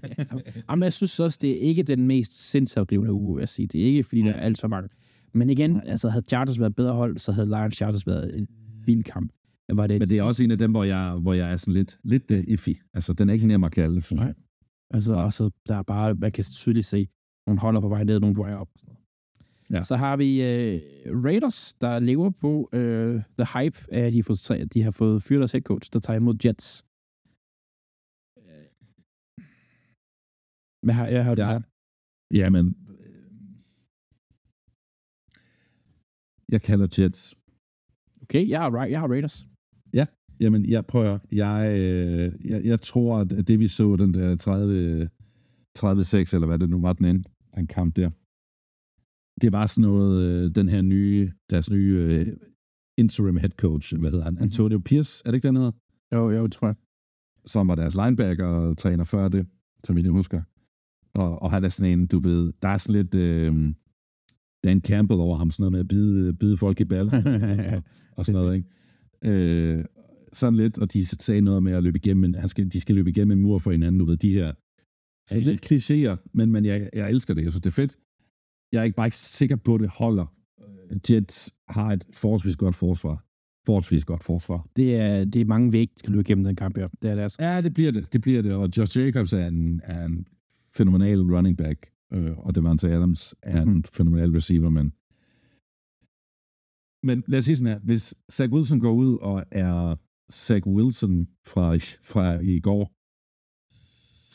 [0.70, 3.66] Jamen, jeg synes også, det er ikke den mest sindsoplevende uge, jeg sige.
[3.66, 4.88] Det er ikke, fordi der er alt så mange.
[5.32, 8.48] Men igen, altså, havde Chargers været bedre hold, så havde Lions Chargers været en
[8.86, 9.32] vild kamp.
[9.68, 11.74] Var det Men det er også en af dem, hvor jeg, hvor jeg er sådan
[11.74, 12.68] lidt, lidt uh, iffy.
[12.94, 14.34] Altså, den er ikke nær at kalde, Nej.
[14.90, 17.08] Altså, også, der er bare, man kan tydeligt se,
[17.46, 18.68] nogle holder på vej ned, nogle på vej op.
[19.74, 19.82] Ja.
[19.82, 24.36] Så har vi uh, Raiders, der lever på uh, the hype af, at de, får,
[24.74, 26.84] de har fået fyret deres head coach, der tager imod Jets.
[30.86, 31.38] Hvad har jeg hørt?
[31.38, 31.60] Ja.
[32.40, 32.66] Jamen,
[36.48, 37.34] jeg kalder Jets.
[38.22, 39.46] Okay, jeg har, jeg har Raiders.
[39.94, 40.06] Ja,
[40.40, 41.18] jamen, jeg prøver.
[41.32, 45.10] Jeg, øh, jeg, jeg tror, at det vi så, den der 30,
[45.78, 47.24] 30-6, eller hvad det nu var, den ende,
[47.54, 48.10] den kamp der,
[49.40, 52.32] det var sådan noget, øh, den her nye, deres nye uh,
[52.98, 54.34] interim head coach, hvad hedder han?
[54.34, 54.42] Mhm.
[54.42, 55.72] Antonio Pierce, er det ikke den hedder?
[56.14, 56.74] Jo, jo, det tror jeg.
[57.46, 59.46] Som var deres linebacker og træner før det,
[59.84, 60.42] som jeg husker.
[61.14, 63.74] Og, og han er sådan en, du ved, der er sådan lidt øh,
[64.64, 67.12] Dan Campbell over ham, sådan noget med at bide, bide folk i baller
[68.16, 68.68] og sådan noget, ikke?
[69.24, 69.84] Øh,
[70.32, 73.10] sådan lidt, og de sagde noget med at løbe igennem, han skal, de skal løbe
[73.10, 74.52] igennem en mur for hinanden, du ved, de her
[75.30, 77.96] er lidt klichéer, men, men jeg, jeg elsker det, jeg synes, det er fedt.
[78.74, 80.26] Jeg er ikke bare ikke sikker på, at det holder.
[81.10, 83.24] Jets har et forholdsvis godt forsvar.
[83.66, 84.66] Forholdsvis godt forsvar.
[84.76, 86.88] Det er, det er mange væg, der skal løbe igennem den kamp her.
[87.02, 87.44] Det er det altså.
[87.44, 88.12] Ja, det bliver det.
[88.12, 88.54] Det bliver det.
[88.54, 90.26] Og Josh Jacobs er en, er en
[90.76, 93.84] fænomenal running back, øh, og Devante Adams er en mm.
[93.84, 94.92] fænomenal receiver, men
[97.06, 99.96] men lad os sige sådan her, hvis Zach Wilson går ud og er
[100.32, 102.92] Zach Wilson fra, fra i går,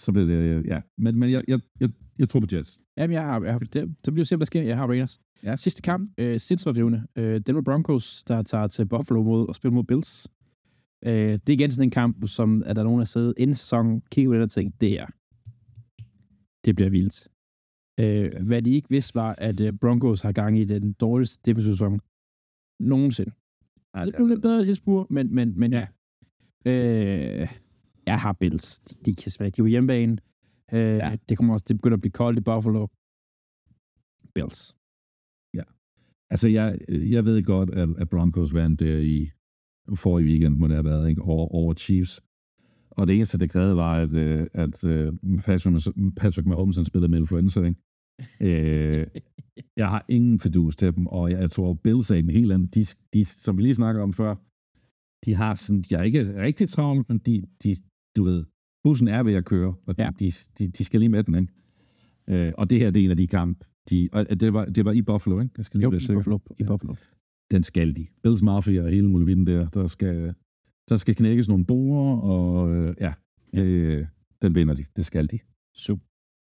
[0.04, 0.82] så bliver det, ja.
[0.98, 1.90] Men, men jeg, jeg, jeg,
[2.20, 2.80] jeg tror på Jets.
[3.00, 4.62] Jamen, jeg har, jeg har det, så bliver der sker.
[4.62, 5.20] Jeg har Raiders.
[5.44, 5.56] Ja.
[5.56, 7.04] Sidste kamp, øh, sindsforlevende.
[7.16, 10.28] Øh, Denver Broncos, der tager til Buffalo mod og spiller mod Bills.
[11.06, 13.54] Øh, det er igen sådan en kamp, som at der er nogen, der sidder inden
[13.54, 15.06] sæsonen, kigger på det og tænker, det er
[16.66, 17.28] det bliver vildt.
[18.00, 21.74] Øh, hvad de ikke vidste var, at uh, Broncos har gang i den dårligste defensive
[21.74, 22.00] sæson
[22.80, 23.32] nogensinde.
[23.96, 25.88] Ja, det blev lidt bedre til spur, men, men, men ja.
[26.66, 27.48] Øh,
[28.06, 28.80] jeg har Bills.
[28.80, 29.52] De, de kan spille.
[29.52, 30.18] De er på hjemmebane.
[30.74, 31.18] Øh, ja.
[31.30, 32.88] Det kommer også, det begynder at blive koldt i Buffalo.
[34.36, 34.76] Bills.
[35.54, 35.64] Ja.
[36.30, 39.30] Altså, jeg, jeg ved godt, at, at Broncos vandt der i
[39.96, 41.22] forrige weekend, må det have været, ikke?
[41.22, 42.22] Over, over Chiefs.
[42.92, 45.14] Og det eneste, det krævede, var, at, øh, at uh,
[46.18, 47.62] Patrick Mahomes han spillede med influenza.
[47.62, 47.80] Ikke?
[48.42, 49.08] øh,
[49.78, 52.68] jeg har ingen fedus til dem, og jeg, jeg tror, Bills er en helt anden.
[52.68, 54.36] De, de, som vi lige snakker om før,
[55.26, 57.76] de har sådan, de er ikke rigtig travlt, men de, de,
[58.16, 58.46] du ved,
[58.84, 60.10] bussen er ved at køre, og de, ja.
[60.20, 61.54] de, de, de skal lige med den, ikke?
[62.48, 64.86] Øh, og det her, det er en af de kampe, de, og det var, det
[64.86, 65.54] var i Buffalo, ikke?
[65.58, 66.96] Jeg skal lige jo, i Buffalo, i Buffalo.
[67.52, 68.08] Den skal de.
[68.24, 70.34] Bills Mafia og hele muligheden der, der skal,
[70.90, 73.14] der skal knækkes nogle borer, og øh, ja,
[73.56, 74.08] det,
[74.42, 74.86] den vinder de.
[74.96, 75.40] Det skal de.
[75.76, 76.06] Super.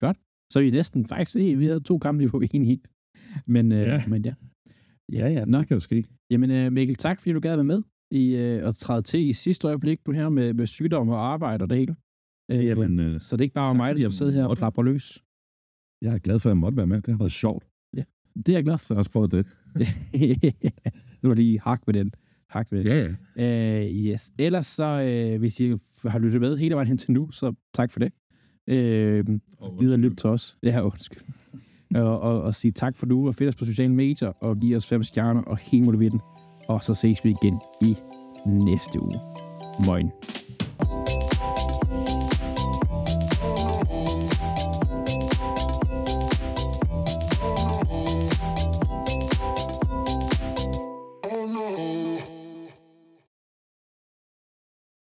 [0.00, 0.16] Godt.
[0.52, 2.82] Så er vi næsten faktisk, vi havde to kampe, vi var enige i.
[3.46, 4.02] Men, øh, ja.
[4.08, 4.34] men ja.
[5.12, 6.04] Ja, ja, nok kan jo ske.
[6.30, 9.32] Jamen øh, Mikkel, tak fordi du gad være med i øh, at træde til i
[9.32, 11.96] sidste øjeblik, du her med, med sygdom og arbejde og det hele.
[12.50, 15.22] Øh, Jamen, øh, så det er ikke bare mig, der sidder her og klapper løs.
[16.02, 16.96] Jeg er glad for, at jeg måtte være med.
[16.96, 17.64] Det har været sjovt.
[17.96, 18.02] Ja,
[18.36, 18.84] det er jeg glad for.
[18.84, 19.46] Så jeg har også prøvet det.
[21.22, 22.12] nu er lige hak med den.
[22.50, 22.84] Hak ved.
[22.84, 23.80] Ja, ja.
[23.82, 24.32] Uh, yes.
[24.38, 27.90] Ellers så, uh, hvis I har lyttet med hele vejen hen til nu, så tak
[27.90, 28.12] for det.
[28.66, 30.58] Uh, oh, videre lyt til os.
[30.62, 31.22] Ja, undskyld.
[31.94, 34.76] og, og, og sige tak for nu, og følg os på sociale medier, og giv
[34.76, 36.20] os fem stjerner, og helt den.
[36.68, 37.96] Og så ses vi igen i
[38.46, 39.18] næste uge.
[39.86, 40.10] Moin.